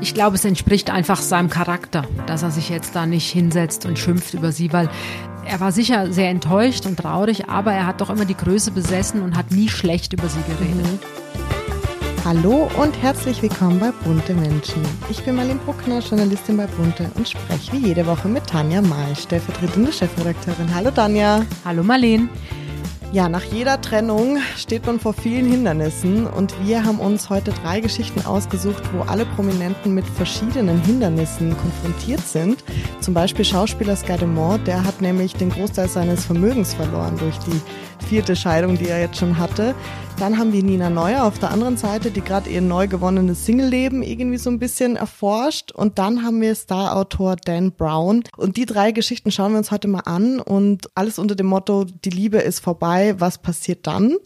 Ich 0.00 0.12
glaube, 0.12 0.36
es 0.36 0.44
entspricht 0.44 0.90
einfach 0.90 1.20
seinem 1.20 1.48
Charakter, 1.48 2.04
dass 2.26 2.42
er 2.42 2.50
sich 2.50 2.68
jetzt 2.68 2.94
da 2.94 3.06
nicht 3.06 3.30
hinsetzt 3.30 3.86
und 3.86 3.98
schimpft 3.98 4.34
über 4.34 4.52
sie, 4.52 4.72
weil 4.72 4.90
er 5.46 5.60
war 5.60 5.72
sicher 5.72 6.12
sehr 6.12 6.28
enttäuscht 6.28 6.86
und 6.86 6.98
traurig, 6.98 7.48
aber 7.48 7.72
er 7.72 7.86
hat 7.86 8.00
doch 8.00 8.10
immer 8.10 8.24
die 8.24 8.36
Größe 8.36 8.72
besessen 8.72 9.22
und 9.22 9.36
hat 9.36 9.50
nie 9.50 9.68
schlecht 9.68 10.12
über 10.12 10.28
sie 10.28 10.42
geredet. 10.42 10.84
Mhm. 10.84 11.26
Hallo 12.24 12.68
und 12.76 13.00
herzlich 13.00 13.40
willkommen 13.40 13.78
bei 13.78 13.92
Bunte 14.04 14.34
Menschen. 14.34 14.82
Ich 15.08 15.22
bin 15.22 15.36
Marlene 15.36 15.60
Bruckner, 15.64 16.00
Journalistin 16.00 16.56
bei 16.56 16.66
Bunte 16.66 17.08
und 17.14 17.28
spreche 17.28 17.72
wie 17.72 17.86
jede 17.86 18.04
Woche 18.04 18.28
mit 18.28 18.46
Tanja 18.46 18.82
Mahl, 18.82 19.14
stellvertretende 19.14 19.92
Chefredakteurin. 19.92 20.74
Hallo 20.74 20.90
Tanja. 20.90 21.42
Hallo 21.64 21.84
Marlene. 21.84 22.28
Ja, 23.12 23.28
nach 23.28 23.44
jeder 23.44 23.80
Trennung 23.80 24.38
steht 24.56 24.84
man 24.84 24.98
vor 24.98 25.14
vielen 25.14 25.50
Hindernissen 25.50 26.26
und 26.26 26.54
wir 26.66 26.84
haben 26.84 26.98
uns 26.98 27.30
heute 27.30 27.52
drei 27.52 27.80
Geschichten 27.80 28.26
ausgesucht, 28.26 28.82
wo 28.92 29.02
alle 29.02 29.24
Prominenten 29.24 29.94
mit 29.94 30.04
verschiedenen 30.04 30.82
Hindernissen 30.82 31.56
konfrontiert 31.56 32.20
sind. 32.20 32.62
Zum 33.00 33.14
Beispiel 33.14 33.44
Schauspieler 33.44 33.96
Sky 33.96 34.16
Demont, 34.18 34.66
der 34.66 34.84
hat 34.84 35.00
nämlich 35.00 35.34
den 35.34 35.50
Großteil 35.50 35.88
seines 35.88 36.24
Vermögens 36.24 36.74
verloren 36.74 37.16
durch 37.16 37.38
die 37.38 37.60
vierte 38.04 38.36
Scheidung, 38.36 38.78
die 38.78 38.88
er 38.88 39.00
jetzt 39.00 39.18
schon 39.18 39.38
hatte. 39.38 39.74
Dann 40.18 40.38
haben 40.38 40.52
wir 40.52 40.62
Nina 40.62 40.88
Neuer 40.88 41.24
auf 41.24 41.38
der 41.38 41.50
anderen 41.50 41.76
Seite, 41.76 42.10
die 42.10 42.22
gerade 42.22 42.48
ihr 42.48 42.62
neu 42.62 42.88
gewonnenes 42.88 43.44
Single-Leben 43.44 44.02
irgendwie 44.02 44.38
so 44.38 44.48
ein 44.48 44.58
bisschen 44.58 44.96
erforscht. 44.96 45.72
Und 45.72 45.98
dann 45.98 46.22
haben 46.22 46.40
wir 46.40 46.54
Star-Autor 46.54 47.36
Dan 47.36 47.72
Brown. 47.72 48.24
Und 48.36 48.56
die 48.56 48.64
drei 48.64 48.92
Geschichten 48.92 49.30
schauen 49.30 49.52
wir 49.52 49.58
uns 49.58 49.70
heute 49.70 49.88
mal 49.88 50.00
an. 50.00 50.40
Und 50.40 50.88
alles 50.94 51.18
unter 51.18 51.34
dem 51.34 51.46
Motto, 51.46 51.84
die 51.84 52.10
Liebe 52.10 52.38
ist 52.38 52.60
vorbei, 52.60 53.14
was 53.18 53.38
passiert 53.38 53.86
dann? 53.86 54.16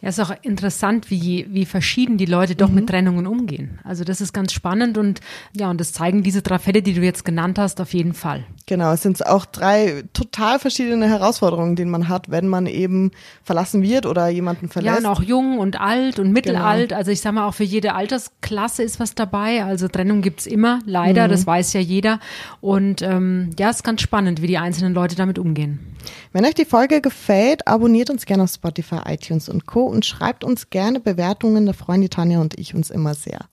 Ja, 0.00 0.10
ist 0.10 0.20
auch 0.20 0.32
interessant, 0.42 1.10
wie, 1.10 1.46
wie 1.50 1.66
verschieden 1.66 2.18
die 2.18 2.26
Leute 2.26 2.54
doch 2.54 2.68
mhm. 2.68 2.76
mit 2.76 2.88
Trennungen 2.88 3.26
umgehen. 3.26 3.80
Also 3.84 4.04
das 4.04 4.20
ist 4.20 4.32
ganz 4.32 4.52
spannend 4.52 4.96
und 4.96 5.20
ja, 5.54 5.70
und 5.70 5.80
das 5.80 5.92
zeigen 5.92 6.22
diese 6.22 6.40
drei 6.40 6.58
Fälle, 6.58 6.82
die 6.82 6.94
du 6.94 7.00
jetzt 7.00 7.24
genannt 7.24 7.58
hast, 7.58 7.80
auf 7.80 7.92
jeden 7.92 8.14
Fall. 8.14 8.46
Genau, 8.68 8.92
es 8.92 9.00
sind 9.00 9.26
auch 9.26 9.46
drei 9.46 10.04
total 10.12 10.58
verschiedene 10.58 11.08
Herausforderungen, 11.08 11.74
die 11.74 11.86
man 11.86 12.10
hat, 12.10 12.30
wenn 12.30 12.46
man 12.48 12.66
eben 12.66 13.12
verlassen 13.42 13.82
wird 13.82 14.04
oder 14.04 14.28
jemanden 14.28 14.68
verlässt. 14.68 15.00
Ja, 15.00 15.08
und 15.08 15.16
auch 15.16 15.22
jung 15.22 15.58
und 15.58 15.80
alt 15.80 16.18
und 16.18 16.32
mittelalt. 16.32 16.90
Genau. 16.90 16.98
Also 16.98 17.10
ich 17.10 17.22
sag 17.22 17.32
mal, 17.32 17.46
auch 17.46 17.54
für 17.54 17.64
jede 17.64 17.94
Altersklasse 17.94 18.82
ist 18.82 19.00
was 19.00 19.14
dabei. 19.14 19.64
Also 19.64 19.88
Trennung 19.88 20.20
gibt's 20.20 20.44
immer, 20.44 20.80
leider, 20.84 21.24
mhm. 21.24 21.30
das 21.30 21.46
weiß 21.46 21.72
ja 21.72 21.80
jeder. 21.80 22.20
Und 22.60 23.00
ähm, 23.00 23.52
ja, 23.58 23.70
ist 23.70 23.84
ganz 23.84 24.02
spannend, 24.02 24.42
wie 24.42 24.48
die 24.48 24.58
einzelnen 24.58 24.92
Leute 24.92 25.16
damit 25.16 25.38
umgehen. 25.38 25.96
Wenn 26.34 26.44
euch 26.44 26.54
die 26.54 26.66
Folge 26.66 27.00
gefällt, 27.00 27.66
abonniert 27.66 28.10
uns 28.10 28.26
gerne 28.26 28.42
auf 28.42 28.50
Spotify, 28.50 28.98
iTunes 29.06 29.48
und 29.48 29.64
Co. 29.64 29.84
und 29.84 30.04
schreibt 30.04 30.44
uns 30.44 30.68
gerne 30.68 31.00
Bewertungen. 31.00 31.64
Da 31.64 31.72
freuen 31.72 32.02
die 32.02 32.10
Tanja 32.10 32.38
und 32.38 32.58
ich 32.58 32.74
uns 32.74 32.90
immer 32.90 33.14
sehr. 33.14 33.46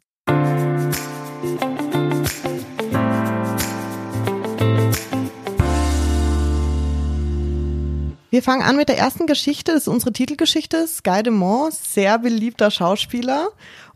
Wir 8.30 8.44
fangen 8.44 8.64
an 8.64 8.76
mit 8.76 8.90
der 8.90 8.98
ersten 8.98 9.28
Geschichte. 9.28 9.74
Das 9.74 9.84
ist 9.84 9.88
unsere 9.88 10.12
Titelgeschichte. 10.12 10.88
Sky 10.88 11.24
Demont, 11.24 11.74
sehr 11.74 12.20
beliebter 12.20 12.72
Schauspieler. 12.72 13.50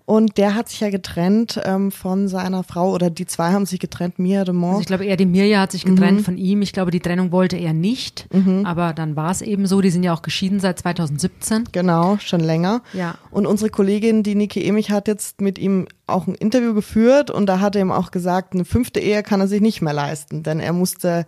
Und 0.10 0.40
der 0.40 0.56
hat 0.56 0.70
sich 0.70 0.80
ja 0.80 0.90
getrennt 0.90 1.62
ähm, 1.66 1.92
von 1.92 2.28
seiner 2.28 2.64
Frau 2.64 2.94
oder 2.94 3.12
die 3.12 3.28
zwei 3.28 3.52
haben 3.52 3.68
sich 3.68 3.80
getrennt, 3.80 4.18
Mia 4.18 4.44
de 4.44 4.56
Mont. 4.56 4.72
Also 4.72 4.82
ich 4.82 4.88
glaube 4.88 5.06
eher 5.06 5.18
die 5.18 5.28
Mirja 5.28 5.62
hat 5.62 5.72
sich 5.72 5.86
getrennt 5.86 6.22
mhm. 6.22 6.24
von 6.24 6.38
ihm. 6.40 6.64
Ich 6.64 6.74
glaube, 6.74 6.90
die 6.90 7.00
Trennung 7.00 7.32
wollte 7.32 7.58
er 7.58 7.74
nicht. 7.74 8.28
Mhm. 8.34 8.66
Aber 8.66 8.94
dann 8.94 9.16
war 9.16 9.30
es 9.30 9.44
eben 9.44 9.68
so. 9.68 9.82
Die 9.82 9.92
sind 9.92 10.02
ja 10.02 10.12
auch 10.12 10.24
geschieden 10.24 10.60
seit 10.60 10.80
2017. 10.80 11.66
Genau, 11.72 12.18
schon 12.18 12.40
länger. 12.40 12.82
Ja. 12.94 13.20
Und 13.30 13.46
unsere 13.46 13.70
Kollegin, 13.70 14.24
die 14.24 14.34
Niki 14.34 14.66
Emich, 14.66 14.90
hat 14.90 15.08
jetzt 15.08 15.42
mit 15.42 15.60
ihm 15.60 15.88
auch 16.12 16.28
ein 16.28 16.36
Interview 16.36 16.74
geführt 16.74 17.32
und 17.32 17.46
da 17.46 17.60
hat 17.60 17.76
er 17.76 17.82
ihm 17.82 17.92
auch 17.92 18.12
gesagt, 18.12 18.54
eine 18.54 18.66
fünfte 18.66 19.00
Ehe 19.00 19.24
kann 19.24 19.42
er 19.42 19.48
sich 19.48 19.62
nicht 19.62 19.82
mehr 19.82 19.94
leisten, 19.94 20.44
denn 20.44 20.60
er 20.60 20.74
musste 20.74 21.26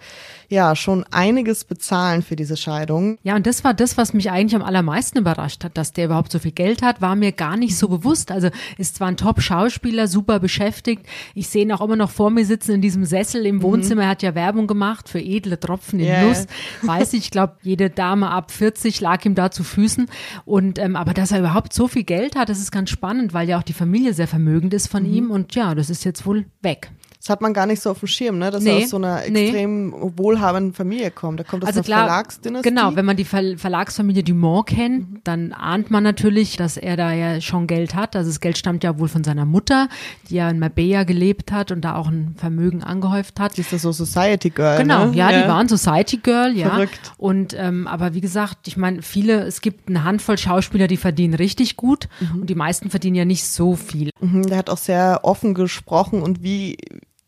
ja 0.50 0.76
schon 0.76 1.06
einiges 1.12 1.64
bezahlen 1.64 2.22
für 2.22 2.36
diese 2.36 2.58
Scheidung. 2.58 3.18
Ja, 3.24 3.36
und 3.36 3.48
das 3.48 3.64
war 3.64 3.74
das, 3.74 3.98
was 3.98 4.14
mich 4.14 4.30
eigentlich 4.30 4.56
am 4.56 4.62
allermeisten 4.62 5.20
überrascht 5.20 5.64
hat, 5.64 5.78
dass 5.78 5.94
der 5.94 6.06
überhaupt 6.06 6.32
so 6.32 6.40
viel 6.40 6.52
Geld 6.52 6.82
hat, 6.82 7.02
war 7.02 7.16
mir 7.16 7.32
gar 7.32 7.58
nicht 7.58 7.78
so 7.78 7.88
bewusst. 7.88 8.32
Also 8.32 8.50
ist 8.78 8.96
zwar 8.96 9.08
ein 9.08 9.18
Top-Schauspieler, 9.18 10.08
super 10.08 10.40
beschäftigt. 10.40 11.06
Ich 11.36 11.48
sehe 11.48 11.64
ihn 11.64 11.72
auch 11.72 11.82
immer 11.82 11.96
noch 11.96 12.12
vor 12.12 12.30
mir 12.30 12.46
sitzen 12.46 12.74
in 12.74 12.82
diesem 12.82 13.06
Sessel 13.06 13.46
im 13.46 13.58
mhm. 13.58 13.62
Wohnzimmer. 13.64 14.04
Er 14.04 14.10
hat 14.10 14.24
ja 14.24 14.36
Werbung 14.36 14.68
gemacht 14.68 15.08
für 15.08 15.20
edle 15.20 15.60
Tropfen 15.60 16.00
in 16.00 16.08
yeah. 16.08 16.24
Nuss. 16.24 16.48
Weiß 16.82 17.14
ich, 17.14 17.22
ich 17.26 17.32
glaube, 17.32 17.54
jede 17.62 17.90
Dame 17.90 18.30
ab 18.30 18.52
40 18.52 19.00
lag 19.00 19.24
ihm 19.26 19.36
da 19.36 19.52
zu 19.52 19.64
Füßen. 19.64 20.08
Und 20.46 20.80
ähm, 20.80 20.96
aber 20.96 21.14
dass 21.14 21.32
er 21.32 21.40
überhaupt 21.40 21.74
so 21.74 21.88
viel 21.88 22.04
Geld 22.04 22.36
hat, 22.36 22.50
das 22.50 22.60
ist 22.60 22.72
ganz 22.72 22.90
spannend, 22.90 23.34
weil 23.34 23.48
ja 23.48 23.58
auch 23.58 23.64
die 23.64 23.74
Familie 23.74 24.14
sehr 24.14 24.28
vermögend 24.28 24.71
ist 24.74 24.88
von 24.88 25.04
mhm. 25.04 25.14
ihm. 25.14 25.32
Und 25.32 25.56
ja, 25.56 25.76
das 25.76 25.90
ist 25.90 26.04
jetzt 26.04 26.26
wohl 26.26 26.46
weg. 26.62 26.92
Das 27.22 27.30
hat 27.30 27.40
man 27.40 27.54
gar 27.54 27.68
nicht 27.68 27.84
so 27.84 27.92
auf 27.92 28.00
dem 28.00 28.08
Schirm, 28.08 28.40
ne? 28.40 28.50
dass 28.50 28.64
nee, 28.64 28.72
er 28.72 28.78
aus 28.78 28.90
so 28.90 28.98
einer 28.98 29.24
extrem 29.24 29.92
nee. 29.92 30.12
wohlhabenden 30.16 30.74
Familie 30.74 31.12
kommt. 31.12 31.40
Da 31.40 31.44
kommt 31.44 31.62
aus 31.62 31.68
also 31.68 31.84
klar, 31.84 32.08
Verlagsdynastie. 32.08 32.68
Genau, 32.68 32.96
wenn 32.96 33.06
man 33.06 33.16
die 33.16 33.26
Ver 33.26 33.60
Verlagsfamilie 33.60 34.24
Dumont 34.24 34.66
kennt, 34.66 35.12
mhm. 35.12 35.22
dann 35.24 35.54
ahnt 35.54 35.92
man 35.92 36.02
natürlich, 36.02 36.58
dass 36.58 36.78
er 36.78 36.98
da 36.98 37.14
ja 37.14 37.40
schon 37.40 37.68
Geld 37.68 37.94
hat. 37.94 38.16
Also 38.16 38.32
das 38.32 38.40
Geld 38.40 38.58
stammt 38.58 38.84
ja 38.84 38.98
wohl 38.98 39.08
von 39.08 39.24
seiner 39.24 39.46
Mutter, 39.46 39.88
die 40.30 40.36
ja 40.36 40.50
in 40.50 40.58
Marbella 40.58 41.04
gelebt 41.04 41.52
hat 41.52 41.72
und 41.72 41.82
da 41.82 41.94
auch 41.94 42.08
ein 42.08 42.34
Vermögen 42.38 42.82
angehäuft 42.82 43.40
hat. 43.40 43.56
Die 43.56 43.62
ist 43.62 43.72
das 43.72 43.84
so 43.84 43.92
Society 43.92 44.50
Girl. 44.50 44.80
Genau, 44.80 45.06
ne? 45.06 45.16
ja, 45.16 45.30
ja, 45.30 45.44
die 45.44 45.48
waren 45.48 45.70
Society 45.70 46.18
Girl, 46.18 46.58
ja. 46.58 46.70
Verrückt. 46.70 47.12
Und 47.18 47.56
ähm, 47.56 47.86
aber 47.86 48.16
wie 48.16 48.22
gesagt, 48.22 48.68
ich 48.68 48.78
meine, 48.78 49.04
viele, 49.04 49.44
es 49.44 49.62
gibt 49.62 49.90
eine 49.90 50.04
Handvoll 50.06 50.40
Schauspieler, 50.40 50.88
die 50.88 50.98
verdienen 50.98 51.36
richtig 51.36 51.78
gut 51.78 52.10
mhm. 52.20 52.42
und 52.42 52.50
die 52.50 52.56
meisten 52.56 52.90
verdienen 52.90 53.16
ja 53.16 53.26
nicht 53.26 53.46
so 53.46 53.76
viel. 53.76 54.10
Mhm, 54.22 54.48
der 54.48 54.58
hat 54.58 54.72
auch 54.72 54.80
sehr 54.80 55.20
offen 55.22 55.54
gesprochen 55.54 56.24
und 56.24 56.42
wie 56.42 56.78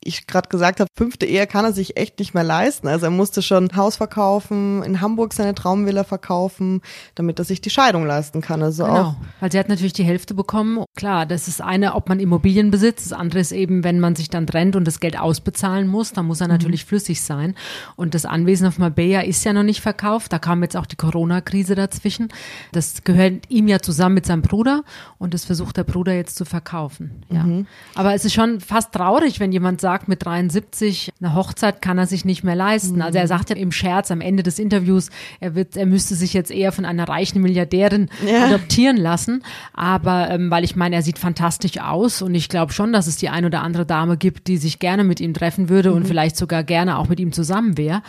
ich 0.06 0.28
gerade 0.28 0.50
gesagt 0.50 0.80
habe, 0.80 0.90
fünfte 0.96 1.26
Ehe 1.26 1.48
kann 1.48 1.66
er 1.66 1.74
sich 1.74 1.98
echt 1.98 2.20
nicht 2.20 2.34
mehr 2.34 2.44
leisten. 2.44 2.88
Also 2.88 3.06
er 3.06 3.12
musste 3.12 3.42
schon 3.42 3.66
ein 3.66 3.76
Haus 3.76 3.96
verkaufen, 3.96 4.84
in 4.84 5.02
Hamburg 5.02 5.34
seine 5.34 5.56
Traumvilla 5.56 6.04
verkaufen, 6.04 6.82
damit 7.16 7.40
er 7.40 7.46
sich 7.46 7.62
die 7.62 7.70
Scheidung 7.70 8.06
leisten 8.06 8.42
kann. 8.42 8.62
Also 8.62 8.86
genau, 8.86 8.96
auch 8.96 9.16
weil 9.40 9.52
sie 9.52 9.60
hat 9.60 9.70
natürlich 9.70 9.94
die 9.94 10.04
Hälfte 10.04 10.34
bekommen. 10.34 10.84
Klar, 10.96 11.26
das 11.26 11.48
ist 11.48 11.62
eine, 11.62 11.96
ob 11.96 12.10
man 12.10 12.20
Immobilien 12.20 12.72
besitzt. 12.72 13.12
Das 13.12 13.18
andere 13.18 13.40
ist 13.40 13.52
eben, 13.52 13.84
wenn 13.84 14.00
man 14.00 14.16
sich 14.16 14.30
dann 14.30 14.48
trennt 14.48 14.76
und 14.76 14.86
das 14.86 15.00
Geld 15.00 15.20
ausbezahlen 15.20 15.88
muss, 15.88 16.14
dann 16.14 16.26
muss 16.26 16.42
er 16.42 16.48
mhm. 16.48 16.54
natürlich 16.54 16.86
flüssig 16.86 17.22
sein. 17.22 17.56
Und 17.96 18.14
das 18.14 18.26
Anwesen 18.26 18.68
auf 18.68 18.78
Marbella 18.78 19.22
ist 19.22 19.44
ja 19.44 19.54
noch 19.54 19.64
nicht 19.64 19.82
verkauft. 19.82 20.34
Da 20.34 20.40
kam 20.40 20.62
jetzt 20.64 20.78
auch 20.78 20.86
die 20.86 20.96
Corona-Krise 20.96 21.76
dazwischen. 21.76 22.30
Das 22.72 23.04
gehört 23.04 23.50
ihm 23.50 23.68
ja 23.68 23.80
zusammen 23.80 24.16
mit 24.16 24.26
seinem 24.26 24.42
Bruder 24.42 24.84
und 25.18 25.34
das 25.34 25.46
versucht 25.46 25.78
der 25.78 25.84
Bruder 25.84 26.14
jetzt 26.14 26.36
zu 26.36 26.46
verkaufen. 26.46 27.24
Ja. 27.30 27.44
Mhm. 27.44 27.68
Aber 27.96 28.14
es 28.14 28.26
ist 28.26 28.34
schon 28.34 28.60
fast 28.60 28.92
traurig, 28.94 29.40
wenn 29.40 29.52
jemand 29.52 29.82
sagt, 29.82 29.93
sagt 29.94 30.08
mit 30.08 30.26
73, 30.26 31.12
eine 31.22 31.36
Hochzeit 31.36 31.80
kann 31.84 32.00
er 32.00 32.08
sich 32.08 32.26
nicht 32.26 32.44
mehr 32.44 32.56
leisten. 32.56 33.00
Also 33.04 33.20
er 33.20 33.28
sagt 33.28 33.52
ja 33.52 33.56
im 33.56 33.72
Scherz 33.72 34.10
am 34.10 34.22
Ende 34.22 34.42
des 34.42 34.58
Interviews, 34.58 35.12
er 35.40 35.54
wird, 35.54 35.78
er 35.78 35.86
müsste 35.86 36.16
sich 36.16 36.34
jetzt 36.34 36.50
eher 36.50 36.72
von 36.72 36.84
einer 36.84 37.08
reichen 37.08 37.44
Milliardärin 37.44 38.10
ja. 38.28 38.46
adoptieren 38.46 38.98
lassen. 38.98 39.44
Aber 39.72 40.32
ähm, 40.32 40.50
weil 40.50 40.64
ich 40.64 40.76
meine, 40.76 40.96
er 40.96 41.04
sieht 41.04 41.20
fantastisch 41.20 41.80
aus 41.80 42.24
und 42.24 42.34
ich 42.34 42.50
glaube 42.50 42.74
schon, 42.74 42.92
dass 42.92 43.06
es 43.06 43.18
die 43.18 43.30
ein 43.30 43.46
oder 43.46 43.62
andere 43.62 43.86
Dame 43.86 44.18
gibt, 44.18 44.48
die 44.48 44.58
sich 44.58 44.80
gerne 44.80 45.04
mit 45.04 45.22
ihm 45.22 45.36
treffen 45.36 45.70
würde 45.70 45.92
mhm. 45.92 45.98
und 45.98 46.08
vielleicht 46.08 46.38
sogar 46.38 46.64
gerne 46.64 46.98
auch 46.98 47.08
mit 47.08 47.20
ihm 47.20 47.32
zusammen 47.32 47.78
wäre. 47.78 48.02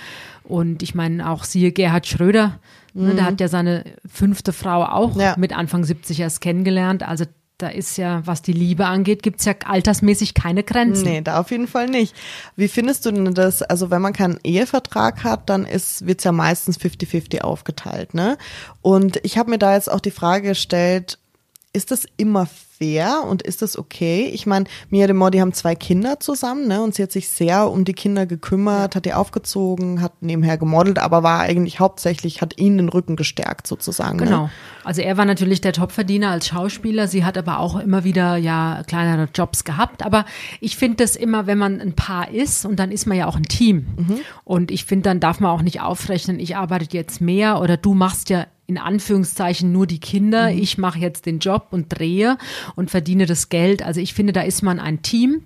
Und 0.43 0.83
ich 0.83 0.95
meine, 0.95 1.29
auch 1.29 1.45
siehe 1.45 1.71
Gerhard 1.71 2.07
Schröder, 2.07 2.59
mhm. 2.95 3.09
ne, 3.09 3.15
der 3.15 3.25
mhm. 3.25 3.27
hat 3.27 3.41
ja 3.43 3.49
seine 3.49 3.85
fünfte 4.11 4.55
Frau 4.55 4.85
auch 4.85 5.21
ja. 5.21 5.35
mit 5.37 5.55
Anfang 5.55 5.85
70 5.85 6.21
erst 6.21 6.41
kennengelernt. 6.41 7.03
Also 7.03 7.27
da 7.65 7.71
ist 7.71 7.97
ja, 7.97 8.21
was 8.27 8.43
die 8.43 8.53
Liebe 8.53 8.85
angeht, 8.85 9.23
gibt's 9.23 9.47
ja 9.47 9.55
altersmäßig 9.65 10.35
keine 10.35 10.63
Grenzen. 10.63 11.05
Nee, 11.05 11.23
da 11.23 11.41
auf 11.41 11.51
jeden 11.51 11.67
Fall 11.67 11.87
nicht. 11.87 12.15
Wie 12.57 12.69
findest 12.69 13.07
du 13.07 13.11
denn 13.11 13.33
das? 13.33 13.63
Also 13.63 13.91
wenn 13.91 14.03
man 14.03 14.13
keinen 14.13 14.39
Ehevertrag 14.45 15.25
hat, 15.25 15.49
dann 15.49 15.65
ist, 15.65 16.07
wird's 16.07 16.25
ja 16.25 16.33
meistens 16.33 16.79
50-50 16.79 17.41
aufgeteilt, 17.41 18.13
ne? 18.13 18.37
Und 18.83 19.19
ich 19.23 19.39
habe 19.39 19.49
mir 19.49 19.59
da 19.59 19.73
jetzt 19.73 19.91
auch 19.91 20.01
die 20.01 20.11
Frage 20.11 20.49
gestellt, 20.49 21.19
ist 21.75 21.91
das 21.91 22.07
immer 22.17 22.47
fair 22.47 23.25
und 23.29 23.43
ist 23.43 23.61
das 23.61 23.77
okay? 23.77 24.31
Ich 24.33 24.47
meine, 24.47 24.67
Mia 24.91 25.07
de 25.07 25.15
Mor, 25.15 25.31
haben 25.35 25.53
zwei 25.53 25.75
Kinder 25.75 26.21
zusammen, 26.21 26.69
ne? 26.69 26.83
Und 26.83 26.95
sie 26.95 27.03
hat 27.03 27.11
sich 27.11 27.29
sehr 27.29 27.69
um 27.71 27.85
die 27.85 27.93
Kinder 27.93 28.27
gekümmert, 28.27 28.95
hat 28.95 29.05
die 29.05 29.13
aufgezogen, 29.13 30.01
hat 30.01 30.23
nebenher 30.23 30.57
gemodelt, 30.57 30.99
aber 30.99 31.23
war 31.25 31.41
eigentlich 31.41 31.81
hauptsächlich, 31.81 32.41
hat 32.41 32.59
ihn 32.59 32.79
den 32.79 32.89
Rücken 32.89 33.17
gestärkt 33.17 33.67
sozusagen. 33.67 34.19
Ne? 34.19 34.25
Genau. 34.25 34.43
Ne? 34.45 34.51
Also 34.85 35.03
er 35.03 35.17
war 35.17 35.25
natürlich 35.25 35.61
der 35.61 35.73
Topverdiener 35.73 36.31
als 36.31 36.47
Schauspieler. 36.47 37.09
Sie 37.09 37.25
hat 37.25 37.37
aber 37.37 37.59
auch 37.59 37.79
immer 37.79 38.05
wieder 38.05 38.37
ja 38.37 38.83
kleinere 38.87 39.29
Jobs 39.35 39.65
gehabt. 39.65 40.05
Aber 40.05 40.27
ich 40.61 40.77
finde 40.77 40.99
das 40.99 41.17
immer, 41.17 41.47
wenn 41.47 41.59
man 41.59 41.81
ein 41.81 41.95
Paar 41.95 42.31
ist 42.31 42.65
und 42.65 42.77
dann 42.77 42.93
ist 42.93 43.07
man 43.07 43.17
ja 43.17 43.27
auch 43.27 43.37
ein 43.37 43.45
Team. 43.45 43.87
Mhm. 43.97 44.21
Und 44.45 44.71
ich 44.71 44.85
finde, 44.85 45.05
dann 45.05 45.21
darf 45.21 45.41
man 45.41 45.51
auch 45.51 45.63
nicht 45.63 45.81
aufrechnen, 45.81 46.39
ich 46.39 46.57
arbeite 46.57 46.97
jetzt 46.97 47.21
mehr 47.21 47.61
oder 47.61 47.77
du 47.77 47.95
machst 47.95 48.31
ja 48.31 48.47
in 48.67 48.79
Anführungszeichen 48.79 49.73
nur 49.73 49.87
die 49.87 50.01
Kinder. 50.01 50.51
Mhm. 50.51 50.59
Ich 50.59 50.79
mache 50.79 50.99
jetzt 50.99 51.27
den 51.27 51.39
Job 51.39 51.69
und 51.71 51.89
drehe 51.89 52.39
und 52.77 52.91
verdiene 52.91 53.27
das 53.27 53.49
Geld. 53.49 53.83
Also 53.83 54.01
ich 54.01 54.15
finde, 54.15 54.33
da 54.33 54.43
ist 54.43 54.63
man 54.63 54.81
ein 54.81 55.03
Team 55.03 55.43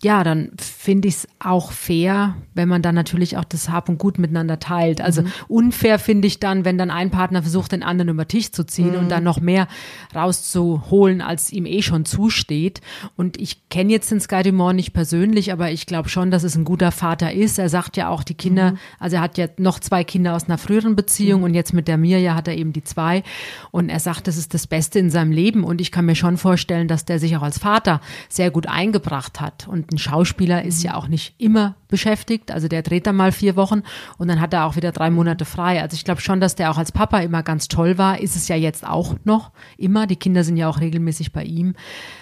ja, 0.00 0.22
dann 0.22 0.52
finde 0.58 1.08
ich 1.08 1.14
es 1.14 1.28
auch 1.40 1.72
fair, 1.72 2.36
wenn 2.54 2.68
man 2.68 2.82
dann 2.82 2.94
natürlich 2.94 3.36
auch 3.36 3.44
das 3.44 3.68
Hab 3.68 3.88
und 3.88 3.98
Gut 3.98 4.18
miteinander 4.18 4.60
teilt. 4.60 5.00
Also 5.00 5.22
mhm. 5.22 5.32
unfair 5.48 5.98
finde 5.98 6.28
ich 6.28 6.38
dann, 6.38 6.64
wenn 6.64 6.78
dann 6.78 6.92
ein 6.92 7.10
Partner 7.10 7.42
versucht, 7.42 7.72
den 7.72 7.82
anderen 7.82 8.10
über 8.10 8.28
Tisch 8.28 8.52
zu 8.52 8.64
ziehen 8.64 8.92
mhm. 8.92 8.98
und 8.98 9.08
dann 9.08 9.24
noch 9.24 9.40
mehr 9.40 9.66
rauszuholen, 10.14 11.20
als 11.20 11.52
ihm 11.52 11.66
eh 11.66 11.82
schon 11.82 12.04
zusteht. 12.04 12.80
Und 13.16 13.40
ich 13.40 13.68
kenne 13.70 13.90
jetzt 13.90 14.12
den 14.12 14.20
Sky 14.20 14.44
Dumont 14.44 14.76
nicht 14.76 14.92
persönlich, 14.92 15.52
aber 15.52 15.72
ich 15.72 15.86
glaube 15.86 16.08
schon, 16.08 16.30
dass 16.30 16.44
es 16.44 16.54
ein 16.54 16.64
guter 16.64 16.92
Vater 16.92 17.32
ist. 17.32 17.58
Er 17.58 17.68
sagt 17.68 17.96
ja 17.96 18.08
auch, 18.08 18.22
die 18.22 18.34
Kinder, 18.34 18.72
mhm. 18.72 18.78
also 19.00 19.16
er 19.16 19.22
hat 19.22 19.36
ja 19.36 19.48
noch 19.56 19.80
zwei 19.80 20.04
Kinder 20.04 20.36
aus 20.36 20.44
einer 20.44 20.58
früheren 20.58 20.94
Beziehung 20.94 21.40
mhm. 21.40 21.46
und 21.46 21.54
jetzt 21.54 21.72
mit 21.72 21.88
der 21.88 21.98
Mirja 21.98 22.36
hat 22.36 22.46
er 22.46 22.56
eben 22.56 22.72
die 22.72 22.84
zwei. 22.84 23.24
Und 23.72 23.88
er 23.88 23.98
sagt, 23.98 24.28
das 24.28 24.36
ist 24.36 24.54
das 24.54 24.68
Beste 24.68 25.00
in 25.00 25.10
seinem 25.10 25.32
Leben. 25.32 25.64
Und 25.64 25.80
ich 25.80 25.90
kann 25.90 26.06
mir 26.06 26.14
schon 26.14 26.36
vorstellen, 26.36 26.86
dass 26.86 27.04
der 27.04 27.18
sich 27.18 27.36
auch 27.36 27.42
als 27.42 27.58
Vater 27.58 28.00
sehr 28.28 28.52
gut 28.52 28.68
eingebracht 28.68 29.40
hat. 29.40 29.66
Und 29.66 29.87
ein 29.90 29.98
Schauspieler 29.98 30.64
ist 30.64 30.82
ja 30.82 30.94
auch 30.94 31.08
nicht 31.08 31.34
immer 31.38 31.74
beschäftigt. 31.88 32.50
Also 32.50 32.68
der 32.68 32.82
dreht 32.82 33.06
dann 33.06 33.16
mal 33.16 33.32
vier 33.32 33.56
Wochen 33.56 33.82
und 34.18 34.28
dann 34.28 34.40
hat 34.40 34.52
er 34.52 34.66
auch 34.66 34.76
wieder 34.76 34.92
drei 34.92 35.10
Monate 35.10 35.44
frei. 35.44 35.80
Also 35.80 35.94
ich 35.94 36.04
glaube 36.04 36.20
schon, 36.20 36.40
dass 36.40 36.54
der 36.54 36.70
auch 36.70 36.78
als 36.78 36.92
Papa 36.92 37.20
immer 37.20 37.42
ganz 37.42 37.68
toll 37.68 37.98
war. 37.98 38.20
Ist 38.20 38.36
es 38.36 38.48
ja 38.48 38.56
jetzt 38.56 38.86
auch 38.86 39.16
noch 39.24 39.50
immer. 39.78 40.06
Die 40.06 40.16
Kinder 40.16 40.44
sind 40.44 40.56
ja 40.56 40.68
auch 40.68 40.80
regelmäßig 40.80 41.32
bei 41.32 41.44
ihm. 41.44 41.74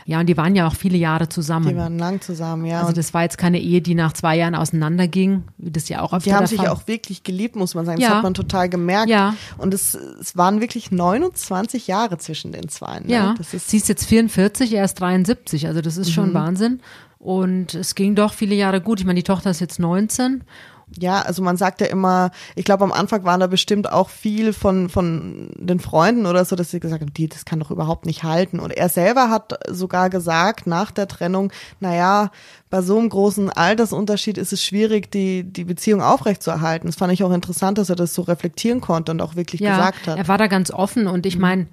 Ja, 0.04 0.20
und 0.20 0.26
die 0.26 0.36
waren 0.36 0.54
ja 0.54 0.68
auch 0.68 0.74
viele 0.74 0.96
Jahre 0.96 1.28
zusammen. 1.28 1.68
Die 1.68 1.76
waren 1.76 1.98
lang 1.98 2.20
zusammen, 2.20 2.64
ja. 2.66 2.80
Also 2.80 2.92
das 2.92 3.12
war 3.12 3.22
jetzt 3.22 3.38
keine 3.38 3.60
Ehe, 3.60 3.80
die 3.80 3.94
nach 3.94 4.12
zwei 4.12 4.36
Jahren 4.36 4.54
auseinanderging, 4.54 5.44
wie 5.58 5.72
das 5.72 5.88
ja 5.88 6.00
auch 6.02 6.12
öfter 6.12 6.30
Die 6.30 6.34
haben 6.36 6.46
sich 6.46 6.68
auch 6.68 6.86
wirklich 6.86 7.24
geliebt, 7.24 7.56
muss 7.56 7.74
man 7.74 7.84
sagen. 7.84 8.00
Das 8.00 8.08
ja. 8.08 8.16
hat 8.16 8.22
man 8.22 8.34
total 8.34 8.68
gemerkt. 8.68 9.10
Ja. 9.10 9.34
Und 9.58 9.74
es, 9.74 9.94
es 9.94 10.36
waren 10.36 10.60
wirklich 10.60 10.92
29 10.92 11.88
Jahre 11.88 12.18
zwischen 12.18 12.52
den 12.52 12.68
zwei. 12.68 13.00
Ne? 13.00 13.06
Ja, 13.08 13.34
das 13.36 13.52
ist 13.52 13.68
sie 13.68 13.78
ist 13.78 13.88
jetzt 13.88 14.06
44, 14.06 14.72
er 14.74 14.84
ist 14.84 14.94
73. 14.94 15.66
Also 15.66 15.80
das 15.80 15.96
ist 15.96 16.12
schon 16.12 16.30
mhm. 16.30 16.34
Wahnsinn. 16.34 16.80
Und 17.26 17.74
es 17.74 17.96
ging 17.96 18.14
doch 18.14 18.34
viele 18.34 18.54
Jahre 18.54 18.80
gut. 18.80 19.00
Ich 19.00 19.04
meine, 19.04 19.18
die 19.18 19.24
Tochter 19.24 19.50
ist 19.50 19.60
jetzt 19.60 19.80
19 19.80 20.44
ja, 20.98 21.20
also 21.22 21.42
man 21.42 21.56
sagt 21.56 21.80
ja 21.80 21.88
immer, 21.88 22.30
ich 22.54 22.64
glaube 22.64 22.84
am 22.84 22.92
Anfang 22.92 23.24
waren 23.24 23.40
da 23.40 23.48
bestimmt 23.48 23.90
auch 23.90 24.08
viel 24.08 24.52
von, 24.52 24.88
von 24.88 25.50
den 25.56 25.80
Freunden 25.80 26.26
oder 26.26 26.44
so, 26.44 26.54
dass 26.54 26.70
sie 26.70 26.78
gesagt 26.78 27.02
haben, 27.02 27.12
die, 27.12 27.28
das 27.28 27.44
kann 27.44 27.58
doch 27.58 27.70
überhaupt 27.70 28.06
nicht 28.06 28.22
halten. 28.22 28.60
Und 28.60 28.70
er 28.70 28.88
selber 28.88 29.28
hat 29.28 29.58
sogar 29.68 30.10
gesagt 30.10 30.66
nach 30.66 30.92
der 30.92 31.08
Trennung, 31.08 31.52
naja, 31.80 32.30
bei 32.70 32.82
so 32.82 32.98
einem 32.98 33.08
großen 33.08 33.50
Altersunterschied 33.50 34.38
ist 34.38 34.52
es 34.52 34.62
schwierig, 34.62 35.10
die, 35.10 35.42
die 35.42 35.64
Beziehung 35.64 36.02
aufrechtzuerhalten. 36.02 36.86
Das 36.86 36.96
fand 36.96 37.12
ich 37.12 37.24
auch 37.24 37.32
interessant, 37.32 37.78
dass 37.78 37.90
er 37.90 37.96
das 37.96 38.14
so 38.14 38.22
reflektieren 38.22 38.80
konnte 38.80 39.10
und 39.12 39.20
auch 39.20 39.34
wirklich 39.34 39.60
ja, 39.60 39.76
gesagt 39.76 40.06
hat. 40.06 40.18
Er 40.18 40.28
war 40.28 40.38
da 40.38 40.46
ganz 40.46 40.70
offen 40.70 41.08
und 41.08 41.26
ich 41.26 41.34
mhm. 41.34 41.42
meine, 41.42 41.66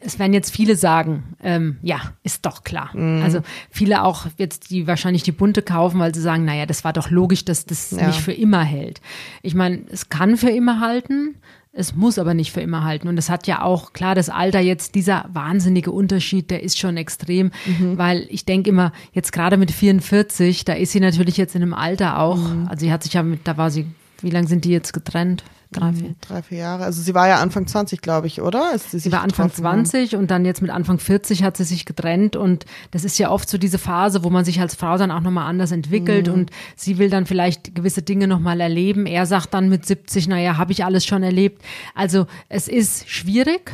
es 0.00 0.18
werden 0.18 0.32
jetzt 0.32 0.54
viele 0.54 0.76
sagen, 0.76 1.36
ähm, 1.42 1.78
ja, 1.82 2.00
ist 2.22 2.46
doch 2.46 2.64
klar. 2.64 2.90
Mhm. 2.94 3.22
Also 3.22 3.40
viele 3.70 4.02
auch 4.02 4.26
jetzt, 4.36 4.70
die 4.70 4.86
wahrscheinlich 4.86 5.22
die 5.22 5.32
Bunte 5.32 5.62
kaufen, 5.62 5.98
weil 6.00 6.14
sie 6.14 6.20
sagen, 6.20 6.44
naja, 6.44 6.66
das 6.66 6.84
war 6.84 6.92
doch 6.92 7.10
logisch, 7.10 7.44
dass 7.44 7.64
das 7.64 7.90
ja. 7.90 8.06
nicht 8.06 8.20
für 8.20 8.32
immer 8.32 8.62
hält. 8.62 9.00
Ich 9.42 9.54
meine, 9.54 9.80
es 9.90 10.08
kann 10.08 10.36
für 10.36 10.50
immer 10.50 10.80
halten, 10.80 11.36
es 11.72 11.94
muss 11.94 12.18
aber 12.18 12.34
nicht 12.34 12.52
für 12.52 12.62
immer 12.62 12.84
halten. 12.84 13.06
Und 13.06 13.18
es 13.18 13.28
hat 13.28 13.46
ja 13.46 13.62
auch, 13.62 13.92
klar, 13.92 14.14
das 14.14 14.30
Alter 14.30 14.60
jetzt, 14.60 14.94
dieser 14.94 15.26
wahnsinnige 15.32 15.92
Unterschied, 15.92 16.50
der 16.50 16.62
ist 16.62 16.78
schon 16.78 16.96
extrem, 16.96 17.50
mhm. 17.66 17.98
weil 17.98 18.26
ich 18.30 18.44
denke 18.44 18.70
immer, 18.70 18.92
jetzt 19.12 19.32
gerade 19.32 19.56
mit 19.56 19.70
44, 19.70 20.64
da 20.64 20.72
ist 20.72 20.92
sie 20.92 21.00
natürlich 21.00 21.36
jetzt 21.36 21.54
in 21.54 21.62
einem 21.62 21.74
Alter 21.74 22.18
auch, 22.18 22.38
mhm. 22.38 22.66
also 22.68 22.84
sie 22.84 22.92
hat 22.92 23.02
sich 23.02 23.12
ja 23.12 23.22
mit, 23.22 23.46
da 23.46 23.56
war 23.56 23.70
sie, 23.70 23.86
wie 24.22 24.30
lange 24.30 24.48
sind 24.48 24.64
die 24.64 24.70
jetzt 24.70 24.92
getrennt? 24.92 25.44
Drei, 25.72 25.92
vier. 25.92 26.14
Drei, 26.20 26.42
vier 26.42 26.58
Jahre. 26.58 26.84
Also 26.84 27.02
sie 27.02 27.14
war 27.14 27.26
ja 27.26 27.40
Anfang 27.40 27.66
20, 27.66 28.00
glaube 28.00 28.28
ich, 28.28 28.40
oder? 28.40 28.72
sie, 28.78 28.98
sie 28.98 29.10
war 29.12 29.22
Anfang 29.22 29.52
20 29.52 30.12
haben? 30.12 30.20
und 30.20 30.30
dann 30.30 30.44
jetzt 30.44 30.62
mit 30.62 30.70
Anfang 30.70 30.98
40 30.98 31.42
hat 31.42 31.56
sie 31.56 31.64
sich 31.64 31.84
getrennt 31.84 32.36
und 32.36 32.64
das 32.92 33.04
ist 33.04 33.18
ja 33.18 33.30
oft 33.30 33.48
so 33.48 33.58
diese 33.58 33.78
Phase, 33.78 34.22
wo 34.22 34.30
man 34.30 34.44
sich 34.44 34.60
als 34.60 34.74
Frau 34.74 34.96
dann 34.96 35.10
auch 35.10 35.20
nochmal 35.20 35.48
anders 35.48 35.72
entwickelt 35.72 36.28
mhm. 36.28 36.34
und 36.34 36.50
sie 36.76 36.98
will 36.98 37.10
dann 37.10 37.26
vielleicht 37.26 37.74
gewisse 37.74 38.02
Dinge 38.02 38.28
nochmal 38.28 38.60
erleben. 38.60 39.06
Er 39.06 39.26
sagt 39.26 39.54
dann 39.54 39.68
mit 39.68 39.84
70, 39.84 40.28
naja, 40.28 40.56
habe 40.56 40.72
ich 40.72 40.84
alles 40.84 41.04
schon 41.04 41.22
erlebt. 41.22 41.62
Also 41.94 42.26
es 42.48 42.68
ist 42.68 43.08
schwierig. 43.08 43.72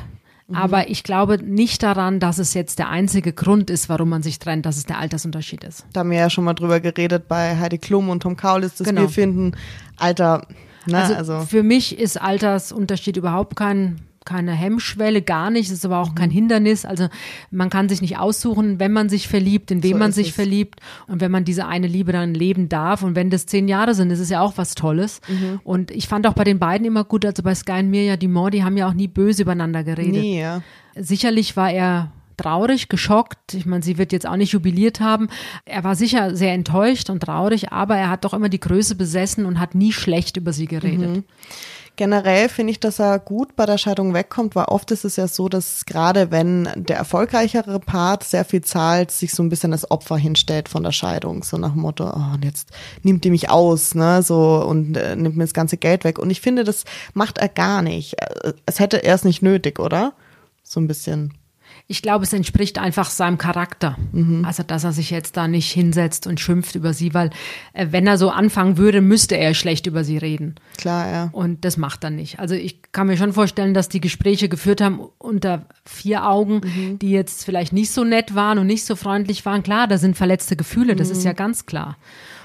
Mhm. 0.48 0.56
Aber 0.56 0.88
ich 0.88 1.04
glaube 1.04 1.38
nicht 1.42 1.82
daran, 1.82 2.20
dass 2.20 2.38
es 2.38 2.54
jetzt 2.54 2.78
der 2.78 2.88
einzige 2.88 3.32
Grund 3.32 3.70
ist, 3.70 3.88
warum 3.88 4.08
man 4.08 4.22
sich 4.22 4.38
trennt, 4.38 4.66
dass 4.66 4.76
es 4.76 4.86
der 4.86 4.98
Altersunterschied 4.98 5.64
ist. 5.64 5.86
Da 5.92 6.00
haben 6.00 6.10
wir 6.10 6.18
ja 6.18 6.30
schon 6.30 6.44
mal 6.44 6.54
drüber 6.54 6.80
geredet 6.80 7.28
bei 7.28 7.56
Heidi 7.56 7.78
Klum 7.78 8.08
und 8.08 8.22
Tom 8.22 8.36
Kaulitz, 8.36 8.76
dass 8.76 8.86
genau. 8.86 9.02
wir 9.02 9.08
finden, 9.08 9.52
Alter, 9.96 10.46
na, 10.87 11.02
also, 11.02 11.14
also, 11.14 11.40
für 11.46 11.62
mich 11.62 11.99
ist 11.99 12.20
Altersunterschied 12.20 13.17
überhaupt 13.17 13.56
kein 13.56 14.00
keine 14.25 14.52
Hemmschwelle, 14.52 15.23
gar 15.23 15.50
nicht. 15.50 15.69
Es 15.69 15.79
ist 15.79 15.84
aber 15.84 15.99
auch 15.99 16.11
mhm. 16.11 16.14
kein 16.14 16.31
Hindernis. 16.31 16.84
Also 16.84 17.08
man 17.50 17.70
kann 17.70 17.88
sich 17.88 18.00
nicht 18.00 18.19
aussuchen, 18.19 18.79
wenn 18.79 18.93
man 18.93 19.08
sich 19.08 19.29
verliebt, 19.29 19.70
in 19.70 19.82
wen 19.82 19.93
so 19.93 19.99
man 19.99 20.12
sich 20.12 20.29
es. 20.29 20.34
verliebt 20.34 20.81
und 21.08 21.20
wenn 21.20 21.31
man 21.31 21.44
diese 21.44 21.67
eine 21.67 21.87
Liebe 21.87 22.12
dann 22.12 22.34
leben 22.34 22.69
darf. 22.69 23.02
Und 23.02 23.17
wenn 23.17 23.31
das 23.31 23.46
zehn 23.46 23.69
Jahre 23.69 23.94
sind, 23.94 24.11
ist 24.11 24.20
es 24.20 24.31
ja 24.31 24.40
auch 24.40 24.55
was 24.56 24.75
Tolles. 24.75 25.20
Mhm. 25.29 25.61
Und 25.64 25.90
ich 25.90 26.08
fand 26.08 26.26
auch 26.26 26.34
bei 26.34 26.44
den 26.44 26.58
beiden 26.58 26.87
immer 26.87 27.05
gut, 27.05 27.25
also 27.26 27.43
bei 27.43 27.55
Sky 27.55 27.81
und 27.81 27.90
Mirja 27.90 28.17
Dumont, 28.17 28.55
die 28.55 28.64
haben 28.64 28.76
ja 28.76 28.88
auch 28.88 28.94
nie 28.94 29.08
böse 29.08 29.43
übereinander 29.43 29.84
geredet. 29.84 30.23
Nee, 30.23 30.40
ja. 30.40 30.62
Sicherlich 30.94 31.56
war 31.56 31.70
er 31.70 32.12
traurig, 32.37 32.88
geschockt. 32.88 33.55
Ich 33.55 33.67
meine, 33.67 33.82
sie 33.82 33.99
wird 33.99 34.12
jetzt 34.12 34.26
auch 34.26 34.37
nicht 34.37 34.52
jubiliert 34.52 35.00
haben. 35.00 35.29
Er 35.64 35.84
war 35.84 35.94
sicher 35.94 36.34
sehr 36.37 36.52
enttäuscht 36.52 37.11
und 37.11 37.20
traurig, 37.20 37.73
aber 37.73 37.96
er 37.96 38.11
hat 38.11 38.25
doch 38.25 38.34
immer 38.34 38.49
die 38.49 38.61
Größe 38.61 38.94
besessen 38.94 39.46
und 39.46 39.61
hat 39.61 39.75
nie 39.75 39.93
schlecht 39.93 40.37
über 40.37 40.52
sie 40.52 40.67
geredet. 40.67 41.17
Mhm. 41.17 41.25
Generell 41.96 42.49
finde 42.49 42.70
ich, 42.70 42.81
dass 42.81 42.99
er 42.99 43.19
gut 43.19 43.55
bei 43.55 43.67
der 43.67 43.76
Scheidung 43.76 44.14
wegkommt, 44.14 44.56
weil 44.56 44.64
oft 44.64 44.90
ist 44.90 45.05
es 45.05 45.17
ja 45.17 45.29
so, 45.29 45.50
dass 45.50 45.84
gerade 45.84 46.31
wenn 46.31 46.67
der 46.75 46.96
erfolgreichere 46.96 47.79
Part 47.81 48.25
sehr 48.25 48.46
viel 48.46 48.62
zahlt, 48.62 49.11
sich 49.11 49.34
so 49.34 49.43
ein 49.43 49.50
bisschen 49.50 49.73
als 49.73 49.90
Opfer 49.90 50.17
hinstellt 50.17 50.70
von 50.70 50.84
der 50.84 50.93
Scheidung, 50.93 51.43
so 51.43 51.58
nach 51.58 51.73
dem 51.73 51.82
Motto, 51.82 52.08
oh, 52.08 52.34
und 52.34 52.46
jetzt 52.46 52.70
nimmt 53.02 53.25
die 53.25 53.31
mich 53.31 53.50
aus, 53.50 53.94
ne, 53.94 54.23
so 54.23 54.64
und 54.67 54.96
äh, 54.96 55.17
nimmt 55.17 55.37
mir 55.37 55.44
das 55.44 55.52
ganze 55.52 55.76
Geld 55.76 56.05
weg. 56.05 56.19
Und 56.19 56.31
ich 56.31 56.40
finde, 56.40 56.64
das 56.64 56.84
macht 57.12 57.37
er 57.37 57.50
gar 57.50 57.82
nicht. 57.82 58.14
Äh, 58.19 58.55
es 58.64 58.81
hätte 58.81 59.05
er 59.05 59.14
es 59.14 59.25
nicht 59.25 59.43
nötig, 59.43 59.79
oder? 59.79 60.14
So 60.62 60.81
ein 60.81 60.88
bisschen. 60.88 61.34
Ich 61.88 62.02
glaube, 62.02 62.25
es 62.25 62.32
entspricht 62.32 62.79
einfach 62.79 63.11
seinem 63.11 63.38
Charakter. 63.38 63.96
Mhm. 64.12 64.44
Also, 64.44 64.62
dass 64.62 64.84
er 64.84 64.93
sich 64.93 65.11
jetzt 65.11 65.37
da 65.37 65.49
nicht 65.49 65.70
hinsetzt 65.70 66.26
und 66.26 66.40
schimpft 66.40 66.75
über 66.75 66.94
sie, 66.94 67.14
weil 67.14 67.31
äh, 67.73 67.88
wenn 67.90 68.06
er 68.06 68.19
so 68.19 68.31
anfangen 68.31 68.76
würde, 68.76 69.00
müsste 69.00 69.37
er 69.37 69.55
schlecht 69.55 69.87
über 69.87 70.05
sie 70.05 70.19
reden. 70.19 70.55
Klar, 70.79 71.11
ja. 71.11 71.29
Und 71.32 71.64
das 71.64 71.76
macht 71.76 72.05
er 72.05 72.11
nicht. 72.11 72.38
Also 72.38 72.55
ich 72.55 72.81
kann 72.93 73.06
mir 73.06 73.17
schon 73.17 73.32
vorstellen, 73.32 73.75
dass 73.75 73.88
die 73.88 74.00
Gespräche 74.00 74.49
geführt 74.49 74.81
haben 74.81 75.00
unter 75.19 75.67
vier 75.84 76.29
Augen, 76.29 76.61
mhm. 76.62 76.99
die 76.99 77.11
jetzt 77.11 77.44
vielleicht 77.44 77.73
nicht 77.73 77.90
so 77.90 78.05
nett 78.05 78.34
waren 78.34 78.58
und 78.58 78.67
nicht 78.67 78.84
so 78.84 78.96
freundlich 78.96 79.44
waren. 79.44 79.62
Klar, 79.62 79.88
da 79.88 79.99
sind 79.99 80.17
verletzte 80.17 80.56
Gefühle, 80.56 80.96
das 80.96 81.08
mhm. 81.08 81.14
ist 81.14 81.25
ja 81.25 81.32
ganz 81.32 81.67
klar. 81.67 81.96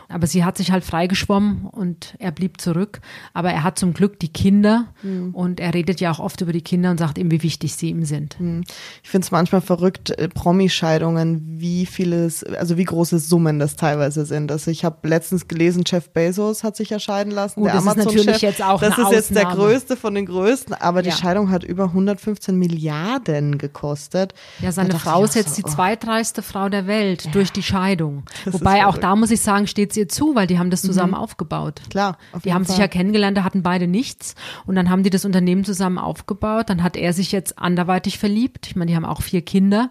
Aber 0.09 0.27
sie 0.27 0.45
hat 0.45 0.57
sich 0.57 0.71
halt 0.71 0.85
freigeschwommen 0.85 1.65
und 1.65 2.15
er 2.19 2.31
blieb 2.31 2.61
zurück. 2.61 3.01
Aber 3.33 3.51
er 3.51 3.63
hat 3.63 3.77
zum 3.77 3.93
Glück 3.93 4.19
die 4.19 4.29
Kinder 4.29 4.87
mhm. 5.03 5.33
und 5.33 5.59
er 5.59 5.73
redet 5.73 5.99
ja 5.99 6.11
auch 6.11 6.19
oft 6.19 6.41
über 6.41 6.53
die 6.53 6.61
Kinder 6.61 6.91
und 6.91 6.97
sagt 6.97 7.17
ihm, 7.17 7.29
wie 7.31 7.43
wichtig 7.43 7.75
sie 7.75 7.89
ihm 7.89 8.05
sind. 8.05 8.39
Mhm. 8.39 8.63
Ich 9.03 9.09
finde 9.09 9.25
es 9.25 9.31
manchmal 9.31 9.61
verrückt, 9.61 10.11
äh, 10.11 10.29
Promi-Scheidungen, 10.29 11.59
wie 11.59 11.85
vieles, 11.85 12.43
also 12.43 12.77
wie 12.77 12.85
große 12.85 13.19
Summen 13.19 13.59
das 13.59 13.75
teilweise 13.75 14.25
sind. 14.25 14.51
Also 14.51 14.71
ich 14.71 14.85
habe 14.85 15.07
letztens 15.07 15.47
gelesen, 15.47 15.83
Jeff 15.85 16.09
Bezos 16.09 16.63
hat 16.63 16.77
sich 16.77 16.89
ja 16.89 16.99
scheiden 16.99 17.33
lassen. 17.33 17.61
Uh, 17.61 17.65
der 17.65 17.73
das 17.73 17.85
ist 17.85 17.95
natürlich 17.97 18.41
jetzt 18.41 18.63
auch 18.63 18.79
Das 18.79 18.97
ist 18.97 19.11
jetzt 19.11 19.35
der 19.35 19.45
größte 19.45 19.97
von 19.97 20.15
den 20.15 20.25
größten, 20.25 20.73
aber 20.73 21.01
die 21.01 21.09
ja. 21.09 21.15
Scheidung 21.15 21.51
hat 21.51 21.63
über 21.63 21.85
115 21.85 22.57
Milliarden 22.57 23.57
gekostet. 23.57 24.33
Ja, 24.61 24.71
seine 24.71 24.97
Frau 24.97 25.23
ist 25.23 25.35
jetzt 25.35 25.55
so, 25.55 25.61
die 25.61 25.67
oh. 25.67 25.69
zweitreichste 25.69 26.41
Frau 26.41 26.69
der 26.69 26.87
Welt 26.87 27.25
ja. 27.25 27.31
durch 27.31 27.51
die 27.51 27.63
Scheidung. 27.63 28.23
Das 28.45 28.53
Wobei 28.53 28.85
auch 28.85 28.97
da 28.97 29.15
muss 29.15 29.31
ich 29.31 29.41
sagen, 29.41 29.67
steht 29.67 29.96
ihr 29.97 30.07
zu, 30.07 30.35
weil 30.35 30.47
die 30.47 30.59
haben 30.59 30.69
das 30.69 30.81
zusammen 30.81 31.11
mhm. 31.11 31.17
aufgebaut. 31.17 31.81
Klar. 31.89 32.17
die 32.43 32.53
haben 32.53 32.65
Fall. 32.65 32.75
sich 32.75 32.79
ja 32.79 32.87
kennengelernt, 32.87 33.37
da 33.37 33.43
hatten 33.43 33.63
beide 33.63 33.87
nichts 33.87 34.35
und 34.65 34.75
dann 34.75 34.89
haben 34.89 35.03
die 35.03 35.09
das 35.09 35.25
Unternehmen 35.25 35.63
zusammen 35.63 35.97
aufgebaut. 35.97 36.69
Dann 36.69 36.83
hat 36.83 36.95
er 36.95 37.13
sich 37.13 37.31
jetzt 37.31 37.59
anderweitig 37.59 38.19
verliebt. 38.19 38.67
Ich 38.67 38.75
meine, 38.75 38.91
die 38.91 38.95
haben 38.95 39.05
auch 39.05 39.21
vier 39.21 39.41
Kinder 39.41 39.89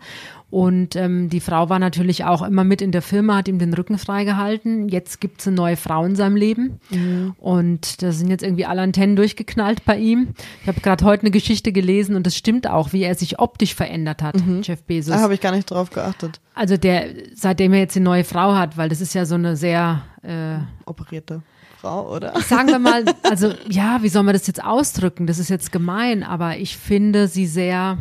und 0.49 0.95
ähm, 0.95 1.29
die 1.29 1.41
Frau 1.41 1.69
war 1.69 1.81
natürlich 1.81 2.25
auch 2.25 2.43
immer 2.43 2.63
mit 2.63 2.81
in 2.81 2.93
der 2.93 3.03
Firma, 3.03 3.37
hat 3.37 3.49
ihm 3.49 3.59
den 3.59 3.75
Rücken 3.75 3.99
freigehalten. 3.99 4.89
Jetzt 4.89 5.21
gibt 5.21 5.41
es 5.41 5.49
eine 5.49 5.57
neue 5.57 5.77
Frau 5.77 6.05
in 6.05 6.15
seinem 6.15 6.37
Leben. 6.37 6.81
Mhm. 6.91 7.35
Und 7.39 8.01
da 8.01 8.13
sind 8.13 8.31
jetzt 8.31 8.45
irgendwie 8.45 8.65
alle 8.65 8.83
Antennen 8.83 9.17
durchgeknallt 9.17 9.85
bei 9.85 9.99
ihm. 9.99 10.29
Ich 10.63 10.69
habe 10.69 10.81
gerade 10.81 11.05
heute 11.05 11.23
eine 11.23 11.33
Geschichte 11.33 11.73
gelesen 11.73 12.15
und 12.15 12.27
das 12.27 12.37
stimmt 12.37 12.69
auch, 12.69 12.93
wie 12.93 13.03
er 13.03 13.17
sich 13.17 13.41
optisch 13.41 13.75
verändert 13.75 14.23
hat, 14.23 14.37
mhm. 14.37 14.63
Jeff 14.63 14.85
Bezos. 14.85 15.15
Da 15.15 15.21
habe 15.21 15.35
ich 15.35 15.41
gar 15.41 15.53
nicht 15.53 15.69
drauf 15.69 15.91
geachtet. 15.91 16.41
Also 16.55 16.77
der, 16.77 17.09
seitdem 17.35 17.73
er 17.73 17.81
jetzt 17.81 17.97
eine 17.97 18.05
neue 18.05 18.25
Frau 18.25 18.55
hat, 18.55 18.77
weil 18.77 18.89
das 18.89 19.01
ist 19.01 19.15
ja 19.15 19.27
so 19.27 19.35
eine 19.35 19.57
sehr 19.57 20.03
äh, 20.23 20.59
operierte. 20.85 21.43
Frau, 21.81 22.15
oder? 22.15 22.41
Sagen 22.41 22.69
wir 22.69 22.79
mal, 22.79 23.05
also 23.25 23.53
ja, 23.69 23.99
wie 24.03 24.09
soll 24.09 24.23
man 24.23 24.33
das 24.33 24.47
jetzt 24.47 24.63
ausdrücken? 24.63 25.27
Das 25.27 25.41
ist 25.41 25.51
jetzt 25.51 25.73
gemein, 25.73 26.23
aber 26.23 26.57
ich 26.57 26.77
finde 26.77 27.27
sie 27.27 27.47
sehr 27.47 27.99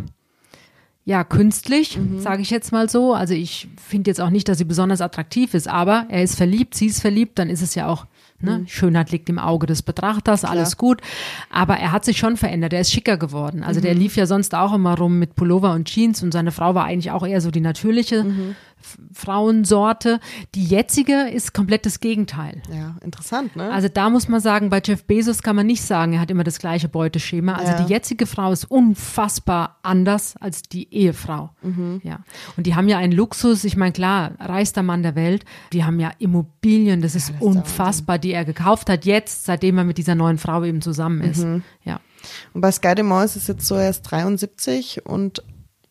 ja, 1.06 1.24
künstlich, 1.24 1.98
mhm. 1.98 2.20
sage 2.20 2.42
ich 2.42 2.50
jetzt 2.50 2.72
mal 2.72 2.90
so. 2.90 3.14
Also 3.14 3.36
ich 3.36 3.68
finde 3.78 4.10
jetzt 4.10 4.20
auch 4.20 4.32
nicht, 4.32 4.50
dass 4.50 4.58
sie 4.58 4.66
besonders 4.66 5.02
attraktiv 5.02 5.54
ist, 5.54 5.68
aber 5.68 6.08
er 6.10 6.24
ist 6.24 6.36
verliebt, 6.36 6.74
sie 6.74 6.88
ist 6.88 7.00
verliebt, 7.00 7.38
dann 7.38 7.50
ist 7.50 7.62
es 7.62 7.76
ja 7.76 7.88
auch 7.88 8.08
Ne? 8.42 8.60
Mhm. 8.60 8.68
Schönheit 8.68 9.12
liegt 9.12 9.30
im 9.30 9.40
Auge 9.40 9.66
des 9.66 9.82
Betrachters, 9.82 10.42
Klar. 10.42 10.52
alles 10.52 10.78
gut. 10.78 11.02
Aber 11.50 11.78
er 11.78 11.94
hat 11.94 12.04
sich 12.04 12.18
schon 12.18 12.36
verändert, 12.36 12.74
er 12.74 12.82
ist 12.82 12.92
schicker 12.92 13.18
geworden. 13.18 13.64
Also 13.64 13.80
mhm. 13.80 13.84
der 13.84 13.96
lief 13.96 14.18
ja 14.18 14.26
sonst 14.26 14.54
auch 14.56 14.74
immer 14.74 14.98
rum 14.98 15.20
mit 15.20 15.36
Pullover 15.36 15.72
und 15.72 15.88
Jeans 15.88 16.22
und 16.22 16.34
seine 16.34 16.52
Frau 16.52 16.76
war 16.76 16.86
eigentlich 16.86 17.12
auch 17.12 17.26
eher 17.26 17.40
so 17.40 17.50
die 17.50 17.62
natürliche. 17.62 18.26
Frauensorte. 19.14 20.20
Die 20.54 20.64
jetzige 20.64 21.30
ist 21.30 21.54
komplett 21.54 21.86
das 21.86 22.00
Gegenteil. 22.00 22.62
Ja, 22.72 22.96
interessant, 23.04 23.56
ne? 23.56 23.72
Also 23.72 23.88
da 23.90 24.10
muss 24.10 24.28
man 24.28 24.40
sagen, 24.40 24.70
bei 24.70 24.82
Jeff 24.84 25.06
Bezos 25.06 25.42
kann 25.44 25.56
man 25.56 25.66
nicht 25.66 25.82
sagen, 25.82 26.14
er 26.14 26.20
hat 26.20 26.32
immer 26.32 26.44
das 26.44 26.60
gleiche 26.60 26.88
Beuteschema. 26.88 27.54
Also 27.54 27.72
ja. 27.72 27.84
die 27.84 27.92
jetzige 27.92 28.26
Frau 28.26 28.52
ist 28.52 28.66
unfassbar 28.66 29.80
anders 29.84 30.36
als 30.38 30.64
die 30.64 30.94
Ehefrau. 30.94 31.50
Mhm. 31.62 32.02
Ja. 32.04 32.20
Und 32.58 32.68
die 32.68 32.76
haben 32.76 32.88
ja 32.88 32.98
einen 32.98 33.14
Luxus, 33.14 33.64
ich 33.64 33.76
meine, 33.76 33.94
klar, 33.94 34.34
reichster 34.40 34.84
Mann 34.84 35.04
der 35.04 35.16
Welt, 35.16 35.46
die 35.74 35.84
haben 35.84 36.00
ja 36.00 36.12
Immobilien, 36.20 37.02
das 37.02 37.16
ist 37.16 37.30
ja, 37.30 37.36
das 37.36 37.44
unfassbar, 37.44 38.20
die 38.20 38.34
er 38.34 38.46
gekauft 38.46 38.90
hat 38.90 39.06
jetzt, 39.06 39.46
seitdem 39.46 39.78
er 39.78 39.84
mit 39.84 39.98
dieser 39.98 40.16
neuen 40.16 40.38
Frau 40.38 40.64
eben 40.64 40.82
zusammen 40.82 41.22
ist. 41.22 41.44
Mhm. 41.44 41.64
Ja. 41.84 42.00
Und 42.54 42.62
bei 42.62 42.72
Sky 42.72 42.96
Demont 42.96 43.26
ist 43.26 43.36
es 43.36 43.48
jetzt 43.48 43.66
so, 43.66 43.76
er 43.76 43.90
ist 43.90 44.04
73 44.04 45.06
und 45.06 45.44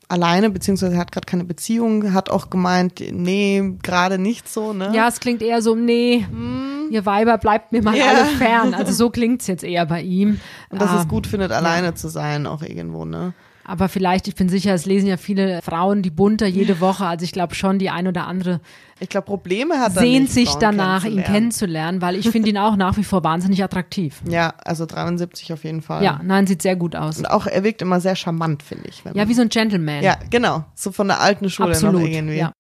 alleine, 0.09 0.51
beziehungsweise 0.51 0.97
hat 0.97 1.13
gerade 1.13 1.27
keine 1.27 1.45
Beziehung, 1.45 2.13
hat 2.13 2.31
auch 2.31 2.51
gemeint, 2.51 3.03
nee, 3.13 3.77
gerade 3.83 4.19
nicht 4.19 4.49
so, 4.49 4.73
ne? 4.73 4.93
Ja, 4.95 5.09
es 5.09 5.21
klingt 5.21 5.43
eher 5.43 5.63
so, 5.63 5.75
nee, 5.75 6.27
hm. 6.29 6.89
ihr 6.91 7.07
Weiber 7.07 7.39
bleibt 7.39 7.73
mir 7.73 7.83
mal 7.83 7.95
yeah. 7.95 8.09
alle 8.09 8.25
fern. 8.27 8.75
Also 8.75 8.93
so 9.05 9.11
klingt's 9.11 9.47
jetzt 9.47 9.65
eher 9.65 9.87
bei 9.87 10.03
ihm. 10.03 10.41
Und 10.71 10.81
dass 10.81 10.91
ah, 10.91 11.01
es 11.01 11.09
gut 11.09 11.27
findet, 11.27 11.53
alleine 11.53 11.89
ja. 11.89 11.95
zu 11.95 12.09
sein, 12.09 12.47
auch 12.47 12.63
irgendwo, 12.63 13.05
ne? 13.05 13.35
Aber 13.65 13.89
vielleicht, 13.89 14.29
ich 14.29 14.35
bin 14.35 14.49
sicher, 14.49 14.75
es 14.75 14.87
lesen 14.87 15.07
ja 15.07 15.17
viele 15.17 15.63
Frauen 15.63 16.03
die 16.03 16.11
bunter 16.11 16.47
jede 16.47 16.81
Woche. 16.81 17.07
Also 17.07 17.25
ich 17.25 17.33
glaube 17.33 17.55
schon, 17.55 17.79
die 17.79 17.91
ein 17.91 18.07
oder 18.07 18.27
andere 18.27 18.61
ich 19.01 19.09
glaube, 19.09 19.27
Probleme 19.27 19.81
hat 19.81 19.97
er 19.97 20.03
sehnt 20.03 20.31
sich 20.31 20.49
Frauen 20.49 20.61
danach, 20.61 21.05
ihn 21.05 21.25
kennenzulernen, 21.25 22.01
weil 22.01 22.17
ich 22.17 22.29
finde 22.31 22.51
ihn 22.51 22.59
auch 22.59 22.77
nach 22.77 22.97
wie 22.97 23.05
vor 23.05 23.25
wahnsinnig 23.25 23.63
attraktiv. 23.63 24.23
Ja, 24.35 24.55
also 24.65 24.85
73 24.87 25.53
auf 25.53 25.63
jeden 25.65 25.81
Fall. 25.81 26.03
Ja, 26.03 26.21
nein, 26.25 26.47
sieht 26.47 26.61
sehr 26.61 26.75
gut 26.75 26.97
aus. 26.97 27.19
Und 27.19 27.27
auch, 27.27 27.47
er 27.47 27.63
wirkt 27.63 27.83
immer 27.83 28.01
sehr 28.01 28.17
charmant, 28.17 28.63
finde 28.63 28.89
ich. 28.89 29.03
Ja, 29.15 29.29
wie 29.29 29.35
so 29.35 29.43
ein 29.43 29.49
Gentleman. 29.49 30.03
Ja, 30.03 30.17
genau. 30.29 30.65
So 30.75 30.91
von 30.91 31.07
der 31.07 31.21
alten 31.21 31.51
Schule 31.51 31.71
Absolut, 31.71 32.03
noch 32.03 32.09
irgendwie. 32.09 32.39
Ja. 32.39 32.53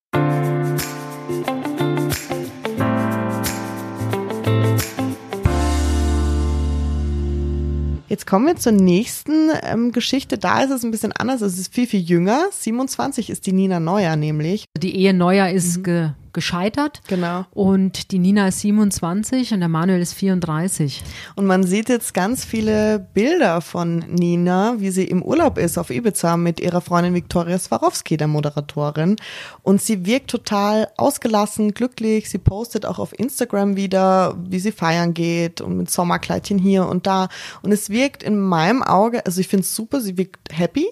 Jetzt 8.14 8.28
kommen 8.28 8.46
wir 8.46 8.54
zur 8.54 8.70
nächsten 8.70 9.50
ähm, 9.64 9.90
Geschichte. 9.90 10.38
Da 10.38 10.62
ist 10.62 10.70
es 10.70 10.84
ein 10.84 10.92
bisschen 10.92 11.10
anders. 11.10 11.40
Es 11.40 11.58
ist 11.58 11.74
viel, 11.74 11.88
viel 11.88 11.98
jünger. 11.98 12.44
27 12.52 13.28
ist 13.28 13.44
die 13.44 13.52
Nina 13.52 13.80
Neuer 13.80 14.14
nämlich. 14.14 14.66
Die 14.78 14.94
Ehe 14.94 15.12
Neuer 15.12 15.48
ist 15.48 15.84
mhm 15.84 16.14
gescheitert. 16.34 17.00
Genau. 17.08 17.46
Und 17.52 18.10
die 18.10 18.18
Nina 18.18 18.48
ist 18.48 18.60
27 18.60 19.54
und 19.54 19.60
der 19.60 19.68
Manuel 19.68 20.02
ist 20.02 20.12
34. 20.12 21.02
Und 21.36 21.46
man 21.46 21.64
sieht 21.64 21.88
jetzt 21.88 22.12
ganz 22.12 22.44
viele 22.44 23.06
Bilder 23.14 23.60
von 23.60 24.00
Nina, 24.10 24.74
wie 24.78 24.90
sie 24.90 25.04
im 25.04 25.22
Urlaub 25.22 25.56
ist 25.56 25.78
auf 25.78 25.90
Ibiza 25.90 26.36
mit 26.36 26.60
ihrer 26.60 26.80
Freundin 26.80 27.14
Viktoria 27.14 27.58
Swarovski, 27.58 28.16
der 28.16 28.28
Moderatorin. 28.28 29.16
Und 29.62 29.80
sie 29.80 30.04
wirkt 30.04 30.30
total 30.30 30.88
ausgelassen, 30.96 31.72
glücklich. 31.72 32.28
Sie 32.28 32.38
postet 32.38 32.84
auch 32.84 32.98
auf 32.98 33.18
Instagram 33.18 33.76
wieder, 33.76 34.36
wie 34.38 34.58
sie 34.58 34.72
feiern 34.72 35.14
geht 35.14 35.60
und 35.60 35.76
mit 35.76 35.90
Sommerkleidchen 35.90 36.58
hier 36.58 36.86
und 36.86 37.06
da. 37.06 37.28
Und 37.62 37.72
es 37.72 37.88
wirkt 37.90 38.22
in 38.22 38.38
meinem 38.38 38.82
Auge, 38.82 39.24
also 39.24 39.40
ich 39.40 39.48
finde 39.48 39.62
es 39.62 39.74
super, 39.74 40.00
sie 40.00 40.18
wirkt 40.18 40.50
happy, 40.52 40.86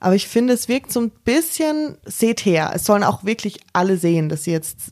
aber 0.00 0.14
ich 0.14 0.28
finde, 0.28 0.52
es 0.52 0.68
wirkt 0.68 0.92
so 0.92 1.00
ein 1.00 1.10
bisschen, 1.24 1.96
seht 2.04 2.44
her, 2.44 2.72
es 2.74 2.84
sollen 2.84 3.04
auch 3.04 3.24
wirklich 3.24 3.60
alle 3.72 3.96
sehen, 3.96 4.28
dass 4.28 4.44
sie 4.44 4.52
jetzt 4.52 4.87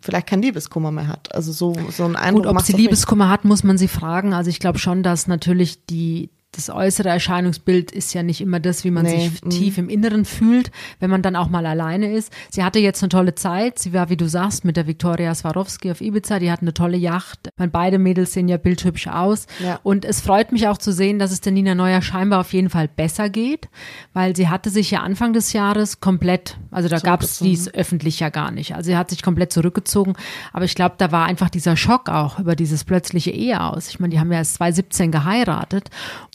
vielleicht 0.00 0.26
kein 0.26 0.42
Liebeskummer 0.42 0.90
mehr 0.90 1.08
hat. 1.08 1.34
Also 1.34 1.52
so, 1.52 1.74
so 1.90 2.04
ein 2.04 2.16
Eindruck. 2.16 2.46
Gut, 2.46 2.56
ob 2.56 2.60
sie 2.62 2.72
Liebeskummer 2.72 3.28
hat, 3.28 3.44
muss 3.44 3.64
man 3.64 3.78
sie 3.78 3.88
fragen. 3.88 4.32
Also 4.34 4.50
ich 4.50 4.60
glaube 4.60 4.78
schon, 4.78 5.02
dass 5.02 5.26
natürlich 5.26 5.86
die, 5.86 6.30
das 6.52 6.68
äußere 6.68 7.08
Erscheinungsbild 7.08 7.92
ist 7.92 8.12
ja 8.12 8.24
nicht 8.24 8.40
immer 8.40 8.58
das, 8.58 8.82
wie 8.82 8.90
man 8.90 9.04
nee. 9.04 9.28
sich 9.28 9.44
mhm. 9.44 9.50
tief 9.50 9.78
im 9.78 9.88
Inneren 9.88 10.24
fühlt, 10.24 10.72
wenn 10.98 11.08
man 11.08 11.22
dann 11.22 11.36
auch 11.36 11.48
mal 11.48 11.64
alleine 11.64 12.12
ist. 12.12 12.32
Sie 12.50 12.64
hatte 12.64 12.80
jetzt 12.80 13.02
eine 13.02 13.08
tolle 13.08 13.36
Zeit. 13.36 13.78
Sie 13.78 13.92
war, 13.92 14.10
wie 14.10 14.16
du 14.16 14.28
sagst, 14.28 14.64
mit 14.64 14.76
der 14.76 14.88
Viktoria 14.88 15.32
Swarovski 15.32 15.92
auf 15.92 16.00
Ibiza. 16.00 16.40
Die 16.40 16.50
hat 16.50 16.62
eine 16.62 16.74
tolle 16.74 16.96
Yacht. 16.96 17.50
Meine, 17.56 17.70
beide 17.70 17.98
Mädels 17.98 18.32
sehen 18.32 18.48
ja 18.48 18.56
bildhübsch 18.56 19.06
aus. 19.06 19.46
Ja. 19.60 19.78
Und 19.84 20.04
es 20.04 20.20
freut 20.20 20.50
mich 20.50 20.66
auch 20.66 20.78
zu 20.78 20.92
sehen, 20.92 21.20
dass 21.20 21.30
es 21.30 21.40
der 21.40 21.52
Nina 21.52 21.76
Neuer 21.76 22.02
scheinbar 22.02 22.40
auf 22.40 22.52
jeden 22.52 22.68
Fall 22.68 22.88
besser 22.88 23.30
geht, 23.30 23.68
weil 24.12 24.34
sie 24.34 24.48
hatte 24.48 24.70
sich 24.70 24.90
ja 24.90 25.02
Anfang 25.02 25.32
des 25.32 25.52
Jahres 25.52 26.00
komplett, 26.00 26.58
also 26.72 26.88
da 26.88 26.98
gab 26.98 27.22
es 27.22 27.38
dies 27.38 27.72
öffentlich 27.72 28.18
ja 28.18 28.28
gar 28.28 28.50
nicht. 28.50 28.74
Also 28.74 28.90
sie 28.90 28.96
hat 28.96 29.10
sich 29.10 29.22
komplett 29.22 29.52
zurückgezogen. 29.52 30.14
Aber 30.52 30.64
ich 30.64 30.74
glaube, 30.74 30.96
da 30.98 31.12
war 31.12 31.26
einfach 31.26 31.48
dieser 31.48 31.76
Schock 31.76 32.08
auch 32.08 32.40
über 32.40 32.56
dieses 32.56 32.82
plötzliche 32.82 33.30
Ehe 33.30 33.62
aus. 33.62 33.88
Ich 33.88 34.00
meine, 34.00 34.10
die 34.12 34.18
haben 34.18 34.32
ja 34.32 34.38
erst 34.38 34.54
2017 34.54 35.12
geheiratet 35.12 35.90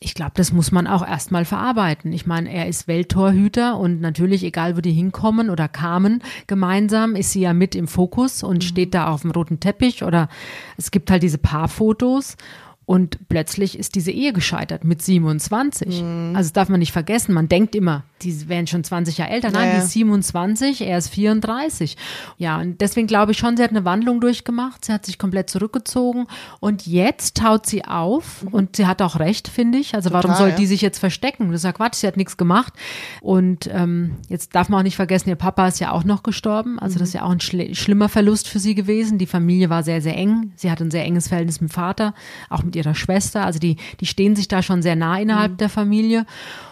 ich 0.05 0.13
glaube, 0.13 0.33
das 0.35 0.53
muss 0.53 0.71
man 0.71 0.85
auch 0.85 1.05
erstmal 1.05 1.45
verarbeiten. 1.45 2.13
Ich 2.13 2.27
meine, 2.27 2.53
er 2.53 2.67
ist 2.67 2.87
Welttorhüter 2.87 3.79
und 3.79 4.01
natürlich, 4.01 4.43
egal 4.43 4.77
wo 4.77 4.81
die 4.81 4.91
hinkommen 4.91 5.49
oder 5.49 5.67
kamen, 5.67 6.21
gemeinsam 6.45 7.15
ist 7.15 7.31
sie 7.31 7.41
ja 7.41 7.53
mit 7.53 7.73
im 7.73 7.87
Fokus 7.87 8.43
und 8.43 8.57
mhm. 8.57 8.61
steht 8.61 8.93
da 8.93 9.07
auf 9.07 9.23
dem 9.23 9.31
roten 9.31 9.59
Teppich 9.59 10.03
oder 10.03 10.29
es 10.77 10.91
gibt 10.91 11.09
halt 11.09 11.23
diese 11.23 11.39
Paarfotos 11.39 12.37
und 12.85 13.27
plötzlich 13.29 13.79
ist 13.79 13.95
diese 13.95 14.11
Ehe 14.11 14.31
gescheitert 14.31 14.83
mit 14.83 15.01
27. 15.01 16.01
Mhm. 16.01 16.33
Also 16.35 16.47
das 16.47 16.53
darf 16.53 16.69
man 16.69 16.79
nicht 16.79 16.91
vergessen. 16.91 17.33
Man 17.33 17.49
denkt 17.49 17.73
immer, 17.73 18.03
die 18.21 18.47
wären 18.47 18.67
schon 18.67 18.83
20 18.83 19.17
Jahre 19.17 19.31
älter. 19.31 19.49
Nein, 19.49 19.69
ja, 19.69 19.75
die 19.75 19.79
ist 19.79 19.91
27, 19.91 20.81
er 20.81 20.97
ist 20.97 21.09
34. 21.09 21.97
Ja, 22.37 22.59
und 22.59 22.79
deswegen 22.81 23.07
glaube 23.07 23.31
ich 23.31 23.39
schon, 23.39 23.57
sie 23.57 23.63
hat 23.63 23.71
eine 23.71 23.85
Wandlung 23.85 24.21
durchgemacht. 24.21 24.85
Sie 24.85 24.93
hat 24.93 25.05
sich 25.05 25.17
komplett 25.17 25.49
zurückgezogen 25.49 26.27
und 26.59 26.85
jetzt 26.85 27.37
taut 27.37 27.65
sie 27.65 27.85
auf 27.85 28.43
mhm. 28.43 28.49
und 28.49 28.75
sie 28.75 28.85
hat 28.85 29.01
auch 29.01 29.19
recht, 29.19 29.47
finde 29.47 29.79
ich. 29.79 29.95
Also 29.95 30.09
Total, 30.09 30.23
warum 30.23 30.37
soll 30.37 30.49
ja. 30.49 30.55
die 30.55 30.67
sich 30.67 30.81
jetzt 30.81 30.99
verstecken? 30.99 31.47
Das 31.47 31.61
ist 31.61 31.65
ja 31.65 31.73
Quatsch, 31.73 31.95
sie 31.95 32.07
hat 32.07 32.17
nichts 32.17 32.37
gemacht. 32.37 32.73
Und 33.21 33.67
ähm, 33.73 34.17
jetzt 34.29 34.53
darf 34.53 34.69
man 34.69 34.79
auch 34.79 34.83
nicht 34.83 34.95
vergessen, 34.95 35.29
ihr 35.29 35.35
Papa 35.35 35.67
ist 35.67 35.79
ja 35.79 35.91
auch 35.91 36.03
noch 36.03 36.21
gestorben. 36.21 36.77
Also 36.77 36.95
mhm. 36.95 36.99
das 36.99 37.09
ist 37.09 37.13
ja 37.15 37.23
auch 37.23 37.31
ein 37.31 37.39
schl 37.39 37.73
schlimmer 37.73 38.09
Verlust 38.09 38.47
für 38.47 38.59
sie 38.59 38.75
gewesen. 38.75 39.17
Die 39.17 39.25
Familie 39.25 39.71
war 39.71 39.81
sehr, 39.81 40.01
sehr 40.01 40.15
eng. 40.15 40.53
Sie 40.55 40.69
hatte 40.69 40.83
ein 40.83 40.91
sehr 40.91 41.03
enges 41.03 41.29
Verhältnis 41.29 41.61
mit 41.61 41.71
dem 41.71 41.73
Vater, 41.73 42.13
auch 42.49 42.61
mit 42.61 42.74
ihrer 42.75 42.95
Schwester. 42.95 43.45
Also 43.45 43.59
die, 43.59 43.77
die 43.99 44.05
stehen 44.05 44.35
sich 44.35 44.47
da 44.47 44.61
schon 44.61 44.81
sehr 44.81 44.95
nah 44.95 45.19
innerhalb 45.19 45.53
mhm. 45.53 45.57
der 45.57 45.69
Familie. 45.69 46.25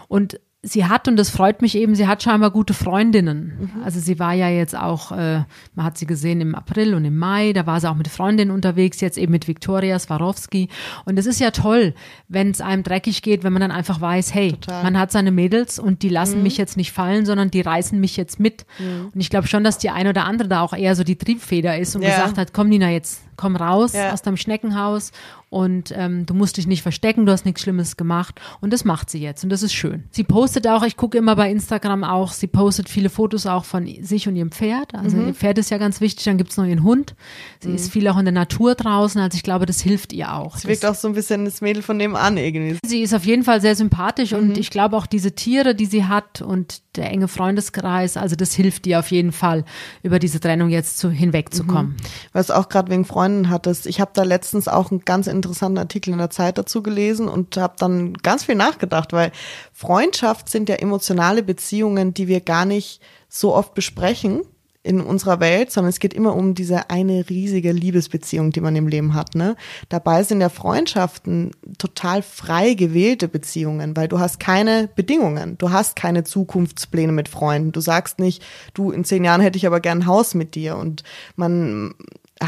Und 0.07 0.39
sie 0.65 0.85
hat, 0.85 1.09
und 1.09 1.17
das 1.17 1.29
freut 1.29 1.61
mich 1.61 1.75
eben, 1.75 1.93
sie 1.93 2.07
hat 2.07 2.23
scheinbar 2.23 2.49
gute 2.49 2.73
Freundinnen. 2.73 3.71
Mhm. 3.75 3.83
Also 3.83 3.99
sie 3.99 4.17
war 4.17 4.33
ja 4.33 4.47
jetzt 4.47 4.75
auch, 4.75 5.11
äh, 5.11 5.43
man 5.75 5.85
hat 5.85 5.97
sie 5.97 6.05
gesehen 6.05 6.39
im 6.39 6.55
April 6.55 6.95
und 6.95 7.03
im 7.03 7.17
Mai, 7.17 7.51
da 7.51 7.67
war 7.67 7.81
sie 7.81 7.89
auch 7.89 7.95
mit 7.95 8.07
Freundinnen 8.07 8.49
unterwegs, 8.49 9.01
jetzt 9.01 9.17
eben 9.17 9.33
mit 9.33 9.49
Viktoria 9.49 9.99
Swarovski. 9.99 10.69
Und 11.03 11.19
es 11.19 11.25
ist 11.25 11.41
ja 11.41 11.51
toll, 11.51 11.93
wenn 12.29 12.49
es 12.49 12.61
einem 12.61 12.83
dreckig 12.83 13.21
geht, 13.21 13.43
wenn 13.43 13.51
man 13.51 13.61
dann 13.61 13.71
einfach 13.71 13.99
weiß, 13.99 14.33
hey, 14.33 14.53
Total. 14.53 14.83
man 14.83 14.97
hat 14.97 15.11
seine 15.11 15.31
Mädels 15.31 15.79
und 15.79 16.01
die 16.01 16.09
lassen 16.09 16.37
mhm. 16.37 16.43
mich 16.43 16.57
jetzt 16.57 16.77
nicht 16.77 16.93
fallen, 16.93 17.25
sondern 17.25 17.51
die 17.51 17.61
reißen 17.61 17.99
mich 17.99 18.15
jetzt 18.15 18.39
mit. 18.39 18.65
Mhm. 18.79 19.11
Und 19.13 19.19
ich 19.19 19.29
glaube 19.29 19.47
schon, 19.47 19.65
dass 19.65 19.77
die 19.77 19.89
eine 19.89 20.11
oder 20.11 20.23
andere 20.23 20.47
da 20.47 20.61
auch 20.61 20.73
eher 20.73 20.95
so 20.95 21.03
die 21.03 21.17
Triebfeder 21.17 21.77
ist 21.77 21.93
und 21.97 22.03
ja. 22.03 22.15
gesagt 22.15 22.37
hat, 22.37 22.53
komm 22.53 22.69
Nina, 22.69 22.89
jetzt 22.89 23.23
komm 23.35 23.57
raus 23.57 23.91
ja. 23.93 24.13
aus 24.13 24.21
deinem 24.21 24.37
Schneckenhaus 24.37 25.11
und 25.53 25.93
ähm, 25.95 26.25
du 26.25 26.33
musst 26.33 26.57
dich 26.57 26.65
nicht 26.65 26.81
verstecken, 26.81 27.27
du 27.27 27.31
hast 27.31 27.45
nichts 27.45 27.61
Schlimmes 27.61 27.95
gemacht 27.95 28.41
und 28.59 28.73
das 28.73 28.85
macht 28.85 29.11
sie 29.11 29.19
jetzt 29.19 29.43
und 29.43 29.51
das 29.51 29.61
ist 29.61 29.73
schön. 29.73 30.05
Sie 30.09 30.23
postet 30.23 30.67
auch, 30.67 30.81
ich 30.81 30.97
gucke 30.97 31.15
immer 31.15 31.35
bei 31.35 31.51
Instagram 31.51 32.03
auch, 32.03 32.31
sie 32.31 32.47
postet 32.47 32.89
viele 32.89 33.11
Fotos 33.11 33.45
auch 33.45 33.63
von 33.63 33.87
sich 34.01 34.27
und 34.27 34.35
ihrem 34.35 34.51
Pferd, 34.51 34.95
also 34.95 35.15
mhm. 35.15 35.27
ihr 35.27 35.33
Pferd 35.35 35.59
ist 35.59 35.69
ja 35.69 35.77
ganz 35.77 36.01
wichtig, 36.01 36.25
dann 36.25 36.39
gibt 36.39 36.49
es 36.49 36.57
noch 36.57 36.65
ihren 36.65 36.81
Hund, 36.81 37.13
sie 37.61 37.69
mhm. 37.69 37.75
ist 37.75 37.91
viel 37.91 38.07
auch 38.07 38.17
in 38.17 38.25
der 38.25 38.33
Natur 38.33 38.73
draußen, 38.73 39.21
also 39.21 39.35
ich 39.35 39.43
glaube, 39.43 39.67
das 39.67 39.79
hilft 39.79 40.11
ihr 40.11 40.33
auch. 40.33 40.57
Sie 40.57 40.67
wirkt 40.67 40.85
auch 40.87 40.95
so 40.95 41.07
ein 41.07 41.13
bisschen 41.13 41.45
das 41.45 41.61
Mädel 41.61 41.83
von 41.83 41.99
dem 41.99 42.15
an 42.15 42.37
irgendwie. 42.37 42.77
Sie 42.83 43.01
ist 43.01 43.13
auf 43.13 43.25
jeden 43.25 43.43
Fall 43.43 43.61
sehr 43.61 43.75
sympathisch 43.75 44.31
mhm. 44.31 44.39
und 44.39 44.57
ich 44.57 44.71
glaube 44.71 44.97
auch 44.97 45.05
diese 45.05 45.33
Tiere, 45.33 45.75
die 45.75 45.85
sie 45.85 46.05
hat 46.05 46.41
und 46.41 46.81
der 46.95 47.11
enge 47.11 47.27
Freundeskreis, 47.27 48.17
also 48.17 48.35
das 48.35 48.53
hilft 48.53 48.87
ihr 48.87 48.97
auf 48.97 49.11
jeden 49.11 49.31
Fall, 49.31 49.65
über 50.01 50.17
diese 50.17 50.39
Trennung 50.39 50.69
jetzt 50.69 50.97
zu, 50.97 51.11
hinwegzukommen. 51.11 51.91
Mhm. 51.91 51.97
Was 52.33 52.49
auch 52.49 52.69
gerade 52.69 52.91
wegen 52.91 53.05
Freunden 53.05 53.49
hattest, 53.49 53.85
ich 53.85 54.01
habe 54.01 54.11
da 54.15 54.23
letztens 54.23 54.67
auch 54.67 54.89
einen 54.89 55.01
ganz 55.01 55.27
interessanten 55.43 55.77
Artikel 55.77 56.11
in 56.11 56.19
der 56.19 56.29
Zeit 56.29 56.57
dazu 56.57 56.81
gelesen 56.81 57.27
und 57.27 57.57
habe 57.57 57.75
dann 57.77 58.13
ganz 58.13 58.45
viel 58.45 58.55
nachgedacht, 58.55 59.13
weil 59.13 59.31
Freundschaft 59.73 60.49
sind 60.49 60.69
ja 60.69 60.75
emotionale 60.75 61.43
Beziehungen, 61.43 62.13
die 62.13 62.27
wir 62.27 62.41
gar 62.41 62.65
nicht 62.65 63.01
so 63.29 63.53
oft 63.53 63.73
besprechen 63.73 64.41
in 64.83 64.99
unserer 64.99 65.39
Welt, 65.39 65.71
sondern 65.71 65.89
es 65.89 65.99
geht 65.99 66.13
immer 66.13 66.35
um 66.35 66.55
diese 66.55 66.89
eine 66.89 67.29
riesige 67.29 67.71
Liebesbeziehung, 67.71 68.51
die 68.51 68.59
man 68.59 68.75
im 68.75 68.89
Leben 68.89 69.13
hat. 69.13 69.33
Ne? 69.33 69.55
Dabei 69.87 70.23
sind 70.23 70.41
ja 70.41 70.49
Freundschaften 70.49 71.51
total 71.77 72.21
frei 72.21 72.73
gewählte 72.73 73.29
Beziehungen, 73.29 73.95
weil 73.95 74.09
du 74.09 74.19
hast 74.19 74.41
keine 74.41 74.89
Bedingungen, 74.93 75.57
du 75.57 75.71
hast 75.71 75.95
keine 75.95 76.25
Zukunftspläne 76.25 77.13
mit 77.13 77.29
Freunden. 77.29 77.71
Du 77.71 77.79
sagst 77.79 78.19
nicht, 78.19 78.43
du 78.73 78.91
in 78.91 79.05
zehn 79.05 79.23
Jahren 79.23 79.41
hätte 79.41 79.57
ich 79.57 79.65
aber 79.65 79.79
gern 79.79 79.99
ein 79.99 80.05
Haus 80.05 80.33
mit 80.33 80.53
dir 80.53 80.75
und 80.75 81.03
man 81.37 81.95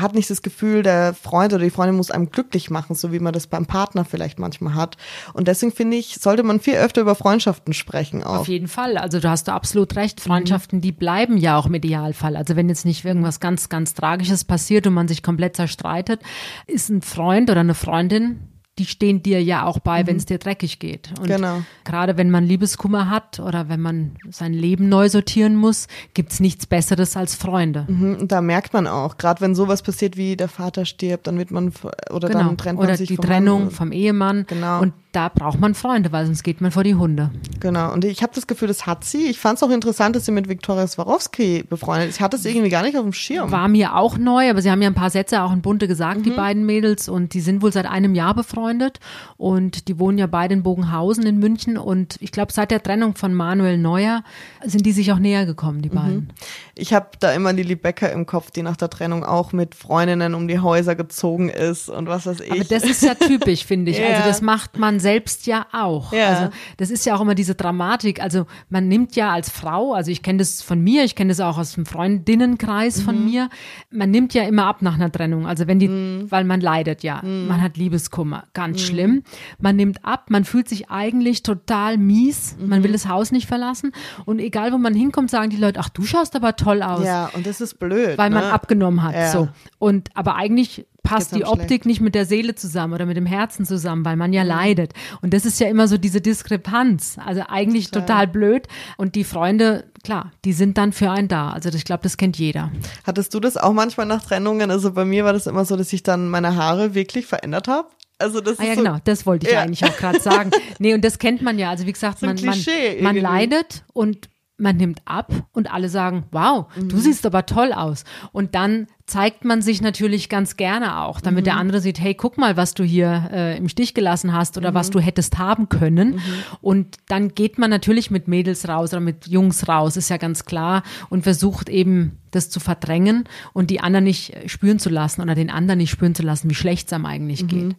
hat 0.01 0.15
nicht 0.15 0.29
das 0.29 0.41
Gefühl, 0.41 0.83
der 0.83 1.13
Freund 1.13 1.53
oder 1.53 1.63
die 1.63 1.69
Freundin 1.69 1.95
muss 1.95 2.11
einem 2.11 2.29
glücklich 2.29 2.69
machen, 2.69 2.95
so 2.95 3.11
wie 3.11 3.19
man 3.19 3.33
das 3.33 3.47
beim 3.47 3.65
Partner 3.65 4.05
vielleicht 4.05 4.39
manchmal 4.39 4.75
hat. 4.75 4.97
Und 5.33 5.47
deswegen 5.47 5.71
finde 5.71 5.97
ich, 5.97 6.15
sollte 6.15 6.43
man 6.43 6.59
viel 6.59 6.75
öfter 6.75 7.01
über 7.01 7.15
Freundschaften 7.15 7.73
sprechen 7.73 8.23
auch. 8.23 8.39
Auf 8.39 8.47
jeden 8.47 8.67
Fall. 8.67 8.97
Also 8.97 9.19
du 9.19 9.29
hast 9.29 9.47
du 9.47 9.53
absolut 9.53 9.95
recht. 9.95 10.21
Freundschaften, 10.21 10.79
mhm. 10.79 10.81
die 10.81 10.91
bleiben 10.91 11.37
ja 11.37 11.57
auch 11.57 11.65
im 11.65 11.73
Idealfall. 11.73 12.35
Also 12.35 12.55
wenn 12.55 12.69
jetzt 12.69 12.85
nicht 12.85 13.05
irgendwas 13.05 13.39
ganz, 13.39 13.69
ganz 13.69 13.93
Tragisches 13.93 14.43
passiert 14.43 14.87
und 14.87 14.93
man 14.93 15.07
sich 15.07 15.23
komplett 15.23 15.55
zerstreitet, 15.55 16.21
ist 16.67 16.89
ein 16.89 17.01
Freund 17.01 17.49
oder 17.49 17.61
eine 17.61 17.75
Freundin 17.75 18.54
die 18.77 18.86
stehen 18.86 19.24
dir 19.24 19.41
ja 19.41 19.65
auch 19.65 19.79
bei, 19.79 20.03
mhm. 20.03 20.08
wenn 20.08 20.15
es 20.17 20.25
dir 20.25 20.38
dreckig 20.38 20.79
geht. 20.79 21.13
Und 21.17 21.27
genau. 21.27 21.62
gerade 21.86 22.17
wenn 22.17 22.29
man 22.29 22.44
Liebeskummer 22.44 23.10
hat 23.10 23.39
oder 23.39 23.70
wenn 23.70 23.79
man 23.79 24.17
sein 24.29 24.53
Leben 24.53 24.89
neu 24.89 25.08
sortieren 25.08 25.55
muss, 25.55 25.88
gibt's 26.13 26.41
nichts 26.41 26.65
Besseres 26.65 27.15
als 27.15 27.36
Freunde. 27.36 27.86
Mhm. 27.88 28.27
Da 28.27 28.41
merkt 28.41 28.74
man 28.74 28.88
auch, 28.88 29.17
gerade 29.17 29.39
wenn 29.39 29.55
sowas 29.55 29.82
passiert 29.82 30.17
wie 30.17 30.36
der 30.36 30.50
Vater 30.50 30.86
stirbt, 30.86 31.27
dann 31.27 31.38
wird 31.38 31.51
man 31.51 31.72
oder 32.10 32.27
genau. 32.27 32.39
dann 32.39 32.58
trennt 32.58 32.79
man 32.79 32.88
oder 32.88 32.98
sich 32.98 33.08
die 33.08 33.15
vom 33.15 33.25
Trennung 33.25 33.62
Mann. 33.65 33.72
vom 33.72 33.91
Ehemann. 33.94 34.46
Genau. 34.48 34.82
Und 34.82 34.94
da 35.15 35.29
braucht 35.29 35.60
man 35.60 35.75
Freunde, 35.75 36.12
weil 36.12 36.25
sonst 36.25 36.43
geht 36.43 36.60
man 36.60 36.72
vor 36.72 36.84
die 36.84 36.95
Hunde. 36.95 37.31
Genau. 37.62 37.93
Und 37.93 38.03
ich 38.03 38.22
habe 38.22 38.34
das 38.36 38.48
Gefühl, 38.48 38.67
das 38.67 38.86
hat 38.86 39.05
sie. 39.05 39.27
Ich 39.27 39.39
fand 39.39 39.57
es 39.57 39.63
auch 39.63 39.69
interessant, 39.69 40.15
dass 40.15 40.25
sie 40.25 40.31
mit 40.31 40.50
Viktoria 40.50 40.86
Swarovski 40.86 41.63
befreundet 41.63 42.10
ist. 42.10 42.15
Ich 42.17 42.22
hatte 42.22 42.36
es 42.36 42.43
irgendwie 42.43 42.69
gar 42.69 42.84
nicht 42.84 42.98
auf 42.98 43.03
dem 43.03 43.13
Schirm. 43.13 43.50
War 43.50 43.69
mir 43.69 43.95
auch 43.95 44.17
neu, 44.17 44.50
aber 44.50 44.62
sie 44.62 44.69
haben 44.69 44.81
ja 44.81 44.89
ein 44.89 44.95
paar 44.95 45.10
Sätze 45.10 45.41
auch 45.41 45.53
in 45.53 45.62
Bunte 45.62 45.88
gesagt, 45.88 46.19
mhm. 46.19 46.24
die 46.24 46.31
beiden 46.31 46.65
Mädels. 46.65 47.07
Und 47.07 47.34
die 47.34 47.39
sind 47.39 47.62
wohl 47.62 47.72
seit 47.72 47.86
einem 47.86 48.13
Jahr 48.13 48.34
befreundet. 48.34 49.00
Und 49.38 49.88
die 49.88 50.00
wohnen 50.00 50.17
ja 50.17 50.27
beide 50.27 50.53
in 50.53 50.63
Bogenhausen 50.63 51.25
in 51.25 51.39
München. 51.39 51.77
Und 51.77 52.17
ich 52.19 52.31
glaube, 52.31 52.51
seit 52.51 52.72
der 52.72 52.84
Trennung 52.84 53.15
von 53.15 53.34
Manuel 53.34 53.77
Neuer 53.77 54.24
sind 54.65 54.86
die 54.86 54.91
sich 54.91 55.13
auch 55.13 55.19
näher 55.19 55.45
gekommen, 55.45 55.81
die 55.81 55.89
mhm. 55.89 55.95
beiden. 55.95 56.34
Ich 56.75 56.93
habe 56.93 57.07
da 57.22 57.31
immer 57.31 57.53
Lili 57.53 57.75
Becker 57.75 58.12
im 58.12 58.25
Kopf, 58.25 58.51
die 58.51 58.63
nach 58.63 58.75
der 58.75 58.89
Trennung 58.89 59.24
auch 59.24 59.53
mit 59.53 59.75
Freundinnen 59.75 60.34
um 60.34 60.50
die 60.50 60.60
Häuser 60.60 60.95
gezogen 60.95 61.48
ist 61.48 61.88
und 61.89 62.07
was 62.07 62.25
weiß 62.25 62.41
ich. 62.41 62.51
Aber 62.51 62.63
das 62.65 62.84
ist 62.84 63.01
ja 63.01 63.15
typisch, 63.15 63.65
finde 63.65 63.91
ich. 63.91 63.98
ja. 64.00 64.07
Also 64.07 64.27
das 64.27 64.41
macht 64.41 64.77
man 64.77 65.00
selbst 65.05 65.45
ja 65.45 65.67
auch. 65.71 66.12
Ja. 66.12 66.29
Also 66.29 66.50
das 66.77 66.89
ist 66.89 67.05
ja 67.05 67.15
auch 67.15 67.21
immer 67.21 67.35
diese 67.35 67.53
Dramatik. 67.53 68.21
Also 68.24 68.47
man 68.69 68.88
nimmt 68.88 69.15
ja 69.15 69.31
als 69.31 69.51
Frau, 69.51 69.93
also 69.93 70.09
ich 70.09 70.24
kenne 70.24 70.39
das 70.39 70.63
von 70.63 70.81
mir, 70.81 71.03
ich 71.03 71.13
kenne 71.13 71.29
das 71.29 71.39
auch 71.39 71.59
aus 71.59 71.74
dem 71.74 71.85
Freundinnenkreis 71.85 72.97
mhm. 72.97 73.01
von 73.03 73.25
mir, 73.25 73.50
man 73.91 74.09
nimmt 74.09 74.33
ja 74.33 74.43
immer 74.43 74.65
ab 74.65 74.81
nach 74.81 74.95
einer 74.95 75.12
Trennung. 75.12 75.45
Also 75.45 75.67
wenn 75.67 75.77
die, 75.77 75.89
mhm. 75.89 76.31
weil 76.31 76.43
man 76.43 76.59
leidet 76.59 77.03
ja, 77.03 77.21
mhm. 77.21 77.47
man 77.47 77.62
hat 77.62 77.77
Liebeskummer, 77.77 78.45
ganz 78.53 78.81
mhm. 78.81 78.85
schlimm. 78.85 79.24
Man 79.59 79.75
nimmt 79.75 80.03
ab, 80.03 80.29
man 80.29 80.43
fühlt 80.43 80.67
sich 80.67 80.89
eigentlich 80.89 81.43
total 81.43 82.00
mies, 82.00 82.55
man 82.59 82.81
will 82.81 82.89
mhm. 82.89 82.93
das 82.93 83.07
Haus 83.07 83.31
nicht 83.31 83.47
verlassen 83.47 83.91
und 84.25 84.39
egal 84.39 84.74
wo 84.74 84.79
man 84.79 84.95
hinkommt, 84.95 85.29
sagen 85.29 85.51
die 85.51 85.57
Leute, 85.57 85.79
ach 85.79 85.89
du 85.89 86.01
schaust 86.01 86.35
aber 86.35 86.55
toll 86.55 86.81
aus. 86.81 87.05
Ja, 87.05 87.29
und 87.35 87.45
das 87.45 87.62
ist 87.62 87.77
blöd. 87.77 88.17
Weil 88.17 88.31
ne? 88.31 88.38
man 88.38 88.45
abgenommen 88.45 89.03
hat. 89.03 89.13
Ja. 89.13 89.31
So. 89.31 89.50
Und 89.77 90.09
aber 90.15 90.35
eigentlich 90.35 90.88
passt 91.05 91.35
die 91.35 91.45
Optik 91.45 91.67
schlecht. 91.67 91.85
nicht 91.85 92.01
mit 92.01 92.15
der 92.15 92.25
Seele 92.25 92.55
zusammen 92.55 92.93
oder 92.93 93.05
mit 93.05 93.15
dem 93.15 93.25
Herzen 93.25 93.65
zusammen, 93.65 94.03
weil 94.03 94.17
man 94.17 94.33
ja 94.33 94.43
mhm. 94.43 94.50
leidet. 94.50 94.93
Und 95.21 95.33
das 95.33 95.45
ist 95.45 95.59
ja 95.59 95.67
immer 95.67 95.88
so 95.88 95.97
diese 95.97 96.21
Diskrepanz. 96.21 97.17
Also 97.24 97.43
eigentlich 97.47 97.91
total. 97.91 98.01
total 98.01 98.27
blöd. 98.27 98.67
Und 98.97 99.15
die 99.15 99.24
Freunde, 99.24 99.85
klar, 100.03 100.31
die 100.43 100.53
sind 100.53 100.77
dann 100.77 100.91
für 100.91 101.12
einen 101.12 101.27
da. 101.27 101.50
Also 101.50 101.69
ich 101.69 101.85
glaube, 101.85 102.03
das 102.03 102.17
kennt 102.17 102.38
jeder. 102.38 102.71
Hattest 103.05 103.33
du 103.33 103.39
das 103.39 103.55
auch 103.57 103.74
manchmal 103.74 104.05
nach 104.05 104.24
Trennungen? 104.24 104.71
Also 104.71 104.91
bei 104.91 105.05
mir 105.05 105.24
war 105.24 105.33
das 105.33 105.47
immer 105.47 105.65
so, 105.65 105.77
dass 105.77 105.93
ich 105.93 106.03
dann 106.03 106.29
meine 106.29 106.55
Haare 106.55 106.95
wirklich 106.95 107.25
verändert 107.25 107.67
habe. 107.67 107.88
Also 108.17 108.39
das 108.39 108.59
ah, 108.59 108.63
ja, 108.63 108.75
so, 108.75 108.81
genau, 108.81 108.97
das 109.03 109.25
wollte 109.25 109.47
ich 109.47 109.53
ja. 109.53 109.62
eigentlich 109.62 109.83
auch 109.83 109.97
gerade 109.97 110.19
sagen. 110.19 110.51
Nee, 110.79 110.93
und 110.93 111.03
das 111.03 111.19
kennt 111.19 111.41
man 111.41 111.59
ja. 111.59 111.69
Also 111.69 111.85
wie 111.85 111.91
gesagt, 111.91 112.21
man, 112.21 112.35
man, 112.43 112.57
man 113.01 113.15
leidet 113.15 113.83
und 113.93 114.29
man 114.57 114.77
nimmt 114.77 115.01
ab 115.05 115.31
und 115.51 115.71
alle 115.71 115.89
sagen, 115.89 116.25
wow, 116.31 116.67
mhm. 116.75 116.89
du 116.89 116.97
siehst 116.97 117.25
aber 117.25 117.45
toll 117.45 117.74
aus. 117.74 118.03
Und 118.31 118.55
dann 118.55 118.88
zeigt 119.07 119.45
man 119.45 119.62
sich 119.62 119.81
natürlich 119.81 120.29
ganz 120.29 120.57
gerne 120.57 121.01
auch, 121.01 121.21
damit 121.21 121.43
mhm. 121.43 121.45
der 121.45 121.57
andere 121.57 121.79
sieht, 121.79 122.00
hey, 122.00 122.15
guck 122.15 122.39
mal, 122.39 122.57
was 122.57 122.74
du 122.74 122.83
hier 122.83 123.29
äh, 123.31 123.57
im 123.57 123.69
Stich 123.69 123.93
gelassen 123.93 124.33
hast 124.33 124.57
oder 124.57 124.71
mhm. 124.71 124.75
was 124.75 124.89
du 124.89 125.00
hättest 125.00 125.38
haben 125.38 125.69
können. 125.69 126.15
Mhm. 126.15 126.21
Und 126.62 126.97
dann 127.07 127.35
geht 127.35 127.59
man 127.59 127.69
natürlich 127.69 128.09
mit 128.09 128.27
Mädels 128.27 128.67
raus 128.67 128.93
oder 128.93 129.01
mit 129.01 129.27
Jungs 129.27 129.67
raus, 129.67 129.95
ist 129.95 130.09
ja 130.09 130.17
ganz 130.17 130.45
klar, 130.45 130.81
und 131.09 131.24
versucht 131.24 131.69
eben 131.69 132.17
das 132.31 132.50
zu 132.50 132.59
verdrängen 132.59 133.25
und 133.53 133.69
die 133.69 133.79
anderen 133.79 134.03
nicht 134.03 134.35
spüren 134.47 134.79
zu 134.79 134.89
lassen 134.89 135.21
oder 135.21 135.35
den 135.35 135.50
anderen 135.50 135.77
nicht 135.77 135.91
spüren 135.91 136.15
zu 136.15 136.24
lassen, 136.24 136.50
wie 136.50 136.55
schlecht 136.55 136.88
es 136.88 136.93
einem 136.93 137.05
eigentlich 137.05 137.43
mhm. 137.43 137.47
geht. 137.47 137.75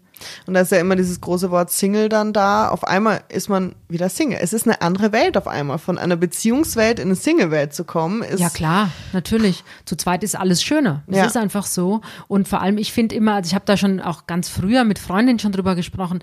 Und 0.46 0.54
da 0.54 0.60
ist 0.60 0.72
ja 0.72 0.78
immer 0.78 0.96
dieses 0.96 1.20
große 1.20 1.50
Wort 1.50 1.70
Single 1.70 2.08
dann 2.08 2.32
da. 2.32 2.68
Auf 2.68 2.84
einmal 2.84 3.22
ist 3.28 3.50
man 3.50 3.74
wieder 3.88 4.08
Single. 4.08 4.38
Es 4.40 4.54
ist 4.54 4.66
eine 4.66 4.80
andere 4.80 5.12
Welt 5.12 5.36
auf 5.36 5.46
einmal. 5.46 5.78
Von 5.78 5.98
einer 5.98 6.16
Beziehungswelt 6.16 6.98
in 6.98 7.08
eine 7.08 7.16
Single-Welt 7.16 7.74
zu 7.74 7.84
kommen, 7.84 8.22
ist. 8.22 8.40
Ja, 8.40 8.48
klar, 8.48 8.90
natürlich. 9.12 9.62
Zu 9.84 9.96
zweit 9.96 10.24
ist 10.24 10.34
alles 10.34 10.62
schöner. 10.62 11.02
Es 11.16 11.22
ja. 11.22 11.26
ist 11.26 11.36
einfach 11.36 11.66
so. 11.66 12.00
Und 12.28 12.48
vor 12.48 12.60
allem, 12.60 12.78
ich 12.78 12.92
finde 12.92 13.14
immer, 13.14 13.34
also 13.34 13.48
ich 13.48 13.54
habe 13.54 13.64
da 13.64 13.76
schon 13.76 14.00
auch 14.00 14.26
ganz 14.26 14.48
früher 14.48 14.84
mit 14.84 14.98
Freundinnen 14.98 15.38
schon 15.38 15.52
drüber 15.52 15.74
gesprochen, 15.74 16.20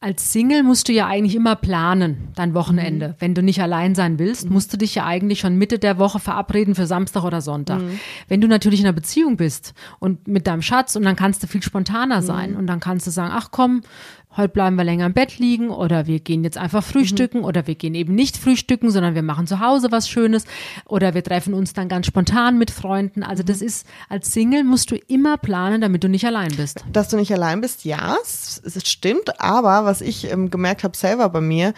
als 0.00 0.32
Single 0.32 0.62
musst 0.62 0.88
du 0.88 0.92
ja 0.92 1.08
eigentlich 1.08 1.34
immer 1.34 1.56
planen, 1.56 2.28
dein 2.36 2.54
Wochenende. 2.54 3.08
Mhm. 3.08 3.14
Wenn 3.18 3.34
du 3.34 3.42
nicht 3.42 3.60
allein 3.60 3.96
sein 3.96 4.20
willst, 4.20 4.46
mhm. 4.46 4.52
musst 4.52 4.72
du 4.72 4.76
dich 4.76 4.94
ja 4.94 5.04
eigentlich 5.04 5.40
schon 5.40 5.56
Mitte 5.56 5.80
der 5.80 5.98
Woche 5.98 6.20
verabreden 6.20 6.76
für 6.76 6.86
Samstag 6.86 7.24
oder 7.24 7.40
Sonntag. 7.40 7.80
Mhm. 7.80 7.98
Wenn 8.28 8.40
du 8.40 8.46
natürlich 8.46 8.78
in 8.78 8.86
einer 8.86 8.92
Beziehung 8.92 9.36
bist 9.36 9.74
und 9.98 10.28
mit 10.28 10.46
deinem 10.46 10.62
Schatz 10.62 10.94
und 10.94 11.02
dann 11.02 11.16
kannst 11.16 11.42
du 11.42 11.48
viel 11.48 11.64
spontaner 11.64 12.22
sein 12.22 12.52
mhm. 12.52 12.58
und 12.58 12.66
dann 12.68 12.78
kannst 12.78 13.08
du 13.08 13.10
sagen, 13.10 13.32
ach 13.34 13.48
komm, 13.50 13.82
heute 14.36 14.50
bleiben 14.50 14.76
wir 14.76 14.84
länger 14.84 15.06
im 15.06 15.14
Bett 15.14 15.38
liegen 15.38 15.70
oder 15.70 16.06
wir 16.06 16.20
gehen 16.20 16.44
jetzt 16.44 16.58
einfach 16.58 16.84
frühstücken 16.84 17.38
mhm. 17.38 17.44
oder 17.44 17.66
wir 17.66 17.74
gehen 17.74 17.94
eben 17.94 18.14
nicht 18.14 18.36
frühstücken, 18.36 18.90
sondern 18.90 19.14
wir 19.16 19.22
machen 19.22 19.46
zu 19.46 19.58
Hause 19.58 19.90
was 19.90 20.08
Schönes 20.08 20.44
oder 20.86 21.14
wir 21.14 21.24
treffen 21.24 21.54
uns 21.54 21.72
dann 21.72 21.88
ganz 21.88 22.06
spontan 22.06 22.56
mit 22.56 22.70
Freunden. 22.70 23.22
Also 23.22 23.42
das 23.42 23.60
mhm. 23.60 23.66
ist, 23.66 23.86
als 24.08 24.32
Single 24.32 24.64
musst 24.64 24.90
du 24.90 24.96
immer 25.08 25.38
planen, 25.38 25.80
damit 25.80 26.04
du 26.04 26.08
nicht 26.08 26.24
allein 26.24 26.54
bist. 26.56 26.84
Dass 26.92 27.08
du 27.08 27.16
nicht 27.16 27.32
allein 27.32 27.60
bist, 27.60 27.84
ja, 27.84 28.16
es, 28.22 28.62
es 28.64 28.88
stimmt, 28.88 29.40
aber 29.40 29.87
was 29.88 30.00
ich 30.00 30.30
ähm, 30.30 30.50
gemerkt 30.50 30.84
habe 30.84 30.96
selber 30.96 31.28
bei 31.28 31.40
mir, 31.40 31.74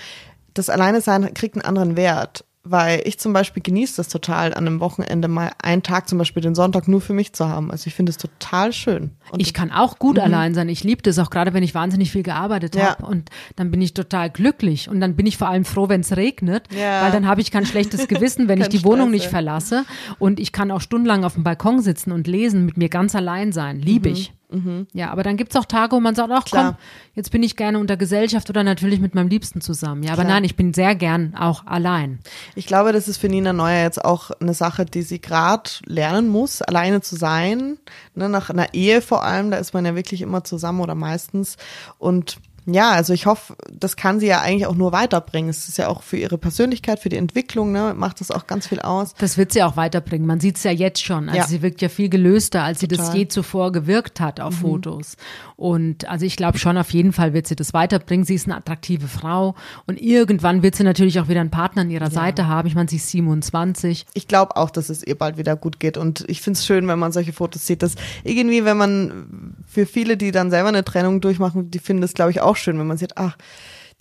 das 0.55 0.69
Alleine 0.69 1.01
sein 1.01 1.33
kriegt 1.33 1.55
einen 1.55 1.65
anderen 1.65 1.97
Wert 1.97 2.45
weil 2.63 3.03
ich 3.07 3.19
zum 3.19 3.33
Beispiel 3.33 3.63
genieße 3.63 3.97
das 3.97 4.09
total, 4.09 4.53
an 4.53 4.67
einem 4.67 4.81
Wochenende 4.81 5.29
mal 5.29 5.53
einen 5.63 5.83
Tag, 5.83 6.09
zum 6.09 6.19
Beispiel 6.19 6.43
den 6.43 6.55
Sonntag, 6.55 6.89
nur 6.89 7.01
für 7.01 7.15
mich 7.15 7.33
zu 7.33 7.49
haben. 7.49 7.71
Also 7.71 7.87
ich 7.87 7.95
finde 7.95 8.11
es 8.11 8.19
total 8.19 8.73
schön. 8.75 9.13
Und 9.33 9.41
ich 9.41 9.55
kann 9.55 9.71
auch 9.71 9.99
gut 9.99 10.17
mhm. 10.17 10.23
allein 10.23 10.55
sein. 10.55 10.69
Ich 10.69 10.85
liebe 10.85 11.01
das 11.01 11.19
auch 11.19 11.31
gerade, 11.31 11.55
wenn 11.55 11.63
ich 11.63 11.75
wahnsinnig 11.75 12.13
viel 12.13 12.23
gearbeitet 12.23 12.77
ja. 12.77 12.91
habe. 12.91 13.07
Und 13.07 13.31
dann 13.57 13.71
bin 13.71 13.81
ich 13.81 13.95
total 13.95 14.29
glücklich. 14.29 14.91
Und 14.91 15.01
dann 15.01 15.17
bin 15.17 15.27
ich 15.27 15.39
vor 15.39 15.49
allem 15.49 15.65
froh, 15.65 15.89
wenn 15.89 16.03
es 16.03 16.17
regnet, 16.17 16.69
ja. 16.75 17.03
weil 17.03 17.13
dann 17.13 17.27
habe 17.27 17.41
ich 17.41 17.51
kein 17.51 17.65
schlechtes 17.65 18.09
Gewissen, 18.09 18.47
wenn 18.47 18.61
ich 18.61 18.69
die 18.69 18.79
Stress, 18.79 18.91
Wohnung 18.93 19.11
nicht 19.11 19.27
verlasse. 19.27 19.87
Und 20.19 20.39
ich 20.39 20.53
kann 20.53 20.71
auch 20.71 20.83
stundenlang 20.83 21.25
auf 21.25 21.35
dem 21.35 21.45
Balkon 21.45 21.81
sitzen 21.81 22.13
und 22.13 22.27
lesen, 22.27 22.67
mit 22.67 22.77
mir 22.77 22.91
ganz 22.91 23.15
allein 23.15 23.53
sein. 23.53 23.81
Liebe 23.81 24.11
mhm. 24.11 24.17
ich. 24.17 24.33
Mhm. 24.51 24.87
Ja, 24.93 25.11
aber 25.11 25.23
dann 25.23 25.37
gibt 25.37 25.53
es 25.53 25.57
auch 25.57 25.65
Tage, 25.65 25.95
wo 25.95 26.01
man 26.01 26.15
sagt, 26.15 26.31
ach 26.33 26.45
Klar. 26.45 26.73
komm, 26.73 26.77
jetzt 27.15 27.31
bin 27.31 27.43
ich 27.43 27.57
gerne 27.57 27.79
unter 27.79 27.97
Gesellschaft 27.97 28.51
oder 28.51 28.65
natürlich 28.65 29.01
mit 29.01 29.15
meinem 29.15 29.29
Liebsten 29.29 29.61
zusammen. 29.61 30.03
Ja, 30.03 30.13
aber 30.13 30.23
Klar. 30.23 30.35
nein, 30.35 30.45
ich 30.45 30.57
bin 30.57 30.75
sehr 30.75 30.95
gern 30.95 31.35
auch 31.35 31.67
allein. 31.67 32.19
Ich 32.55 32.67
glaube, 32.67 32.93
das 32.93 33.09
ist 33.09 33.19
für 33.19 33.29
Nina 33.29 33.53
Neuer 33.53 33.83
jetzt 33.83 34.05
auch 34.05 34.31
eine 34.41 34.55
Sache, 34.55 34.85
die 34.85 35.03
sie 35.03 35.21
gerade 35.21 35.71
lernen 35.87 36.29
muss, 36.29 36.63
alleine 36.63 37.01
zu 37.01 37.17
sein. 37.17 37.79
Ne, 38.15 38.29
nach 38.29 38.51
einer 38.51 38.75
Ehe 38.75 39.03
vor 39.03 39.25
allem, 39.25 39.51
da 39.51 39.59
ist 39.59 39.73
man 39.73 39.85
ja 39.85 39.95
wirklich 39.95 40.23
immer 40.23 40.45
zusammen 40.45 40.81
oder 40.81 40.95
meistens. 40.95 41.57
Und 41.99 42.39
ja, 42.75 42.91
also 42.91 43.13
ich 43.13 43.27
hoffe, 43.27 43.57
das 43.73 43.97
kann 43.97 44.21
sie 44.21 44.27
ja 44.27 44.41
eigentlich 44.41 44.67
auch 44.67 44.75
nur 44.75 44.93
weiterbringen. 44.93 45.51
Es 45.51 45.69
ist 45.69 45.79
ja 45.79 45.89
auch 45.89 46.03
für 46.03 46.17
ihre 46.17 46.39
Persönlichkeit, 46.39 47.01
für 47.01 47.09
die 47.09 47.17
Entwicklung, 47.17 47.73
ne, 47.73 47.95
macht 47.97 48.21
das 48.21 48.31
auch 48.31 48.47
ganz 48.47 48.67
viel 48.67 48.81
aus. 48.81 49.15
Das 49.19 49.37
wird 49.39 49.53
sie 49.53 49.63
auch 49.63 49.77
weiterbringen. 49.77 50.27
Man 50.27 50.41
sieht 50.41 50.57
es 50.57 50.65
ja 50.65 50.71
jetzt 50.71 51.03
schon. 51.03 51.29
Also 51.29 51.39
ja. 51.39 51.47
sie 51.47 51.63
wirkt 51.63 51.83
ja 51.83 51.89
viel 51.89 52.09
gelöster, 52.09 52.63
als 52.63 52.81
Total. 52.81 52.97
sie 52.97 53.03
das 53.03 53.15
je 53.15 53.29
zuvor 53.29 53.73
gewirkt 53.73 54.21
hat 54.21 54.41
auf 54.41 54.57
mhm. 54.57 54.61
Fotos. 54.61 55.17
Und 55.57 56.09
also 56.09 56.25
ich 56.25 56.37
glaube 56.37 56.59
schon, 56.59 56.79
auf 56.79 56.91
jeden 56.91 57.13
Fall 57.13 57.35
wird 57.35 57.47
sie 57.47 57.57
das 57.57 57.75
weiterbringen. 57.75 58.25
Sie 58.25 58.35
ist 58.35 58.47
eine 58.47 58.57
attraktive 58.57 59.09
Frau 59.09 59.55
und 59.87 60.01
irgendwann 60.01 60.63
wird 60.63 60.75
sie 60.75 60.85
natürlich 60.85 61.21
auch 61.21 61.29
wieder 61.29 61.41
einen 61.41 61.51
Partner 61.51 61.83
an 61.83 61.91
ihrer 61.91 62.05
ja. 62.05 62.11
Seite 62.11 62.47
haben. 62.47 62.67
Ich 62.67 62.75
meine, 62.75 62.89
sie 62.89 62.97
ist 62.97 63.11
27. 63.11 64.07
Ich 64.15 64.27
glaube 64.27 64.57
auch, 64.57 64.71
dass 64.71 64.89
es 64.89 65.07
ihr 65.07 65.17
bald 65.17 65.37
wieder 65.37 65.57
gut 65.57 65.81
geht. 65.81 65.99
Und 65.99 66.25
ich 66.29 66.41
finde 66.41 66.59
es 66.59 66.67
schön, 66.67 66.89
wenn 66.89 66.99
man 66.99 67.13
solche 67.13 67.33
Fotos 67.33 67.67
sieht, 67.67 67.83
dass 67.83 67.95
irgendwie, 68.25 68.65
wenn 68.65 68.77
man 68.77 69.55
für 69.67 69.87
viele, 69.87 70.17
die 70.17 70.31
dann 70.31 70.51
selber 70.51 70.69
eine 70.69 70.85
Trennung 70.85 71.21
durchmachen, 71.21 71.71
die 71.71 71.79
finden 71.79 72.03
das, 72.03 72.15
glaube 72.15 72.31
ich, 72.31 72.41
auch 72.41 72.57
schön, 72.61 72.79
wenn 72.79 72.87
man 72.87 72.99
sieht, 72.99 73.17
ach, 73.17 73.37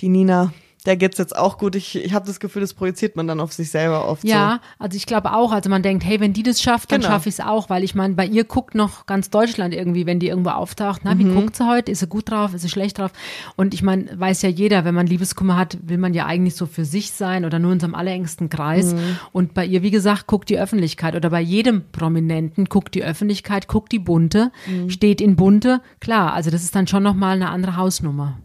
die 0.01 0.09
Nina, 0.09 0.51
der 0.85 0.95
geht's 0.95 1.17
jetzt 1.17 1.35
auch 1.35 1.57
gut. 1.57 1.75
Ich, 1.75 1.95
ich 1.95 2.13
habe 2.13 2.25
das 2.25 2.39
Gefühl, 2.39 2.61
das 2.61 2.73
projiziert 2.73 3.15
man 3.17 3.27
dann 3.27 3.41
auf 3.41 3.51
sich 3.51 3.69
selber 3.69 4.07
oft. 4.07 4.23
Ja, 4.23 4.59
so. 4.61 4.83
also 4.83 4.95
ich 4.95 5.05
glaube 5.05 5.33
auch. 5.33 5.51
Also 5.51 5.69
man 5.69 5.83
denkt, 5.83 6.05
hey, 6.05 6.21
wenn 6.21 6.31
die 6.31 6.43
das 6.43 6.61
schafft, 6.61 6.91
dann 6.91 7.01
genau. 7.01 7.13
schaffe 7.13 7.27
ich 7.27 7.35
es 7.35 7.41
auch, 7.41 7.69
weil 7.69 7.83
ich 7.83 7.95
meine, 7.95 8.13
bei 8.13 8.25
ihr 8.25 8.45
guckt 8.45 8.75
noch 8.75 9.05
ganz 9.05 9.29
Deutschland 9.29 9.73
irgendwie, 9.73 10.05
wenn 10.05 10.19
die 10.19 10.29
irgendwo 10.29 10.51
auftaucht. 10.51 11.01
Na, 11.03 11.17
wie 11.19 11.25
mhm. 11.25 11.35
guckt 11.35 11.55
sie 11.57 11.67
heute? 11.67 11.91
Ist 11.91 11.99
sie 11.99 12.07
gut 12.07 12.31
drauf? 12.31 12.53
Ist 12.53 12.61
sie 12.61 12.69
schlecht 12.69 12.97
drauf? 12.97 13.11
Und 13.57 13.73
ich 13.73 13.83
meine, 13.83 14.07
weiß 14.17 14.41
ja 14.41 14.49
jeder, 14.49 14.85
wenn 14.85 14.95
man 14.95 15.05
Liebeskummer 15.05 15.57
hat, 15.57 15.77
will 15.83 15.97
man 15.97 16.13
ja 16.13 16.25
eigentlich 16.25 16.55
so 16.55 16.65
für 16.65 16.85
sich 16.85 17.11
sein 17.11 17.43
oder 17.43 17.59
nur 17.59 17.73
in 17.73 17.81
seinem 17.81 17.95
allerengsten 17.95 18.49
Kreis. 18.49 18.93
Mhm. 18.93 19.17
Und 19.33 19.53
bei 19.53 19.65
ihr, 19.65 19.83
wie 19.83 19.91
gesagt, 19.91 20.27
guckt 20.27 20.49
die 20.49 20.57
Öffentlichkeit 20.57 21.15
oder 21.15 21.29
bei 21.29 21.41
jedem 21.41 21.83
Prominenten 21.91 22.65
guckt 22.65 22.95
die 22.95 23.03
Öffentlichkeit, 23.03 23.67
guckt 23.67 23.91
die 23.91 23.99
Bunte, 23.99 24.51
mhm. 24.65 24.89
steht 24.89 25.19
in 25.19 25.35
Bunte. 25.35 25.81
Klar, 25.99 26.33
also 26.33 26.51
das 26.51 26.63
ist 26.63 26.73
dann 26.73 26.87
schon 26.87 27.03
nochmal 27.03 27.35
eine 27.35 27.49
andere 27.49 27.75
Hausnummer. 27.75 28.37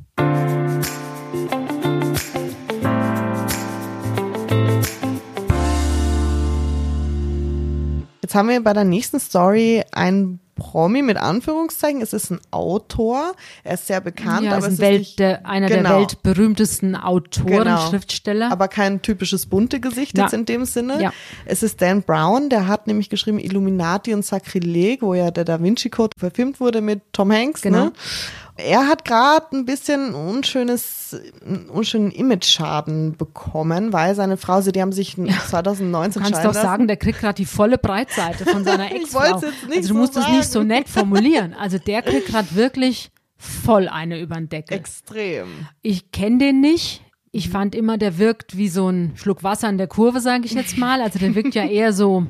Jetzt 8.34 8.40
haben 8.40 8.48
wir 8.48 8.64
bei 8.64 8.72
der 8.72 8.82
nächsten 8.82 9.20
Story 9.20 9.84
ein 9.92 10.40
Promi 10.56 11.02
mit 11.02 11.16
Anführungszeichen. 11.16 12.02
Es 12.02 12.12
ist 12.12 12.32
ein 12.32 12.40
Autor. 12.50 13.32
Er 13.62 13.74
ist 13.74 13.86
sehr 13.86 14.00
bekannt, 14.00 14.42
Ja, 14.42 14.56
aber 14.56 14.58
ist 14.58 14.64
es 14.64 14.68
ein 14.70 14.72
ist 14.72 14.80
Welt, 14.80 14.98
nicht, 14.98 15.18
der, 15.20 15.46
einer 15.46 15.68
Genau. 15.68 15.88
der 15.90 15.98
weltberühmtesten 16.00 16.96
Autoren, 16.96 17.46
Genau. 17.46 17.88
Schriftsteller. 17.90 18.50
aber 18.50 18.66
kein 18.66 19.02
typisches 19.02 19.46
bunte 19.46 19.78
Gesicht 19.78 20.18
Ja. 20.18 20.24
jetzt 20.24 20.34
in 20.34 20.46
dem 20.46 20.64
Sinne. 20.64 21.00
Ja. 21.00 21.12
Es 21.44 21.62
ist 21.62 21.80
Dan 21.80 22.02
Brown, 22.02 22.48
der 22.50 22.66
hat 22.66 22.88
nämlich 22.88 23.08
geschrieben 23.08 23.38
Illuminati 23.38 24.12
und 24.12 24.24
Sakrileg, 24.24 25.02
wo 25.02 25.14
ja 25.14 25.30
der 25.30 25.44
Da 25.44 25.62
Vinci 25.62 25.88
Code 25.90 26.10
verfilmt 26.18 26.58
wurde 26.58 26.80
mit 26.80 27.02
Tom 27.12 27.30
Hanks. 27.30 27.62
Genau. 27.62 27.84
Ne? 27.84 27.92
Er 28.56 28.86
hat 28.86 29.04
gerade 29.04 29.46
ein 29.56 29.64
bisschen 29.64 30.14
unschönes, 30.14 31.16
unschönen 31.72 32.10
Image-Schaden 32.12 33.16
bekommen, 33.16 33.92
weil 33.92 34.14
seine 34.14 34.36
Frau, 34.36 34.60
sie, 34.60 34.70
die 34.70 34.80
haben 34.80 34.92
sich 34.92 35.16
2019 35.48 36.22
Du 36.22 36.28
kannst 36.30 36.44
doch 36.44 36.54
sagen, 36.54 36.68
lassen. 36.84 36.88
der 36.88 36.96
kriegt 36.96 37.18
gerade 37.18 37.34
die 37.34 37.46
volle 37.46 37.78
Breitseite 37.78 38.44
von 38.46 38.62
seiner 38.64 38.86
Ich 38.92 39.02
Ex-Frau. 39.02 39.20
also 39.34 39.46
du 39.68 39.82
so 39.82 39.94
musst 39.94 40.16
es 40.16 40.28
nicht 40.28 40.44
so 40.44 40.60
sagen. 40.60 40.68
nett 40.68 40.88
formulieren. 40.88 41.54
Also 41.54 41.78
der 41.78 42.02
kriegt 42.02 42.26
gerade 42.28 42.54
wirklich 42.54 43.10
voll 43.36 43.88
eine 43.88 44.20
über 44.20 44.36
den 44.36 44.48
Deckel. 44.48 44.76
Extrem. 44.78 45.48
Ich 45.82 46.12
kenne 46.12 46.38
den 46.38 46.60
nicht. 46.60 47.03
Mhm. 47.34 47.38
Ich 47.38 47.48
fand 47.50 47.74
immer, 47.74 47.98
der 47.98 48.18
wirkt 48.18 48.56
wie 48.56 48.68
so 48.68 48.88
ein 48.88 49.12
Schluck 49.16 49.42
Wasser 49.42 49.68
in 49.68 49.78
der 49.78 49.86
Kurve, 49.88 50.20
sage 50.20 50.44
ich 50.46 50.52
jetzt 50.52 50.78
mal. 50.78 51.00
Also 51.02 51.18
der 51.18 51.34
wirkt 51.34 51.54
ja 51.54 51.64
eher 51.66 51.92
so, 51.92 52.26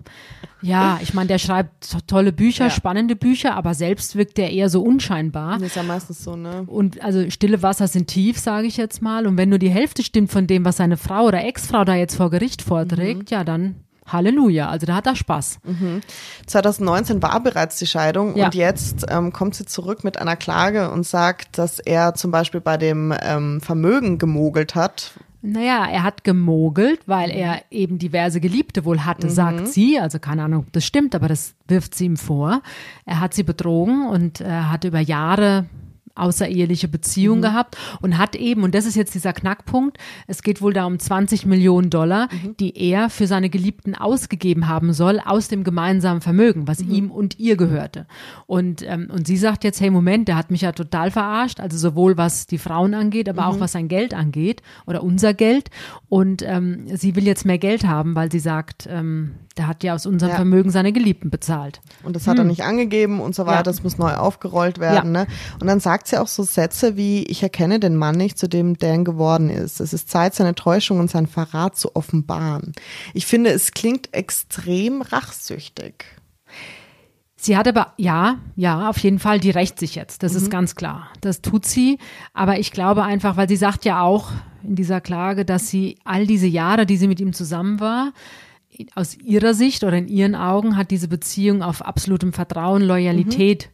ja, 0.63 0.99
ich 1.03 1.13
meine, 1.13 1.29
der 1.29 1.39
schreibt 1.39 1.91
to- 1.91 1.99
tolle 2.07 2.33
Bücher, 2.33 2.65
Ja. 2.65 2.71
spannende 2.71 3.17
Bücher, 3.17 3.55
aber 3.55 3.75
selbst 3.75 4.17
wirkt 4.17 4.39
der 4.39 4.51
eher 4.53 4.69
so 4.71 4.83
unscheinbar. 4.83 5.55
Das 5.59 5.69
ist 5.69 5.77
ja 5.77 5.83
meistens 5.83 6.25
so, 6.25 6.37
ne? 6.37 6.65
Und 6.67 7.03
also 7.05 7.29
stille 7.31 7.63
Wasser 7.63 7.87
sind 7.87 8.07
tief, 8.09 8.39
sage 8.39 8.67
ich 8.67 8.77
jetzt 8.79 9.03
mal. 9.03 9.27
Und 9.27 9.37
wenn 9.37 9.51
nur 9.51 9.59
die 9.59 9.69
Hälfte 9.71 10.03
stimmt 10.03 10.31
von 10.33 10.47
dem, 10.47 10.65
was 10.65 10.79
seine 10.79 10.97
Frau 10.97 11.27
oder 11.27 11.45
Ex-Frau 11.45 11.85
da 11.85 11.95
jetzt 11.95 12.17
vor 12.17 12.31
Gericht 12.31 12.63
vorträgt, 12.63 13.31
Mhm. 13.31 13.37
ja, 13.37 13.45
dann 13.45 13.75
Halleluja. 14.07 14.69
Also 14.69 14.87
da 14.87 14.97
hat 14.97 15.07
er 15.07 15.17
Spaß. 15.17 15.59
2019 16.47 17.23
war 17.23 17.41
bereits 17.43 17.79
die 17.79 17.87
Scheidung 17.87 18.37
Ja. 18.37 18.47
und 18.47 18.55
jetzt 18.55 19.07
ähm, 19.09 19.33
kommt 19.33 19.55
sie 19.55 19.65
zurück 19.65 20.05
mit 20.05 20.19
einer 20.19 20.37
Klage 20.37 20.91
und 20.91 21.07
sagt, 21.07 21.59
dass 21.59 21.79
er 21.79 22.15
zum 22.15 22.31
Beispiel 22.31 22.61
bei 22.61 22.77
dem 22.77 23.15
ähm, 23.23 23.61
Vermögen 23.61 24.19
gemogelt 24.19 24.75
hat. 24.75 25.13
Naja, 25.47 25.87
er 25.91 26.03
hat 26.05 26.25
gemogelt, 26.25 27.01
weil 27.07 27.29
Mhm. 27.29 27.37
er 27.37 27.63
eben 27.71 27.99
diverse 27.99 28.41
Geliebte 28.41 28.85
wohl 28.87 29.05
hatte, 29.05 29.29
sagt 29.29 29.69
sie. 29.69 29.99
Also 29.99 30.19
keine 30.19 30.43
Ahnung, 30.45 30.61
ob 30.67 30.73
das 30.73 30.85
stimmt, 30.87 31.15
aber 31.15 31.29
das 31.29 31.55
wirft 31.69 31.95
sie 31.95 32.07
ihm 32.07 32.17
vor. 32.17 32.63
Er 33.05 33.21
hat 33.21 33.35
sie 33.35 33.43
betrogen 33.43 34.07
und 34.07 34.41
er 34.41 34.71
hatte 34.71 34.89
über 34.89 35.01
Jahre 35.01 35.67
außereheliche 36.15 36.89
Beziehung 36.89 37.43
gehabt 37.43 37.77
und 38.01 38.19
hat 38.19 38.37
eben, 38.37 38.63
und 38.63 38.75
das 38.75 38.87
ist 38.87 38.95
jetzt 38.95 39.15
dieser 39.15 39.33
Knackpunkt, 39.33 39.99
es 40.27 40.43
geht 40.43 40.63
wohl 40.63 40.73
da 40.73 40.85
um 40.85 40.99
20 40.99 41.47
Millionen 41.47 41.91
Dollar, 41.91 42.29
die 42.61 42.77
er 42.79 43.11
für 43.11 43.27
seine 43.27 43.51
Geliebten 43.51 43.95
ausgegeben 43.95 44.69
haben 44.69 44.93
soll 44.93 45.21
aus 45.25 45.49
dem 45.49 45.65
gemeinsamen 45.65 46.21
Vermögen, 46.21 46.69
was 46.69 46.81
ihm 46.81 47.11
und 47.11 47.39
ihr 47.39 47.57
gehörte. 47.57 48.07
Und, 48.47 48.83
ähm, 48.83 49.09
und 49.13 49.27
sie 49.27 49.37
sagt 49.37 49.65
jetzt, 49.65 49.81
hey 49.81 49.91
Moment, 49.91 50.29
der 50.29 50.37
hat 50.37 50.51
mich 50.51 50.61
ja 50.63 50.73
total 50.73 51.11
verarscht, 51.11 51.61
also 51.61 51.77
sowohl 51.77 52.17
was 52.17 52.47
die 52.47 52.59
Frauen 52.59 52.95
angeht, 52.95 53.29
aber 53.29 53.47
auch 53.47 53.61
was 53.61 53.73
sein 53.73 53.89
Geld 53.89 54.15
angeht 54.15 54.63
oder 54.87 55.03
unser 55.03 55.35
Geld. 55.35 55.71
Und 56.09 56.43
ähm, 56.43 56.87
sie 56.97 57.17
will 57.17 57.25
jetzt 57.27 57.45
mehr 57.45 57.59
Geld 57.59 57.85
haben, 57.87 58.15
weil 58.15 58.31
sie 58.31 58.39
sagt, 58.39 58.87
ähm, 58.91 59.33
der 59.57 59.69
hat 59.69 59.85
ja 59.85 59.95
aus 59.95 60.05
unserem 60.07 60.31
Ja. 60.31 60.37
Vermögen 60.37 60.71
seine 60.71 60.93
Geliebten 60.93 61.31
bezahlt. 61.31 61.81
Und 62.03 62.17
das 62.17 62.27
hat 62.27 62.39
er 62.39 62.45
nicht 62.45 62.63
angegeben 62.65 63.21
und 63.21 63.35
so 63.35 63.43
weiter, 63.47 63.55
Hm. 63.55 63.59
Ja. 63.59 63.63
das 63.63 63.83
muss 63.85 63.99
neu 63.99 64.13
aufgerollt 64.15 64.79
werden. 64.79 65.13
Ne? 65.13 65.27
Und 65.61 65.67
dann 65.69 65.79
sagt 65.81 66.04
sie 66.09 66.19
auch 66.19 66.29
so 66.29 66.43
Sätze 66.43 66.97
wie, 66.97 67.25
ich 67.25 67.43
erkenne 67.43 67.81
den 67.81 67.97
Mann 67.97 68.17
nicht, 68.17 68.39
zu 68.39 68.49
dem 68.49 68.79
Dan 68.79 69.05
geworden 69.05 69.51
ist. 69.51 69.81
Es 69.81 69.93
ist 69.93 70.11
Zeit, 70.11 70.35
seine 70.35 70.55
Täuschung 70.55 71.01
und 71.01 71.11
sein 71.11 71.27
Verrat 71.27 71.77
zu 71.77 71.95
offenbaren. 71.97 72.73
Ich 73.13 73.27
finde, 73.27 73.51
es 73.51 73.73
klingt 73.73 74.15
extrem 74.15 75.03
rachsüchtig. 75.03 76.05
Sie 77.37 77.59
hat 77.59 77.69
aber, 77.69 77.93
ja, 77.99 78.39
ja, 78.57 78.89
auf 78.89 78.97
jeden 78.99 79.19
Fall, 79.19 79.39
die 79.39 79.51
rächt 79.51 79.79
sich 79.79 79.95
jetzt. 79.97 80.23
Das 80.23 80.35
ist 80.35 80.51
ganz 80.51 80.77
klar. 80.77 81.11
Das 81.21 81.43
tut 81.43 81.67
sie. 81.67 81.99
Aber 82.33 82.59
ich 82.59 82.73
glaube 82.73 83.03
einfach, 83.03 83.37
weil 83.37 83.51
sie 83.51 83.57
sagt 83.57 83.85
ja 83.85 84.01
auch 84.01 84.31
in 84.63 84.77
dieser 84.77 85.03
Klage, 85.03 85.45
dass 85.45 85.69
sie 85.69 85.99
all 86.05 86.27
diese 86.27 86.47
Jahre, 86.47 86.87
die 86.87 86.97
sie 86.97 87.07
mit 87.07 87.21
ihm 87.21 87.35
zusammen 87.35 87.81
war, 87.81 88.15
aus 88.95 89.17
ihrer 89.19 89.53
Sicht 89.53 89.85
oder 89.85 89.99
in 89.99 90.09
ihren 90.09 90.35
Augen 90.35 90.77
hat 90.77 90.91
diese 90.91 91.07
Beziehung 91.07 91.63
auf 91.63 91.83
absolutem 91.83 92.33
Vertrauen, 92.33 92.83
Loyalität. 92.83 93.69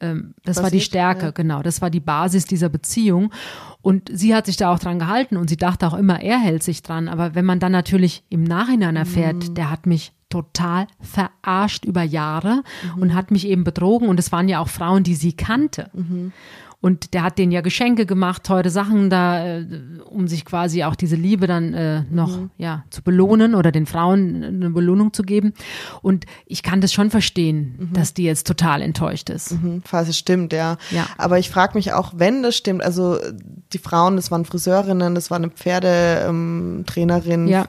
Ähm, 0.00 0.34
das 0.44 0.62
war 0.62 0.70
die 0.70 0.80
Stärke, 0.80 1.26
ja. 1.26 1.30
genau. 1.30 1.62
Das 1.62 1.80
war 1.80 1.90
die 1.90 2.00
Basis 2.00 2.44
dieser 2.44 2.68
Beziehung. 2.68 3.32
Und 3.80 4.10
sie 4.12 4.34
hat 4.34 4.46
sich 4.46 4.56
da 4.56 4.72
auch 4.72 4.78
dran 4.78 4.98
gehalten 4.98 5.36
und 5.36 5.48
sie 5.48 5.56
dachte 5.56 5.86
auch 5.86 5.94
immer, 5.94 6.20
er 6.20 6.38
hält 6.38 6.62
sich 6.62 6.82
dran. 6.82 7.08
Aber 7.08 7.34
wenn 7.34 7.44
man 7.44 7.60
dann 7.60 7.72
natürlich 7.72 8.24
im 8.28 8.42
Nachhinein 8.44 8.96
erfährt, 8.96 9.56
der 9.56 9.70
hat 9.70 9.86
mich 9.86 10.12
total 10.28 10.88
verarscht 11.00 11.84
über 11.84 12.02
Jahre 12.02 12.62
und 13.00 13.14
hat 13.14 13.30
mich 13.30 13.46
eben 13.46 13.64
betrogen. 13.64 14.08
Und 14.08 14.18
es 14.18 14.32
waren 14.32 14.48
ja 14.48 14.60
auch 14.60 14.68
Frauen, 14.68 15.04
die 15.04 15.14
sie 15.14 15.34
kannte. 15.34 15.90
Und 16.86 17.14
der 17.14 17.24
hat 17.24 17.36
denen 17.36 17.50
ja 17.50 17.62
Geschenke 17.62 18.06
gemacht, 18.06 18.44
teure 18.44 18.70
Sachen 18.70 19.10
da, 19.10 19.44
äh, 19.44 19.66
um 20.08 20.28
sich 20.28 20.44
quasi 20.44 20.84
auch 20.84 20.94
diese 20.94 21.16
Liebe 21.16 21.48
dann 21.48 21.74
äh, 21.74 22.04
noch 22.12 22.38
ja 22.58 22.84
zu 22.90 23.02
belohnen 23.02 23.56
oder 23.56 23.72
den 23.72 23.86
Frauen 23.86 24.44
eine 24.44 24.70
Belohnung 24.70 25.12
zu 25.12 25.24
geben. 25.24 25.52
Und 26.00 26.26
ich 26.46 26.62
kann 26.62 26.80
das 26.80 26.92
schon 26.92 27.10
verstehen, 27.10 27.90
dass 27.92 28.14
die 28.14 28.22
jetzt 28.22 28.46
total 28.46 28.82
enttäuscht 28.82 29.30
ist. 29.30 29.50
Hm, 29.50 29.82
falls 29.84 30.08
es 30.10 30.16
stimmt, 30.16 30.52
ja. 30.52 30.76
Ja. 30.92 31.06
Aber 31.18 31.40
ich 31.40 31.50
frage 31.50 31.72
mich 31.74 31.92
auch, 31.92 32.12
wenn 32.16 32.44
das 32.44 32.54
stimmt, 32.56 32.84
also 32.84 33.18
die 33.72 33.78
Frauen, 33.78 34.14
das 34.14 34.30
waren 34.30 34.44
Friseurinnen, 34.44 35.16
das 35.16 35.28
war 35.32 35.38
eine 35.38 35.50
Pferdetrainerin, 35.50 37.40
ähm, 37.42 37.48
Ja. 37.48 37.66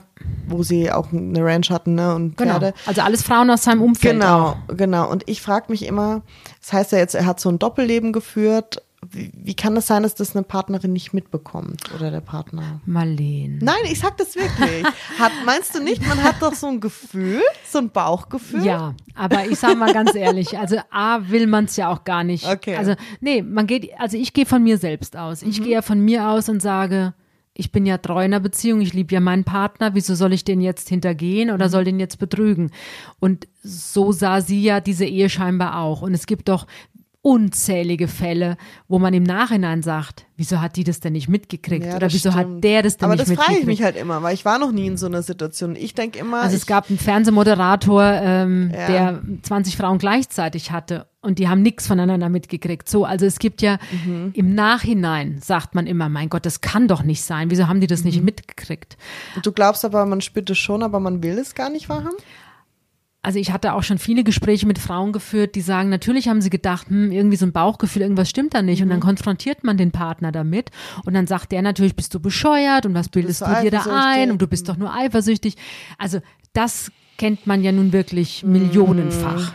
wo 0.48 0.62
sie 0.62 0.92
auch 0.92 1.12
eine 1.12 1.44
Ranch 1.44 1.70
hatten, 1.70 1.94
ne, 1.96 2.14
und 2.14 2.36
Genau. 2.36 2.52
Pferde. 2.52 2.74
Also 2.86 3.00
alles 3.02 3.22
Frauen 3.22 3.50
aus 3.50 3.64
seinem 3.64 3.82
Umfeld. 3.82 4.14
Genau, 4.20 4.50
Auch. 4.50 4.56
genau. 4.76 5.10
Und 5.10 5.24
ich 5.26 5.42
frage 5.42 5.66
mich 5.70 5.84
immer, 5.86 6.22
das 6.60 6.72
heißt 6.72 6.92
ja 6.92 6.98
jetzt, 6.98 7.14
er 7.16 7.26
hat 7.26 7.40
so 7.40 7.48
ein 7.48 7.58
Doppelleben 7.58 8.12
geführt. 8.12 8.82
Wie, 9.10 9.32
wie 9.34 9.54
kann 9.54 9.74
das 9.74 9.86
sein, 9.86 10.02
dass 10.02 10.14
das 10.14 10.36
eine 10.36 10.42
Partnerin 10.42 10.92
nicht 10.92 11.14
mitbekommt 11.14 11.82
oder 11.94 12.10
der 12.10 12.20
Partner? 12.20 12.80
Marleen. 12.84 13.58
Nein, 13.62 13.76
ich 13.90 14.00
sag 14.00 14.16
das 14.18 14.36
wirklich. 14.36 14.84
Hat, 15.18 15.32
meinst 15.46 15.74
du 15.74 15.82
nicht, 15.82 16.06
man 16.06 16.22
hat 16.22 16.42
doch 16.42 16.54
so 16.54 16.66
ein 16.66 16.80
Gefühl, 16.80 17.40
so 17.66 17.78
ein 17.78 17.90
Bauchgefühl? 17.90 18.64
Ja, 18.64 18.94
aber 19.14 19.46
ich 19.46 19.58
sage 19.58 19.76
mal 19.76 19.92
ganz 19.92 20.14
ehrlich, 20.14 20.58
also 20.58 20.76
A 20.90 21.20
will 21.28 21.46
man 21.46 21.64
es 21.64 21.76
ja 21.76 21.90
auch 21.90 22.04
gar 22.04 22.22
nicht. 22.22 22.46
Okay. 22.46 22.76
Also 22.76 22.94
nee, 23.20 23.40
man 23.42 23.66
geht, 23.66 23.90
also 23.98 24.16
ich 24.16 24.32
gehe 24.32 24.46
von 24.46 24.62
mir 24.62 24.78
selbst 24.78 25.16
aus. 25.16 25.42
Ich 25.42 25.62
gehe 25.62 25.72
ja 25.72 25.82
von 25.82 26.00
mir 26.00 26.28
aus 26.28 26.48
und 26.48 26.60
sage, 26.60 27.14
ich 27.54 27.72
bin 27.72 27.86
ja 27.86 27.98
treu 27.98 28.24
in 28.24 28.32
einer 28.32 28.40
Beziehung, 28.40 28.80
ich 28.80 28.94
liebe 28.94 29.12
ja 29.12 29.20
meinen 29.20 29.44
Partner, 29.44 29.94
wieso 29.94 30.14
soll 30.14 30.32
ich 30.32 30.44
den 30.44 30.60
jetzt 30.60 30.88
hintergehen 30.88 31.50
oder 31.50 31.68
soll 31.68 31.84
den 31.84 31.98
jetzt 31.98 32.18
betrügen? 32.18 32.70
Und 33.18 33.48
so 33.62 34.12
sah 34.12 34.40
sie 34.40 34.62
ja 34.62 34.80
diese 34.80 35.06
Ehe 35.06 35.28
scheinbar 35.28 35.80
auch. 35.80 36.02
Und 36.02 36.14
es 36.14 36.26
gibt 36.26 36.48
doch 36.48 36.66
unzählige 37.22 38.06
Fälle, 38.08 38.56
wo 38.86 38.98
man 38.98 39.12
im 39.12 39.24
Nachhinein 39.24 39.82
sagt, 39.82 40.26
wieso 40.36 40.60
hat 40.60 40.76
die 40.76 40.84
das 40.84 41.00
denn 41.00 41.12
nicht 41.14 41.28
mitgekriegt? 41.28 41.84
Ja, 41.84 41.90
oder 41.92 42.06
das 42.06 42.14
wieso 42.14 42.30
stimmt. 42.30 42.54
hat 42.56 42.64
der 42.64 42.82
das 42.82 42.96
denn 42.96 43.04
Aber 43.06 43.14
nicht 43.14 43.22
das 43.22 43.28
mitgekriegt? 43.28 43.50
frage 43.50 43.60
ich 43.60 43.66
mich 43.66 43.82
halt 43.82 43.96
immer, 43.96 44.22
weil 44.22 44.34
ich 44.34 44.44
war 44.44 44.58
noch 44.58 44.70
nie 44.72 44.86
in 44.86 44.96
so 44.96 45.06
einer 45.06 45.22
Situation. 45.22 45.74
Ich 45.76 45.94
denke 45.94 46.18
immer, 46.18 46.40
Also 46.42 46.56
es 46.56 46.66
gab 46.66 46.88
einen 46.88 46.98
Fernsehmoderator, 46.98 48.02
ähm, 48.04 48.70
Ja. 48.72 48.86
der 48.86 49.22
20 49.42 49.76
Frauen 49.76 49.98
gleichzeitig 49.98 50.70
hatte 50.70 51.08
und 51.20 51.38
die 51.40 51.48
haben 51.48 51.60
nichts 51.62 51.86
voneinander 51.88 52.28
mitgekriegt. 52.28 52.88
So, 52.88 53.04
also 53.04 53.26
es 53.26 53.38
gibt 53.40 53.62
ja 53.62 53.78
Mhm. 54.06 54.30
im 54.34 54.54
Nachhinein 54.54 55.38
sagt 55.42 55.74
man 55.74 55.86
immer, 55.88 56.08
mein 56.08 56.28
Gott, 56.28 56.46
das 56.46 56.60
kann 56.60 56.86
doch 56.88 57.02
nicht 57.02 57.22
sein. 57.22 57.50
Wieso 57.50 57.66
haben 57.66 57.80
die 57.80 57.88
das 57.88 58.00
Mhm. 58.04 58.06
nicht 58.06 58.22
mitgekriegt? 58.22 58.96
du 59.42 59.52
glaubst 59.52 59.84
aber, 59.84 60.06
man 60.06 60.20
spürt 60.20 60.48
es 60.50 60.58
schon, 60.58 60.82
aber 60.84 61.00
man 61.00 61.22
will 61.22 61.38
es 61.38 61.54
gar 61.56 61.68
nicht 61.68 61.88
wahrhaben? 61.88 62.16
Also 63.28 63.38
ich 63.38 63.52
hatte 63.52 63.74
auch 63.74 63.82
schon 63.82 63.98
viele 63.98 64.24
Gespräche 64.24 64.66
mit 64.66 64.78
Frauen 64.78 65.12
geführt, 65.12 65.54
die 65.54 65.60
sagen, 65.60 65.90
natürlich 65.90 66.28
haben 66.28 66.40
sie 66.40 66.48
gedacht, 66.48 66.88
hm, 66.88 67.12
irgendwie 67.12 67.36
so 67.36 67.44
ein 67.44 67.52
Bauchgefühl, 67.52 68.00
irgendwas 68.00 68.30
stimmt 68.30 68.54
da 68.54 68.62
nicht. 68.62 68.80
Und 68.80 68.88
Mhm. 68.88 68.92
dann 68.92 69.00
konfrontiert 69.00 69.64
man 69.64 69.76
den 69.76 69.90
Partner 69.90 70.32
damit. 70.32 70.70
Und 71.04 71.12
dann 71.12 71.26
sagt 71.26 71.52
der 71.52 71.60
natürlich, 71.60 71.94
bist 71.94 72.14
du 72.14 72.20
bescheuert 72.20 72.86
und 72.86 72.94
was 72.94 73.10
bildest 73.10 73.40
so 73.40 73.44
du 73.44 73.60
dir 73.60 73.70
da 73.70 73.84
ein 73.90 74.30
und 74.30 74.40
du 74.40 74.46
bist 74.46 74.66
doch 74.70 74.78
nur 74.78 74.94
eifersüchtig. 74.94 75.56
Also 75.98 76.20
das 76.54 76.90
kennt 77.18 77.46
man 77.46 77.62
ja 77.62 77.70
nun 77.70 77.92
wirklich 77.92 78.44
millionenfach. 78.44 79.52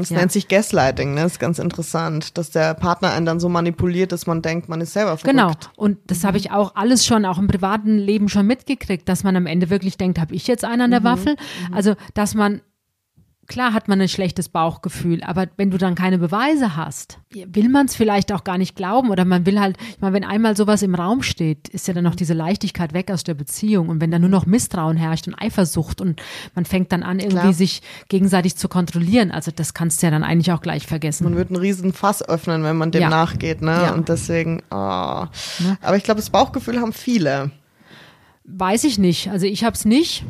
Es 0.00 0.10
Ja. 0.10 0.18
nennt 0.18 0.30
sich 0.30 0.46
Gaslighting, 0.46 1.14
ne? 1.14 1.22
Das 1.22 1.32
ist 1.32 1.40
ganz 1.40 1.58
interessant, 1.58 2.38
dass 2.38 2.50
der 2.50 2.74
Partner 2.74 3.10
einen 3.12 3.26
dann 3.26 3.40
so 3.40 3.48
manipuliert, 3.48 4.12
dass 4.12 4.28
man 4.28 4.40
denkt, 4.40 4.68
man 4.68 4.80
ist 4.80 4.92
selber 4.92 5.16
verrückt. 5.16 5.36
Genau. 5.36 5.50
Und 5.74 5.98
das 6.06 6.22
habe 6.22 6.36
ich 6.36 6.52
auch 6.52 6.76
alles 6.76 7.04
schon, 7.04 7.24
auch 7.24 7.38
im 7.38 7.48
privaten 7.48 7.98
Leben 7.98 8.28
schon 8.28 8.46
mitgekriegt, 8.46 9.08
dass 9.08 9.24
man 9.24 9.34
am 9.34 9.46
Ende 9.46 9.68
wirklich 9.68 9.96
denkt, 9.96 10.20
habe 10.20 10.32
ich 10.32 10.46
jetzt 10.46 10.64
einen 10.64 10.82
an 10.82 10.90
der 10.92 11.02
Waffel? 11.02 11.34
Also, 11.72 11.94
dass 12.14 12.34
man, 12.34 12.60
klar 13.46 13.72
hat 13.72 13.88
man 13.88 14.00
ein 14.00 14.08
schlechtes 14.08 14.48
Bauchgefühl, 14.48 15.22
aber 15.22 15.46
wenn 15.56 15.70
du 15.70 15.78
dann 15.78 15.94
keine 15.94 16.18
Beweise 16.18 16.76
hast, 16.76 17.18
will 17.32 17.68
man 17.68 17.86
es 17.86 17.94
vielleicht 17.96 18.32
auch 18.32 18.44
gar 18.44 18.58
nicht 18.58 18.76
glauben 18.76 19.10
oder 19.10 19.24
man 19.24 19.46
will 19.46 19.60
halt, 19.60 19.76
ich 19.90 20.00
meine, 20.00 20.14
wenn 20.14 20.24
einmal 20.24 20.56
sowas 20.56 20.82
im 20.82 20.94
Raum 20.94 21.22
steht, 21.22 21.68
ist 21.68 21.88
ja 21.88 21.94
dann 21.94 22.04
noch 22.04 22.14
diese 22.14 22.34
Leichtigkeit 22.34 22.92
weg 22.94 23.10
aus 23.10 23.24
der 23.24 23.34
Beziehung 23.34 23.88
und 23.88 24.00
wenn 24.00 24.10
da 24.10 24.18
nur 24.18 24.28
noch 24.28 24.46
Misstrauen 24.46 24.96
herrscht 24.96 25.28
und 25.28 25.34
Eifersucht 25.34 26.00
und 26.00 26.20
man 26.54 26.64
fängt 26.64 26.92
dann 26.92 27.02
an, 27.02 27.18
irgendwie 27.18 27.38
Klar. 27.40 27.52
sich 27.52 27.82
gegenseitig 28.08 28.56
zu 28.56 28.68
kontrollieren, 28.68 29.30
also 29.30 29.50
das 29.54 29.74
kannst 29.74 30.02
du 30.02 30.06
ja 30.06 30.10
dann 30.10 30.24
eigentlich 30.24 30.52
auch 30.52 30.60
gleich 30.60 30.86
vergessen. 30.86 31.24
Man 31.24 31.36
wird 31.36 31.48
einen 31.50 31.60
riesen 31.60 31.92
Fass 31.92 32.22
öffnen, 32.28 32.62
wenn 32.64 32.76
man 32.76 32.90
dem 32.90 33.02
Ja. 33.02 33.08
nachgeht, 33.10 33.62
ne? 33.62 33.70
Ja. 33.72 33.94
Und 33.94 34.08
deswegen, 34.08 34.62
ah. 34.70 35.28
Aber 35.82 35.96
ich 35.96 36.04
glaube, 36.04 36.20
das 36.20 36.30
Bauchgefühl 36.30 36.80
haben 36.80 36.92
viele. 36.92 37.50
Weiß 38.44 38.84
ich 38.84 38.98
nicht, 38.98 39.28
also 39.30 39.46
ich 39.46 39.64
habe 39.64 39.74
es 39.74 39.84
nicht. 39.84 40.24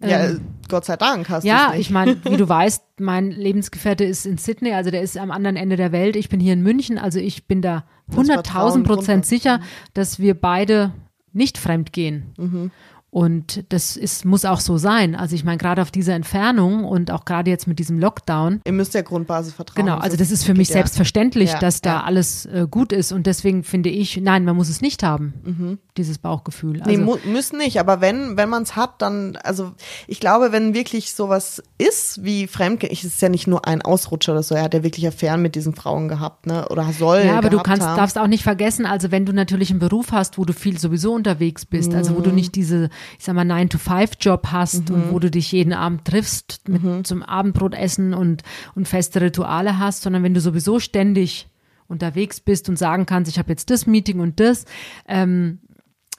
Ja, 0.00 0.26
Ähm, 0.26 0.40
Gott 0.68 0.84
sei 0.84 0.96
Dank 0.96 1.28
hast 1.28 1.44
Ja, 1.44 1.66
du's 1.66 1.72
nicht. 1.76 1.80
ich 1.86 1.90
meine, 1.90 2.16
wie 2.24 2.36
du 2.36 2.48
weißt, 2.48 2.82
mein 3.00 3.30
Lebensgefährte 3.30 4.04
ist 4.04 4.26
in 4.26 4.38
Sydney, 4.38 4.72
also 4.72 4.90
der 4.90 5.02
ist 5.02 5.16
am 5.16 5.30
anderen 5.30 5.56
Ende 5.56 5.76
der 5.76 5.92
Welt. 5.92 6.16
Ich 6.16 6.28
bin 6.28 6.40
hier 6.40 6.52
in 6.52 6.62
München, 6.62 6.98
also 6.98 7.18
ich 7.18 7.46
bin 7.46 7.62
da 7.62 7.84
Das 8.08 8.26
Vertrauen 8.26 8.82
100.000 8.82 8.86
Prozent 8.86 9.26
sicher, 9.26 9.60
dass 9.94 10.18
wir 10.18 10.34
beide 10.34 10.92
nicht 11.32 11.58
fremd 11.58 11.92
gehen. 11.92 12.32
Mhm. 12.38 12.70
Und 13.16 13.64
das 13.70 13.96
ist, 13.96 14.26
muss 14.26 14.44
auch 14.44 14.60
so 14.60 14.76
sein. 14.76 15.14
Also 15.14 15.34
ich 15.36 15.42
meine, 15.42 15.56
gerade 15.56 15.80
auf 15.80 15.90
dieser 15.90 16.12
Entfernung 16.12 16.84
und 16.84 17.10
auch 17.10 17.24
gerade 17.24 17.48
jetzt 17.48 17.66
mit 17.66 17.78
diesem 17.78 17.98
Lockdown, 17.98 18.60
Ihr 18.66 18.72
müsst 18.74 18.92
ja 18.92 19.00
Grundbasis 19.00 19.54
vertrauen. 19.54 19.86
Genau, 19.86 19.96
also 19.96 20.18
das 20.18 20.30
ist 20.30 20.44
für 20.44 20.52
mich 20.52 20.68
selbstverständlich, 20.68 21.52
Ja, 21.52 21.58
dass 21.58 21.80
da 21.80 21.94
ja. 21.94 22.02
alles 22.02 22.44
äh, 22.44 22.66
gut 22.70 22.92
ist 22.92 23.12
und 23.12 23.26
deswegen 23.26 23.64
finde 23.64 23.88
ich, 23.88 24.18
nein, 24.20 24.44
man 24.44 24.54
muss 24.54 24.68
es 24.68 24.82
nicht 24.82 25.02
haben, 25.02 25.78
dieses 25.96 26.18
Bauchgefühl. 26.18 26.82
Also, 26.82 27.00
Mhm. 27.00 27.06
Nee, 27.24 27.32
müssen 27.32 27.56
nicht, 27.56 27.80
aber 27.80 28.02
wenn, 28.02 28.36
wenn 28.36 28.50
man 28.50 28.64
es 28.64 28.76
hat, 28.76 29.00
dann, 29.00 29.36
also 29.42 29.72
ich 30.06 30.20
glaube, 30.20 30.52
wenn 30.52 30.74
wirklich 30.74 31.14
sowas 31.14 31.62
ist 31.78 32.22
wie 32.22 32.46
Fremdgehen, 32.46 32.92
ich 32.92 33.02
ist 33.02 33.22
ja 33.22 33.30
nicht 33.30 33.46
nur 33.46 33.66
ein 33.66 33.80
Ausrutscher 33.80 34.32
oder 34.32 34.42
so, 34.42 34.54
er 34.54 34.64
hat 34.64 34.74
ja 34.74 34.82
wirklich 34.82 35.08
Affären 35.08 35.40
mit 35.40 35.54
diesen 35.54 35.74
Frauen 35.74 36.08
gehabt, 36.08 36.44
ne? 36.44 36.68
Oder 36.68 36.92
soll. 36.92 37.22
ja, 37.24 37.38
aber 37.38 37.48
du 37.48 37.60
kannst, 37.60 37.86
haben. 37.86 37.96
darfst 37.96 38.18
auch 38.18 38.26
nicht 38.26 38.42
vergessen, 38.42 38.84
also 38.84 39.10
wenn 39.10 39.24
du 39.24 39.32
natürlich 39.32 39.70
einen 39.70 39.78
Beruf 39.78 40.12
hast, 40.12 40.36
wo 40.36 40.44
du 40.44 40.52
viel 40.52 40.78
sowieso 40.78 41.14
unterwegs 41.14 41.64
bist, 41.64 41.94
also 41.94 42.14
wo 42.14 42.20
du 42.20 42.28
Mhm. 42.28 42.34
nicht 42.36 42.54
diese, 42.56 42.90
ich 43.18 43.24
sag 43.24 43.34
mal, 43.34 43.44
9-to-5-Job 43.44 44.48
hast 44.52 44.90
und 44.90 45.10
wo 45.12 45.18
du 45.18 45.30
dich 45.30 45.52
jeden 45.52 45.72
Abend 45.72 46.04
triffst 46.04 46.62
mit, 46.68 46.82
Mhm. 46.82 47.04
zum 47.04 47.22
Abendbrotessen 47.22 48.14
und, 48.14 48.42
und 48.74 48.86
feste 48.88 49.20
Rituale 49.20 49.78
hast, 49.78 50.02
sondern 50.02 50.22
wenn 50.22 50.34
du 50.34 50.40
sowieso 50.40 50.78
ständig 50.80 51.48
unterwegs 51.88 52.40
bist 52.40 52.68
und 52.68 52.76
sagen 52.78 53.06
kannst, 53.06 53.30
ich 53.30 53.38
habe 53.38 53.50
jetzt 53.50 53.70
das 53.70 53.86
Meeting 53.86 54.20
und 54.20 54.40
das, 54.40 54.64
ähm, 55.06 55.60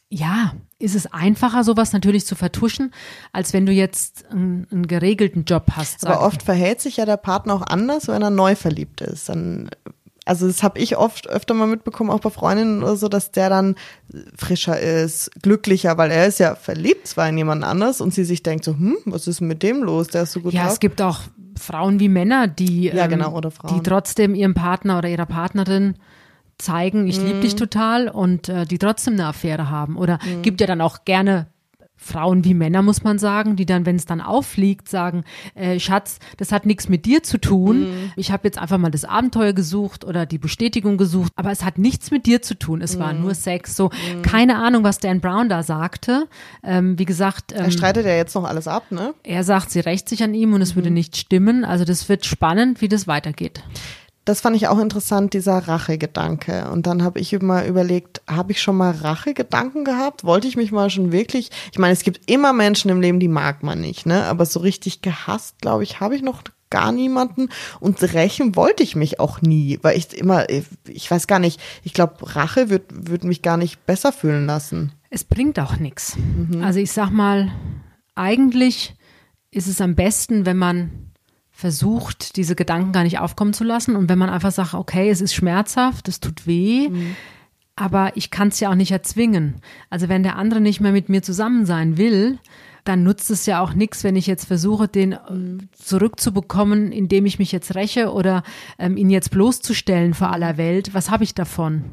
ja, 0.10 0.54
ist 0.80 0.95
es 0.95 1.12
einfacher, 1.12 1.63
sowas 1.63 1.91
natürlich 1.91 2.26
zu 2.26 2.36
vertuschen, 2.36 2.93
als 3.34 3.52
wenn 3.52 3.65
du 3.65 3.71
jetzt 3.73 4.26
einen, 4.32 4.65
einen 4.71 4.88
geregelten 4.88 5.43
Job 5.43 5.65
hast. 5.76 6.06
Aber 6.06 6.21
oft 6.26 6.43
verhält 6.43 6.80
sich 6.80 6.97
ja 6.97 7.06
der 7.06 7.17
Partner 7.17 7.56
auch 7.56 7.63
anders, 7.63 8.08
wenn 8.08 8.21
er 8.21 8.30
neu 8.30 8.56
verliebt 8.56 9.02
ist. 9.02 9.28
Dann, 9.28 9.69
also 10.28 10.48
das 10.48 10.62
habe 10.63 10.80
ich 10.80 10.98
oft 10.98 11.28
öfter 11.28 11.54
mal 11.54 11.68
mitbekommen, 11.68 12.10
auch 12.10 12.20
bei 12.20 12.30
Freundinnen 12.30 12.84
oder 12.84 12.96
so, 12.96 13.08
dass 13.08 13.32
der 13.32 13.50
dann 13.50 13.76
frischer 14.36 14.80
ist, 14.80 15.32
glücklicher, 15.42 15.98
weil 15.98 16.12
er 16.12 16.28
ist 16.28 16.40
ja 16.40 16.56
verliebt 16.56 17.08
zwar 17.08 17.30
in 17.30 17.38
jemand 17.38 17.63
anders 17.63 18.02
und 18.02 18.13
sie 18.13 18.24
sich 18.26 18.44
denkt 18.44 18.63
so, 18.66 18.74
hm, 18.74 18.98
was 19.06 19.28
ist 19.28 19.42
mit 19.42 19.63
dem 19.63 19.84
los? 19.84 20.08
Der 20.10 20.24
ist 20.24 20.34
so 20.34 20.42
gut 20.42 20.54
Ja, 20.54 20.63
drauf. 20.63 20.74
es 20.74 20.80
gibt 20.80 21.02
auch 21.02 21.20
Frauen 21.60 22.00
wie 22.00 22.10
Männer, 22.10 22.48
die, 22.48 22.86
Ja, 22.88 23.06
ähm, 23.06 23.10
genau, 23.10 23.34
oder 23.36 23.52
Frauen. 23.52 23.74
die 23.76 23.82
trotzdem 23.90 24.36
ihrem 24.36 24.54
Partner 24.54 24.98
oder 25.00 25.10
ihrer 25.10 25.26
Partnerin 25.26 25.96
zeigen, 26.58 27.08
ich 27.08 27.22
liebe 27.22 27.40
dich 27.40 27.54
Mhm. 27.54 27.58
total 27.58 28.10
und 28.10 28.50
äh, 28.50 28.66
die 28.66 28.78
trotzdem 28.80 29.13
eine 29.13 29.28
Affäre 29.28 29.70
haben. 29.70 29.96
Oder 29.98 30.20
gibt 30.42 30.60
ja 30.62 30.68
dann 30.68 30.82
auch 30.82 31.06
gerne 31.06 31.48
Frauen 31.98 32.44
wie 32.46 32.54
Männer, 32.54 32.82
muss 32.84 33.04
man 33.04 33.18
sagen, 33.20 33.56
die 33.56 33.66
dann, 33.66 33.86
wenn 33.86 33.96
es 33.96 34.06
dann 34.06 34.22
auffliegt, 34.22 34.88
sagen, 34.88 35.24
äh, 35.56 35.80
Schatz, 35.80 36.20
das 36.38 36.52
hat 36.52 36.66
nichts 36.66 36.88
mit 36.90 37.06
dir 37.06 37.24
zu 37.24 37.40
tun. 37.40 37.82
Mhm. 37.82 38.12
Ich 38.16 38.32
habe 38.32 38.48
jetzt 38.48 38.58
einfach 38.60 38.78
mal 38.78 38.92
das 38.92 39.04
Abenteuer 39.04 39.54
gesucht 39.54 40.06
oder 40.06 40.26
die 40.26 40.38
Bestätigung 40.38 40.98
gesucht, 40.98 41.32
aber 41.36 41.52
es 41.52 41.66
hat 41.66 41.78
nichts 41.78 42.12
mit 42.12 42.26
dir 42.26 42.42
zu 42.42 42.54
tun. 42.58 42.82
Es 42.82 42.96
Mhm. 42.96 43.00
war 43.00 43.14
nur 43.14 43.34
Sex. 43.34 43.76
So, 43.76 43.90
keine 44.22 44.58
Ahnung, 44.58 44.84
was 44.84 45.00
Dan 45.00 45.20
Brown 45.20 45.50
da 45.50 45.64
sagte. 45.64 46.28
Ähm, 46.64 46.98
wie 47.00 47.06
gesagt, 47.06 47.52
ähm, 47.52 47.66
er 47.66 47.72
streitet 47.72 48.06
ja 48.06 48.14
jetzt 48.16 48.36
noch 48.36 48.44
alles 48.46 48.68
ab, 48.68 48.92
ne? 48.92 49.14
er 49.24 49.44
sagt, 49.44 49.72
sie 49.72 49.80
rächt 49.80 50.08
sich 50.08 50.24
an 50.24 50.34
ihm 50.34 50.54
und 50.54 50.62
es 50.62 50.76
würde 50.76 50.92
nicht 50.92 51.18
stimmen. 51.18 51.66
Also 51.66 51.84
das 51.84 52.08
wird 52.10 52.26
spannend, 52.26 52.80
wie 52.82 52.88
das 52.88 53.08
weitergeht. 53.08 53.64
Das 54.28 54.42
fand 54.42 54.58
ich 54.58 54.68
auch 54.68 54.78
interessant, 54.78 55.32
dieser 55.32 55.58
Rachegedanke. 55.58 56.70
Und 56.70 56.86
dann 56.86 57.02
habe 57.02 57.18
ich 57.18 57.32
immer 57.32 57.66
überlegt, 57.66 58.22
habe 58.28 58.52
ich 58.52 58.62
schon 58.62 58.76
mal 58.76 58.92
Rachegedanken 58.92 59.86
gehabt? 59.86 60.26
Wollte 60.26 60.50
ich 60.50 60.58
mich 60.58 60.74
mal 60.74 60.90
schon 60.90 61.13
wirklich, 61.13 61.50
ich 61.72 61.80
meine, 61.80 61.94
es 61.94 62.04
gibt 62.04 62.30
immer 62.30 62.52
Menschen 62.52 62.92
im 62.92 63.00
Leben, 63.00 63.22
die 63.22 63.30
mag 63.30 63.63
man 63.63 63.80
nicht, 63.80 64.06
ne? 64.06 64.26
Aber 64.26 64.46
so 64.46 64.60
richtig 64.60 65.02
gehasst, 65.02 65.62
glaube 65.62 65.84
ich, 65.84 66.02
habe 66.02 66.13
ich 66.13 66.24
noch 66.24 66.44
gar 66.70 66.92
niemanden. 66.92 67.48
Und 67.80 68.04
rächen 68.04 68.58
wollte 68.58 68.84
ich 68.84 68.98
mich 68.98 69.22
auch 69.22 69.42
nie, 69.42 69.80
weil 69.82 69.98
ich 69.98 70.13
immer, 70.18 70.50
ich 70.50 71.10
weiß 71.10 71.28
gar 71.28 71.40
nicht, 71.40 71.62
ich 71.84 71.94
glaube, 71.94 72.36
Rache 72.36 72.70
wird, 72.70 72.84
wird 72.92 73.24
mich 73.24 73.42
gar 73.42 73.56
nicht 73.56 73.86
besser 73.86 74.12
fühlen 74.12 74.46
lassen. 74.46 74.92
Es 75.10 75.24
bringt 75.24 75.58
auch 75.58 75.78
nichts. 75.78 76.18
Also 76.62 76.80
ich 76.80 76.92
sag 76.92 77.12
mal, 77.12 77.50
eigentlich 78.13 78.94
ist 79.52 79.68
es 79.68 79.80
am 79.80 79.96
besten, 79.96 80.46
wenn 80.46 80.58
man 80.58 81.13
versucht, 81.58 82.36
diese 82.36 82.54
Gedanken 82.54 82.91
gar 82.91 83.02
nicht 83.02 83.17
aufkommen 83.17 83.52
zu 83.52 83.63
lassen 83.63 83.96
und 83.96 84.10
wenn 84.10 84.20
man 84.20 84.30
einfach 84.30 84.52
sagt, 84.52 84.76
okay, 84.76 85.10
es 85.10 85.22
ist 85.22 85.34
schmerzhaft, 85.34 86.08
es 86.08 86.20
tut 86.20 86.46
weh, 86.46 86.91
aber 87.76 88.15
ich 88.15 88.30
kann 88.30 88.50
es 88.50 88.60
ja 88.60 88.70
auch 88.70 88.76
nicht 88.76 88.91
erzwingen. 88.91 89.56
Also 89.89 90.08
wenn 90.08 90.22
der 90.22 90.36
andere 90.36 90.62
nicht 90.62 90.82
mehr 90.82 90.91
mit 90.91 91.10
mir 91.10 91.24
zusammen 91.24 91.65
sein 91.65 91.98
will, 91.98 92.38
dann 92.84 93.02
nutzt 93.02 93.32
es 93.32 93.48
ja 93.48 93.60
auch 93.60 93.74
nichts, 93.74 94.04
wenn 94.04 94.15
ich 94.15 94.28
jetzt 94.28 94.46
versuche, 94.46 94.88
den 94.88 95.13
äh, 95.13 95.17
zurückzubekommen, 95.74 96.91
indem 96.91 97.26
ich 97.26 97.39
mich 97.39 97.52
jetzt 97.52 97.74
räche 97.74 98.13
oder 98.13 98.43
ähm, 98.78 98.96
ihn 98.96 99.10
jetzt 99.10 99.32
bloßzustellen 99.32 100.13
vor 100.13 100.32
aller 100.32 100.58
Welt. 100.58 100.93
Was 100.93 101.10
habe 101.10 101.24
ich 101.24 101.34
davon? 101.34 101.86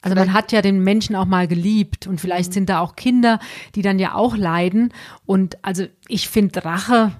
Also 0.00 0.14
man 0.16 0.32
hat 0.32 0.50
ja 0.50 0.62
den 0.62 0.80
Menschen 0.80 1.14
auch 1.14 1.26
mal 1.26 1.46
geliebt 1.46 2.06
und 2.06 2.22
vielleicht 2.22 2.50
Mhm. 2.50 2.54
sind 2.54 2.68
da 2.70 2.80
auch 2.80 2.96
Kinder, 2.96 3.38
die 3.74 3.82
dann 3.82 3.98
ja 3.98 4.14
auch 4.14 4.34
leiden. 4.34 4.94
Und 5.26 5.62
also 5.62 5.84
ich 6.08 6.28
finde 6.28 6.64
Rache 6.64 7.12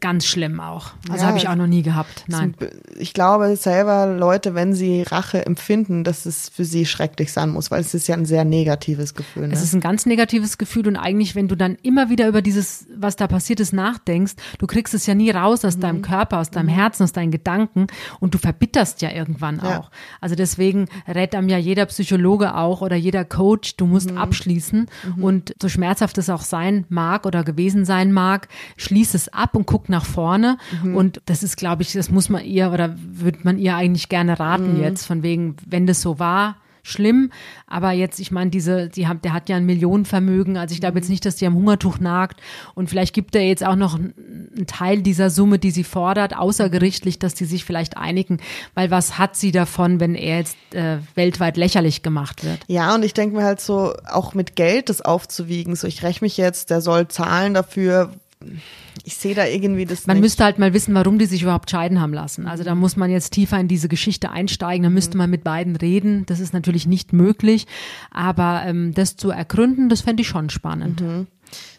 ganz 0.00 0.24
schlimm 0.26 0.60
auch. 0.60 0.92
Also 1.10 1.22
Ja, 1.22 1.28
habe 1.28 1.38
ich 1.38 1.48
auch 1.48 1.54
noch 1.54 1.66
nie 1.66 1.82
gehabt. 1.82 2.24
Nein. 2.26 2.54
Ich 2.98 3.12
glaube 3.12 3.54
selber, 3.56 4.06
Leute, 4.06 4.54
wenn 4.54 4.72
sie 4.74 5.02
Rache 5.02 5.44
empfinden, 5.44 6.04
dass 6.04 6.24
es 6.26 6.48
für 6.48 6.64
sie 6.64 6.86
schrecklich 6.86 7.32
sein 7.32 7.50
muss, 7.50 7.70
weil 7.70 7.80
es 7.80 7.92
ist 7.94 8.08
ja 8.08 8.14
ein 8.16 8.24
sehr 8.24 8.44
negatives 8.44 9.14
Gefühl. 9.14 9.48
Ne? 9.48 9.54
Es 9.54 9.62
ist 9.62 9.74
ein 9.74 9.80
ganz 9.80 10.06
negatives 10.06 10.56
Gefühl 10.58 10.88
und 10.88 10.96
eigentlich, 10.96 11.34
wenn 11.34 11.48
du 11.48 11.54
dann 11.56 11.76
immer 11.82 12.08
wieder 12.10 12.28
über 12.28 12.40
dieses, 12.42 12.86
was 12.96 13.16
da 13.16 13.26
passiert 13.26 13.60
ist, 13.60 13.72
nachdenkst, 13.72 14.34
du 14.58 14.66
kriegst 14.66 14.94
es 14.94 15.06
ja 15.06 15.14
nie 15.14 15.30
raus 15.30 15.64
aus 15.64 15.76
Mhm. 15.76 15.80
deinem 15.82 16.02
Körper, 16.02 16.38
aus 16.38 16.50
deinem 16.50 16.68
Herzen, 16.68 17.02
aus 17.04 17.12
deinen 17.12 17.30
Gedanken 17.30 17.88
und 18.20 18.34
du 18.34 18.38
verbitterst 18.38 19.02
ja 19.02 19.10
irgendwann 19.10 19.60
Ja. 19.62 19.78
auch. 19.80 19.90
Also 20.20 20.34
deswegen 20.34 20.88
rät 21.06 21.34
einem 21.34 21.48
ja 21.48 21.58
jeder 21.58 21.86
Psychologe 21.86 22.54
auch 22.54 22.80
oder 22.80 22.96
jeder 22.96 23.24
Coach, 23.24 23.76
du 23.76 23.86
musst 23.86 24.10
Mhm. 24.12 24.18
abschließen 24.18 24.86
und 25.20 25.54
so 25.60 25.68
schmerzhaft 25.68 26.16
es 26.18 26.30
auch 26.30 26.42
sein 26.42 26.84
mag 26.88 27.26
oder 27.26 27.44
gewesen 27.44 27.84
sein 27.84 28.12
mag, 28.12 28.48
schließ 28.78 29.14
es 29.14 29.28
ab 29.32 29.56
und 29.58 29.66
guck 29.66 29.88
nach 29.90 30.06
vorne 30.06 30.56
Mhm. 30.82 30.96
und 30.96 31.20
das 31.26 31.42
ist, 31.42 31.56
glaube 31.56 31.82
ich, 31.82 31.92
das 31.92 32.10
muss 32.10 32.28
man 32.30 32.44
ihr 32.44 32.72
oder 32.72 32.94
würde 32.98 33.40
man 33.42 33.58
ihr 33.58 33.76
eigentlich 33.76 34.08
gerne 34.08 34.38
raten 34.40 34.76
Mhm. 34.76 34.80
jetzt, 34.82 35.04
von 35.06 35.22
wegen, 35.22 35.56
wenn 35.66 35.86
das 35.86 36.00
so 36.00 36.18
war, 36.18 36.56
schlimm, 36.84 37.32
aber 37.66 37.90
jetzt, 37.92 38.18
ich 38.18 38.30
meine, 38.30 38.50
diese, 38.50 38.88
die 38.88 39.06
haben, 39.08 39.20
der 39.20 39.34
hat 39.34 39.50
ja 39.50 39.56
ein 39.56 39.66
Millionenvermögen, 39.66 40.56
also 40.56 40.72
ich 40.72 40.80
glaube 40.80 40.92
Mhm. 40.94 40.98
jetzt 40.98 41.08
nicht, 41.10 41.26
dass 41.26 41.36
die 41.36 41.44
am 41.46 41.54
Hungertuch 41.54 41.98
nagt 41.98 42.40
und 42.74 42.88
vielleicht 42.88 43.14
gibt 43.14 43.34
er 43.34 43.42
jetzt 43.46 43.62
auch 43.62 43.76
noch 43.76 43.96
einen 43.96 44.14
einen 44.56 44.66
Teil 44.66 45.02
dieser 45.02 45.28
Summe, 45.30 45.58
die 45.58 45.70
sie 45.70 45.84
fordert, 45.84 46.34
außergerichtlich, 46.36 47.18
dass 47.18 47.34
die 47.34 47.44
sich 47.44 47.64
vielleicht 47.64 47.96
einigen, 47.98 48.38
weil 48.74 48.90
was 48.90 49.18
hat 49.18 49.36
sie 49.36 49.52
davon, 49.52 50.00
wenn 50.00 50.14
er 50.14 50.38
jetzt 50.38 50.56
äh, 50.72 50.96
weltweit 51.14 51.56
lächerlich 51.58 52.02
gemacht 52.02 52.42
wird? 52.44 52.58
Ja, 52.68 52.94
und 52.94 53.04
ich 53.04 53.12
denke 53.14 53.36
mir 53.36 53.44
halt 53.44 53.60
so, 53.60 53.92
auch 54.10 54.32
mit 54.34 54.56
Geld 54.56 54.88
das 54.88 55.00
aufzuwiegen, 55.02 55.76
so 55.76 55.86
ich 55.86 56.02
räche 56.02 56.24
mich 56.24 56.36
jetzt, 56.38 56.70
der 56.70 56.80
soll 56.80 57.06
zahlen 57.08 57.52
dafür. 57.54 58.14
Ich 59.08 59.16
sehe 59.16 59.34
da 59.34 59.46
irgendwie 59.46 59.86
das 59.86 60.06
Man 60.06 60.16
nicht. 60.16 60.24
müsste 60.24 60.44
halt 60.44 60.58
mal 60.58 60.74
wissen, 60.74 60.92
warum 60.94 61.18
die 61.18 61.24
sich 61.24 61.40
überhaupt 61.40 61.70
scheiden 61.70 61.98
haben 61.98 62.12
lassen. 62.12 62.46
Also 62.46 62.62
da 62.62 62.74
muss 62.74 62.94
man 62.94 63.10
jetzt 63.10 63.30
tiefer 63.30 63.58
in 63.58 63.66
diese 63.66 63.88
Geschichte 63.88 64.30
einsteigen, 64.30 64.82
da 64.82 64.90
müsste 64.90 65.16
man 65.16 65.30
mit 65.30 65.44
beiden 65.44 65.76
reden. 65.76 66.26
Das 66.26 66.40
ist 66.40 66.52
natürlich 66.52 66.86
nicht 66.86 67.14
möglich, 67.14 67.66
aber 68.10 68.64
ähm, 68.66 68.92
das 68.92 69.16
zu 69.16 69.30
ergründen, 69.30 69.88
das 69.88 70.02
fände 70.02 70.20
ich 70.20 70.28
schon 70.28 70.50
spannend. 70.50 71.02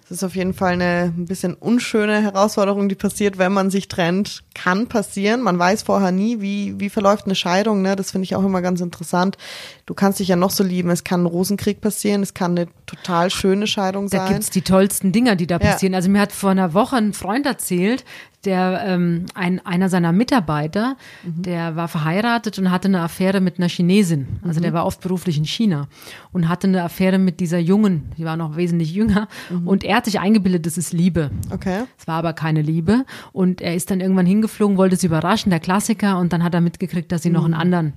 Das 0.10 0.18
ist 0.18 0.24
auf 0.24 0.36
jeden 0.36 0.54
Fall 0.56 0.74
eine 0.74 1.14
ein 1.16 1.26
bisschen 1.26 1.54
unschöne 1.54 2.20
Herausforderung, 2.24 2.90
die 2.90 2.96
passiert, 2.96 3.38
wenn 3.38 3.54
man 3.54 3.70
sich 3.70 3.88
trennt. 3.90 4.42
Kann 4.56 4.88
passieren. 4.88 5.42
Man 5.44 5.60
weiß 5.60 5.84
vorher 5.84 6.12
nie, 6.12 6.42
wie, 6.42 6.80
wie 6.80 6.90
verläuft 6.90 7.26
eine 7.26 7.36
Scheidung. 7.36 7.84
Ne? 7.84 7.96
Das 7.96 8.10
finde 8.12 8.24
ich 8.24 8.36
auch 8.36 8.44
immer 8.44 8.64
ganz 8.64 8.82
interessant. 8.82 9.38
Du 9.86 9.94
kannst 9.94 10.20
dich 10.20 10.28
ja 10.30 10.36
noch 10.36 10.50
so 10.50 10.64
lieben. 10.64 10.90
Es 10.90 11.04
kann 11.04 11.22
ein 11.24 11.28
Rosenkrieg 11.28 11.80
passieren. 11.80 12.24
Es 12.24 12.34
kann 12.34 12.52
eine 12.58 12.68
total 12.88 13.30
schöne 13.30 13.68
Scheidung 13.68 14.10
Da 14.10 14.26
sein. 14.26 14.34
gibt's 14.34 14.50
die 14.50 14.64
tollsten 14.64 15.12
Dinger, 15.12 15.36
die 15.36 15.46
da 15.48 15.56
Ja. 15.60 15.72
passieren. 15.74 15.94
Also 15.94 16.10
mir 16.10 16.22
hat 16.22 16.32
vor 16.32 16.50
einer 16.50 16.74
Woche 16.74 16.96
ein 16.96 17.14
Freund 17.14 17.46
erzählt, 17.46 18.04
der 18.46 18.84
ähm, 18.86 19.26
ein, 19.36 19.60
einer 19.66 19.90
seiner 19.90 20.14
Mitarbeiter, 20.14 20.96
Mhm. 21.26 21.42
der 21.42 21.76
war 21.76 21.90
verheiratet 21.90 22.58
und 22.58 22.72
hatte 22.72 22.88
eine 22.88 23.02
Affäre 23.02 23.42
mit 23.42 23.58
einer 23.58 23.68
Chinesin. 23.68 24.40
Also 24.48 24.60
Mhm. 24.60 24.64
der 24.64 24.74
war 24.74 24.86
oft 24.86 25.02
beruflich 25.02 25.38
in 25.38 25.44
China 25.44 25.88
und 26.32 26.48
hatte 26.48 26.68
eine 26.68 26.84
Affäre 26.84 27.18
mit 27.20 27.42
dieser 27.42 27.60
Jungen, 27.60 28.14
die 28.18 28.24
war 28.24 28.38
noch 28.38 28.56
wesentlich 28.56 28.94
jünger. 28.94 29.28
Mhm. 29.50 29.68
Und 29.68 29.84
er 29.84 29.98
hat 30.00 30.06
sich 30.06 30.20
eingebildet, 30.20 30.66
das 30.66 30.78
ist 30.78 30.94
Liebe. 30.94 31.30
okay. 31.52 31.84
Es 31.98 32.08
war 32.08 32.16
aber 32.16 32.34
keine 32.34 32.62
Liebe. 32.62 33.06
Und 33.32 33.62
er 33.62 33.76
ist 33.76 33.92
dann 33.92 34.00
irgendwann 34.02 34.26
hingeflogen, 34.26 34.78
wollte 34.78 34.96
sie 34.96 35.08
überraschen, 35.08 35.50
der 35.52 35.60
Klassiker. 35.60 36.18
Und 36.18 36.34
dann 36.34 36.44
hat 36.44 36.54
er 36.54 36.62
mitgekriegt, 36.62 37.12
dass 37.12 37.22
sie 37.22 37.30
noch 37.30 37.46
einen 37.46 37.54
anderen 37.54 37.94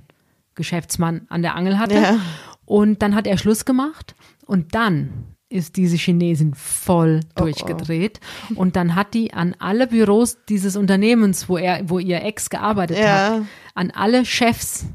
Geschäftsmann 0.55 1.21
an 1.29 1.41
der 1.41 1.55
Angel 1.55 1.79
hatte. 1.79 1.95
Ja. 1.95 2.17
Und 2.65 3.01
dann 3.01 3.15
hat 3.15 3.25
er 3.27 3.37
Schluss 3.37 3.65
gemacht. 3.65 4.15
Und 4.45 4.75
dann 4.75 5.09
ist 5.49 5.77
diese 5.77 5.97
Chinesin 5.97 6.53
voll 6.55 7.21
Oh, 7.35 7.41
durchgedreht. 7.43 8.19
Und 8.55 8.75
dann 8.75 8.95
hat 8.95 9.13
die 9.13 9.33
an 9.33 9.55
alle 9.59 9.87
Büros 9.87 10.37
dieses 10.49 10.75
Unternehmens, 10.75 11.47
wo 11.49 11.57
er, 11.57 11.89
wo 11.89 11.99
ihr 11.99 12.23
Ex 12.23 12.49
gearbeitet 12.49 12.97
Ja. 12.97 13.05
hat, 13.37 13.41
an 13.75 13.91
alle 13.91 14.25
Chefs 14.25 14.85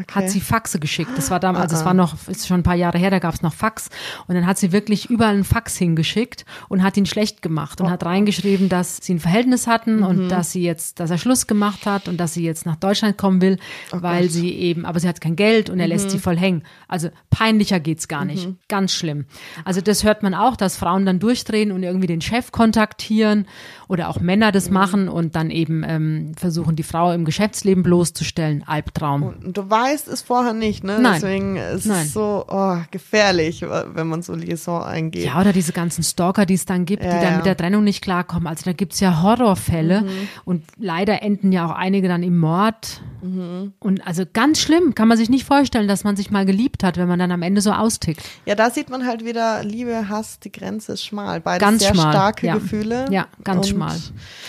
okay. 0.00 0.14
hat 0.14 0.30
sie 0.30 0.40
Faxe 0.40 0.78
geschickt. 0.78 1.10
Das 1.16 1.30
war 1.30 1.40
damals, 1.40 1.72
das 1.72 1.84
war 1.84 1.94
noch, 1.94 2.16
ist 2.28 2.46
schon 2.46 2.60
ein 2.60 2.62
paar 2.62 2.74
Jahre 2.74 2.98
her, 2.98 3.10
da 3.10 3.18
gab 3.18 3.34
es 3.34 3.42
noch 3.42 3.54
Fax. 3.54 3.88
Und 4.26 4.34
dann 4.34 4.46
hat 4.46 4.58
sie 4.58 4.72
wirklich 4.72 5.10
überall 5.10 5.34
einen 5.34 5.44
Fax 5.44 5.76
hingeschickt 5.76 6.44
und 6.68 6.82
hat 6.82 6.96
ihn 6.96 7.06
schlecht 7.06 7.42
gemacht 7.42 7.80
und 7.80 7.88
oh. 7.88 7.90
hat 7.90 8.04
reingeschrieben, 8.04 8.68
dass 8.68 8.98
sie 8.98 9.14
ein 9.14 9.20
Verhältnis 9.20 9.66
hatten 9.66 9.98
mhm. 9.98 10.06
und 10.06 10.28
dass 10.28 10.52
sie 10.52 10.62
jetzt, 10.62 11.00
dass 11.00 11.10
er 11.10 11.18
Schluss 11.18 11.46
gemacht 11.46 11.86
hat 11.86 12.08
und 12.08 12.18
dass 12.18 12.34
sie 12.34 12.44
jetzt 12.44 12.66
nach 12.66 12.76
Deutschland 12.76 13.18
kommen 13.18 13.40
will, 13.40 13.58
oh 13.92 13.98
weil 14.00 14.24
Gott. 14.24 14.32
sie 14.32 14.50
eben, 14.52 14.84
aber 14.84 15.00
sie 15.00 15.08
hat 15.08 15.20
kein 15.20 15.36
Geld 15.36 15.70
und 15.70 15.80
er 15.80 15.86
mhm. 15.86 15.92
lässt 15.92 16.10
sie 16.10 16.18
voll 16.18 16.36
hängen. 16.36 16.62
Also 16.88 17.10
peinlicher 17.30 17.80
geht's 17.80 18.08
gar 18.08 18.24
nicht. 18.24 18.46
Mhm. 18.46 18.58
Ganz 18.68 18.92
schlimm. 18.92 19.26
Also 19.64 19.80
das 19.80 20.04
hört 20.04 20.22
man 20.22 20.34
auch, 20.34 20.56
dass 20.56 20.76
Frauen 20.76 21.06
dann 21.06 21.18
durchdrehen 21.18 21.72
und 21.72 21.82
irgendwie 21.82 22.06
den 22.06 22.20
Chef 22.20 22.52
kontaktieren 22.52 23.46
oder 23.88 24.08
auch 24.08 24.20
Männer 24.20 24.52
das 24.52 24.68
mhm. 24.68 24.74
machen 24.74 25.08
und 25.08 25.36
dann 25.36 25.50
eben 25.50 25.84
ähm, 25.86 26.32
versuchen, 26.36 26.76
die 26.76 26.82
Frau 26.82 27.12
im 27.12 27.24
Geschäftsleben 27.24 27.82
bloßzustellen. 27.82 28.64
Albtraum. 28.66 29.22
Und 29.22 29.56
du 29.56 29.68
weißt 29.68 29.89
es 29.94 30.22
vorher 30.22 30.52
nicht, 30.52 30.84
ne? 30.84 30.98
Nein. 31.00 31.14
Deswegen 31.14 31.56
ist 31.56 31.86
Nein. 31.86 32.06
es 32.06 32.12
so 32.12 32.44
oh, 32.48 32.76
gefährlich, 32.90 33.62
wenn 33.62 34.06
man 34.06 34.22
so 34.22 34.34
Liaison 34.34 34.82
eingeht. 34.82 35.24
Ja, 35.24 35.40
oder 35.40 35.52
diese 35.52 35.72
ganzen 35.72 36.02
Stalker, 36.02 36.46
die 36.46 36.54
es 36.54 36.64
dann 36.64 36.84
gibt, 36.84 37.04
ja, 37.04 37.10
die 37.10 37.16
dann 37.16 37.30
ja. 37.30 37.36
mit 37.36 37.46
der 37.46 37.56
Trennung 37.56 37.84
nicht 37.84 38.02
klarkommen. 38.02 38.46
Also 38.46 38.64
da 38.64 38.72
gibt's 38.72 39.00
ja 39.00 39.22
Horrorfälle 39.22 40.02
mhm. 40.02 40.28
und 40.44 40.64
leider 40.78 41.22
enden 41.22 41.52
ja 41.52 41.66
auch 41.66 41.74
einige 41.74 42.08
dann 42.08 42.22
im 42.22 42.38
Mord. 42.38 43.00
Mhm. 43.22 43.72
Und 43.78 44.06
also 44.06 44.24
ganz 44.30 44.60
schlimm, 44.60 44.94
kann 44.94 45.08
man 45.08 45.18
sich 45.18 45.28
nicht 45.28 45.44
vorstellen, 45.44 45.88
dass 45.88 46.04
man 46.04 46.16
sich 46.16 46.30
mal 46.30 46.46
geliebt 46.46 46.84
hat, 46.84 46.96
wenn 46.96 47.08
man 47.08 47.18
dann 47.18 47.32
am 47.32 47.42
Ende 47.42 47.60
so 47.60 47.72
austickt. 47.72 48.22
Ja, 48.46 48.54
da 48.54 48.70
sieht 48.70 48.90
man 48.90 49.06
halt 49.06 49.24
wieder, 49.24 49.62
Liebe, 49.64 50.08
Hass, 50.08 50.40
die 50.40 50.52
Grenze 50.52 50.92
ist 50.92 51.04
schmal. 51.04 51.40
Beide 51.40 51.60
ganz 51.60 51.82
sehr 51.82 51.94
schmal. 51.94 52.12
starke 52.12 52.46
ja. 52.46 52.54
Gefühle. 52.54 53.06
Ja, 53.10 53.26
ganz 53.44 53.68
schmal. 53.68 53.96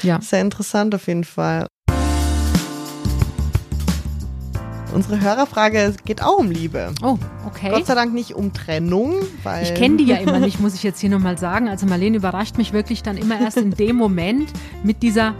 Ja. 0.03 0.21
Sehr 0.21 0.41
interessant 0.41 0.95
auf 0.95 1.07
jeden 1.07 1.23
Fall. 1.23 1.67
Unsere 4.93 5.21
Hörerfrage 5.21 5.95
geht 6.05 6.21
auch 6.21 6.39
um 6.39 6.51
Liebe. 6.51 6.93
Oh, 7.01 7.17
okay. 7.45 7.69
Gott 7.71 7.85
sei 7.85 7.95
Dank 7.95 8.13
nicht 8.13 8.35
um 8.35 8.53
Trennung, 8.53 9.15
weil. 9.43 9.63
Ich 9.63 9.73
kenne 9.73 9.97
die 9.97 10.05
ja 10.05 10.17
immer 10.17 10.39
nicht, 10.39 10.59
muss 10.59 10.75
ich 10.75 10.83
jetzt 10.83 10.99
hier 10.99 11.09
nochmal 11.09 11.37
sagen. 11.37 11.69
Also 11.69 11.85
Marlene 11.85 12.17
überrascht 12.17 12.57
mich 12.57 12.73
wirklich 12.73 13.03
dann 13.03 13.17
immer 13.17 13.39
erst 13.39 13.57
in 13.57 13.71
dem 13.71 13.95
Moment 13.95 14.51
mit 14.83 15.01
dieser 15.01 15.33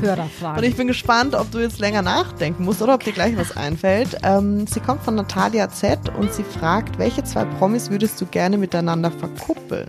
Hörerfrage. 0.00 0.58
Und 0.58 0.64
ich 0.64 0.76
bin 0.76 0.86
gespannt, 0.86 1.34
ob 1.34 1.50
du 1.50 1.58
jetzt 1.58 1.78
länger 1.80 2.02
nachdenken 2.02 2.64
musst 2.64 2.82
oder 2.82 2.94
ob 2.94 3.04
dir 3.04 3.12
gleich 3.12 3.36
was 3.36 3.56
einfällt. 3.56 4.18
Ähm, 4.22 4.66
sie 4.66 4.80
kommt 4.80 5.02
von 5.02 5.14
Natalia 5.14 5.68
Z 5.70 5.98
und 6.18 6.32
sie 6.32 6.44
fragt, 6.44 6.98
welche 6.98 7.24
zwei 7.24 7.44
Promis 7.44 7.90
würdest 7.90 8.20
du 8.20 8.26
gerne 8.26 8.58
miteinander 8.58 9.10
verkuppeln? 9.10 9.88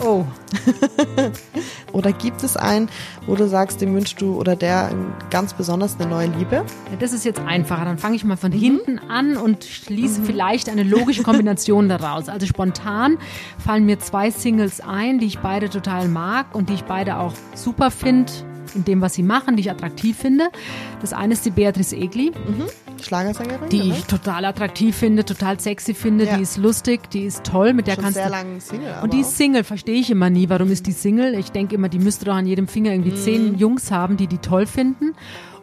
Oh. 0.00 0.24
oder 1.92 2.12
gibt 2.12 2.42
es 2.42 2.56
einen, 2.56 2.88
wo 3.26 3.34
du 3.34 3.48
sagst, 3.48 3.80
dem 3.80 3.94
wünschst 3.94 4.20
du 4.20 4.34
oder 4.34 4.56
der 4.56 4.90
ganz 5.30 5.54
besonders 5.54 5.98
eine 5.98 6.08
neue 6.08 6.28
Liebe? 6.28 6.56
Ja, 6.56 6.96
das 6.98 7.12
ist 7.12 7.24
jetzt 7.24 7.40
einfacher. 7.40 7.84
Dann 7.84 7.98
fange 7.98 8.16
ich 8.16 8.24
mal 8.24 8.36
von 8.36 8.52
mhm. 8.52 8.58
hinten 8.58 8.98
an 8.98 9.36
und 9.36 9.64
schließe 9.64 10.20
mhm. 10.20 10.24
vielleicht 10.24 10.68
eine 10.68 10.82
logische 10.82 11.22
Kombination 11.22 11.88
daraus. 11.88 12.28
Also 12.28 12.46
spontan 12.46 13.18
fallen 13.58 13.86
mir 13.86 13.98
zwei 13.98 14.30
Singles 14.30 14.80
ein, 14.80 15.18
die 15.18 15.26
ich 15.26 15.38
beide 15.38 15.68
total 15.68 16.08
mag 16.08 16.54
und 16.54 16.68
die 16.68 16.74
ich 16.74 16.84
beide 16.84 17.18
auch 17.18 17.32
super 17.54 17.90
finde 17.90 18.32
in 18.74 18.84
dem, 18.84 19.00
was 19.00 19.14
sie 19.14 19.22
machen, 19.22 19.56
die 19.56 19.62
ich 19.62 19.70
attraktiv 19.70 20.16
finde. 20.16 20.50
Das 21.00 21.12
eine 21.12 21.34
ist 21.34 21.44
die 21.44 21.50
Beatrice 21.50 21.96
Egli. 21.96 22.30
Mhm. 22.30 22.64
Schlagersängerin. 23.02 23.68
Die 23.70 23.82
oder? 23.82 23.98
ich 23.98 24.04
total 24.04 24.44
attraktiv 24.44 24.96
finde, 24.96 25.24
total 25.24 25.60
sexy 25.60 25.94
finde, 25.94 26.26
ja. 26.26 26.36
die 26.36 26.42
ist 26.42 26.56
lustig, 26.56 27.10
die 27.10 27.24
ist 27.24 27.44
toll, 27.44 27.72
mit 27.72 27.86
der 27.86 27.94
Schon 27.94 28.04
kannst 28.04 28.18
sehr 28.18 28.26
du. 28.26 28.32
Lang 28.32 28.60
Single, 28.60 28.94
und 29.02 29.12
die 29.12 29.20
ist 29.20 29.36
Single, 29.36 29.64
verstehe 29.64 30.00
ich 30.00 30.10
immer 30.10 30.30
nie. 30.30 30.48
Warum 30.48 30.70
ist 30.70 30.86
die 30.86 30.92
Single? 30.92 31.34
Ich 31.38 31.52
denke 31.52 31.74
immer, 31.74 31.88
die 31.88 31.98
müsste 31.98 32.24
doch 32.24 32.34
an 32.34 32.46
jedem 32.46 32.68
Finger 32.68 32.90
irgendwie 32.90 33.12
mhm. 33.12 33.16
zehn 33.16 33.58
Jungs 33.58 33.90
haben, 33.90 34.16
die 34.16 34.26
die 34.26 34.38
toll 34.38 34.66
finden. 34.66 35.14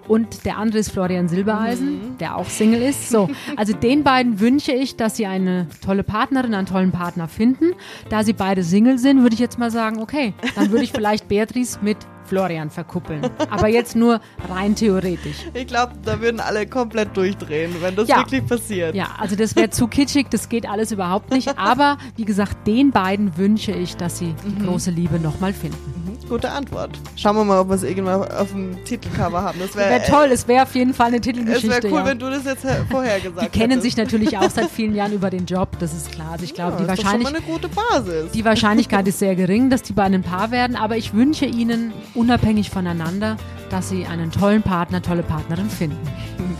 Und 0.07 0.45
der 0.45 0.57
andere 0.57 0.79
ist 0.79 0.91
Florian 0.91 1.27
Silbereisen, 1.27 1.87
mhm. 1.87 2.17
der 2.19 2.37
auch 2.37 2.47
Single 2.47 2.81
ist. 2.81 3.09
So, 3.09 3.29
also 3.55 3.73
den 3.73 4.03
beiden 4.03 4.39
wünsche 4.39 4.71
ich, 4.71 4.95
dass 4.95 5.17
sie 5.17 5.25
eine 5.25 5.67
tolle 5.83 6.03
Partnerin, 6.03 6.53
einen 6.53 6.67
tollen 6.67 6.91
Partner 6.91 7.27
finden. 7.27 7.73
Da 8.09 8.23
sie 8.23 8.33
beide 8.33 8.63
Single 8.63 8.99
sind, 8.99 9.21
würde 9.21 9.33
ich 9.33 9.39
jetzt 9.39 9.57
mal 9.57 9.71
sagen, 9.71 10.01
okay, 10.01 10.33
dann 10.55 10.71
würde 10.71 10.83
ich 10.83 10.91
vielleicht 10.93 11.27
Beatrice 11.27 11.79
mit 11.81 11.97
Florian 12.25 12.69
verkuppeln. 12.69 13.21
Aber 13.49 13.67
jetzt 13.67 13.95
nur 13.95 14.19
rein 14.49 14.75
theoretisch. 14.75 15.37
Ich 15.53 15.67
glaube, 15.67 15.93
da 16.03 16.19
würden 16.19 16.41
alle 16.41 16.67
komplett 16.67 17.15
durchdrehen, 17.15 17.73
wenn 17.79 17.95
das 17.95 18.07
ja. 18.07 18.17
wirklich 18.17 18.45
passiert. 18.45 18.93
Ja, 18.93 19.15
also 19.17 19.35
das 19.35 19.55
wäre 19.55 19.69
zu 19.69 19.87
kitschig, 19.87 20.27
das 20.29 20.49
geht 20.49 20.67
alles 20.67 20.91
überhaupt 20.91 21.31
nicht. 21.31 21.57
Aber 21.57 21.97
wie 22.17 22.25
gesagt, 22.25 22.67
den 22.67 22.91
beiden 22.91 23.37
wünsche 23.37 23.71
ich, 23.71 23.95
dass 23.95 24.19
sie 24.19 24.35
die 24.45 24.61
mhm. 24.61 24.67
große 24.67 24.91
Liebe 24.91 25.19
nochmal 25.19 25.53
finden. 25.53 26.04
Gute 26.29 26.49
Antwort. 26.49 26.91
Schauen 27.15 27.35
wir 27.35 27.43
mal, 27.43 27.59
ob 27.59 27.69
wir 27.69 27.75
es 27.75 27.83
irgendwann 27.83 28.23
auf 28.31 28.49
dem 28.49 28.83
Titelcover 28.83 29.43
haben. 29.43 29.59
Das 29.59 29.75
wäre 29.75 29.89
wär 29.89 30.03
toll, 30.03 30.29
es 30.31 30.47
wäre 30.47 30.63
auf 30.63 30.73
jeden 30.73 30.93
Fall 30.93 31.07
eine 31.07 31.21
Titelgeschichte. 31.21 31.67
Es 31.67 31.83
wäre 31.83 31.93
cool, 31.93 31.99
ja. 31.99 32.05
wenn 32.05 32.19
du 32.19 32.29
das 32.29 32.45
jetzt 32.45 32.65
vorher 32.89 33.19
gesagt 33.19 33.41
hättest. 33.41 33.55
Die 33.55 33.59
kennen 33.59 33.81
sich 33.81 33.95
natürlich 33.95 34.37
auch 34.37 34.49
seit 34.49 34.69
vielen 34.69 34.95
Jahren 34.95 35.13
über 35.13 35.29
den 35.29 35.45
Job, 35.45 35.69
das 35.79 35.93
ist 35.93 36.11
klar. 36.11 36.31
Also 36.33 36.45
ich 36.45 36.53
glaube, 36.53 36.73
ja, 36.73 36.79
die, 36.79 36.87
Wahrscheinlich 36.87 37.27
eine 37.27 37.41
gute 37.41 37.69
Basis. 37.69 38.31
die 38.31 38.43
Wahrscheinlichkeit 38.43 39.07
ist 39.07 39.19
sehr 39.19 39.35
gering, 39.35 39.69
dass 39.69 39.83
die 39.83 39.93
beiden 39.93 40.15
ein 40.15 40.23
Paar 40.23 40.51
werden, 40.51 40.75
aber 40.75 40.97
ich 40.97 41.13
wünsche 41.13 41.45
ihnen 41.45 41.93
unabhängig 42.15 42.69
voneinander, 42.69 43.37
dass 43.69 43.89
sie 43.89 44.05
einen 44.05 44.31
tollen 44.31 44.63
Partner, 44.63 45.01
tolle 45.01 45.23
Partnerin 45.23 45.69
finden. 45.69 45.97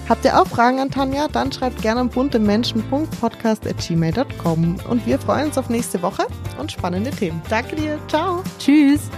Habt 0.08 0.24
ihr 0.26 0.40
auch 0.40 0.48
Fragen 0.48 0.80
an 0.80 0.92
Tanja? 0.92 1.28
Dann 1.28 1.52
schreibt 1.52 1.82
gerne 1.82 2.02
an 2.02 2.10
buntemenschen.podcast.gmail.com 2.10 4.76
und 4.88 5.04
wir 5.06 5.18
freuen 5.18 5.48
uns 5.48 5.58
auf 5.58 5.70
nächste 5.70 6.04
Woche 6.04 6.28
und 6.60 6.72
spannende 6.72 7.10
Themen. 7.12 7.42
Danke 7.50 7.76
dir. 7.76 7.98
Ciao. 8.08 8.44
Tschüss. 8.60 9.10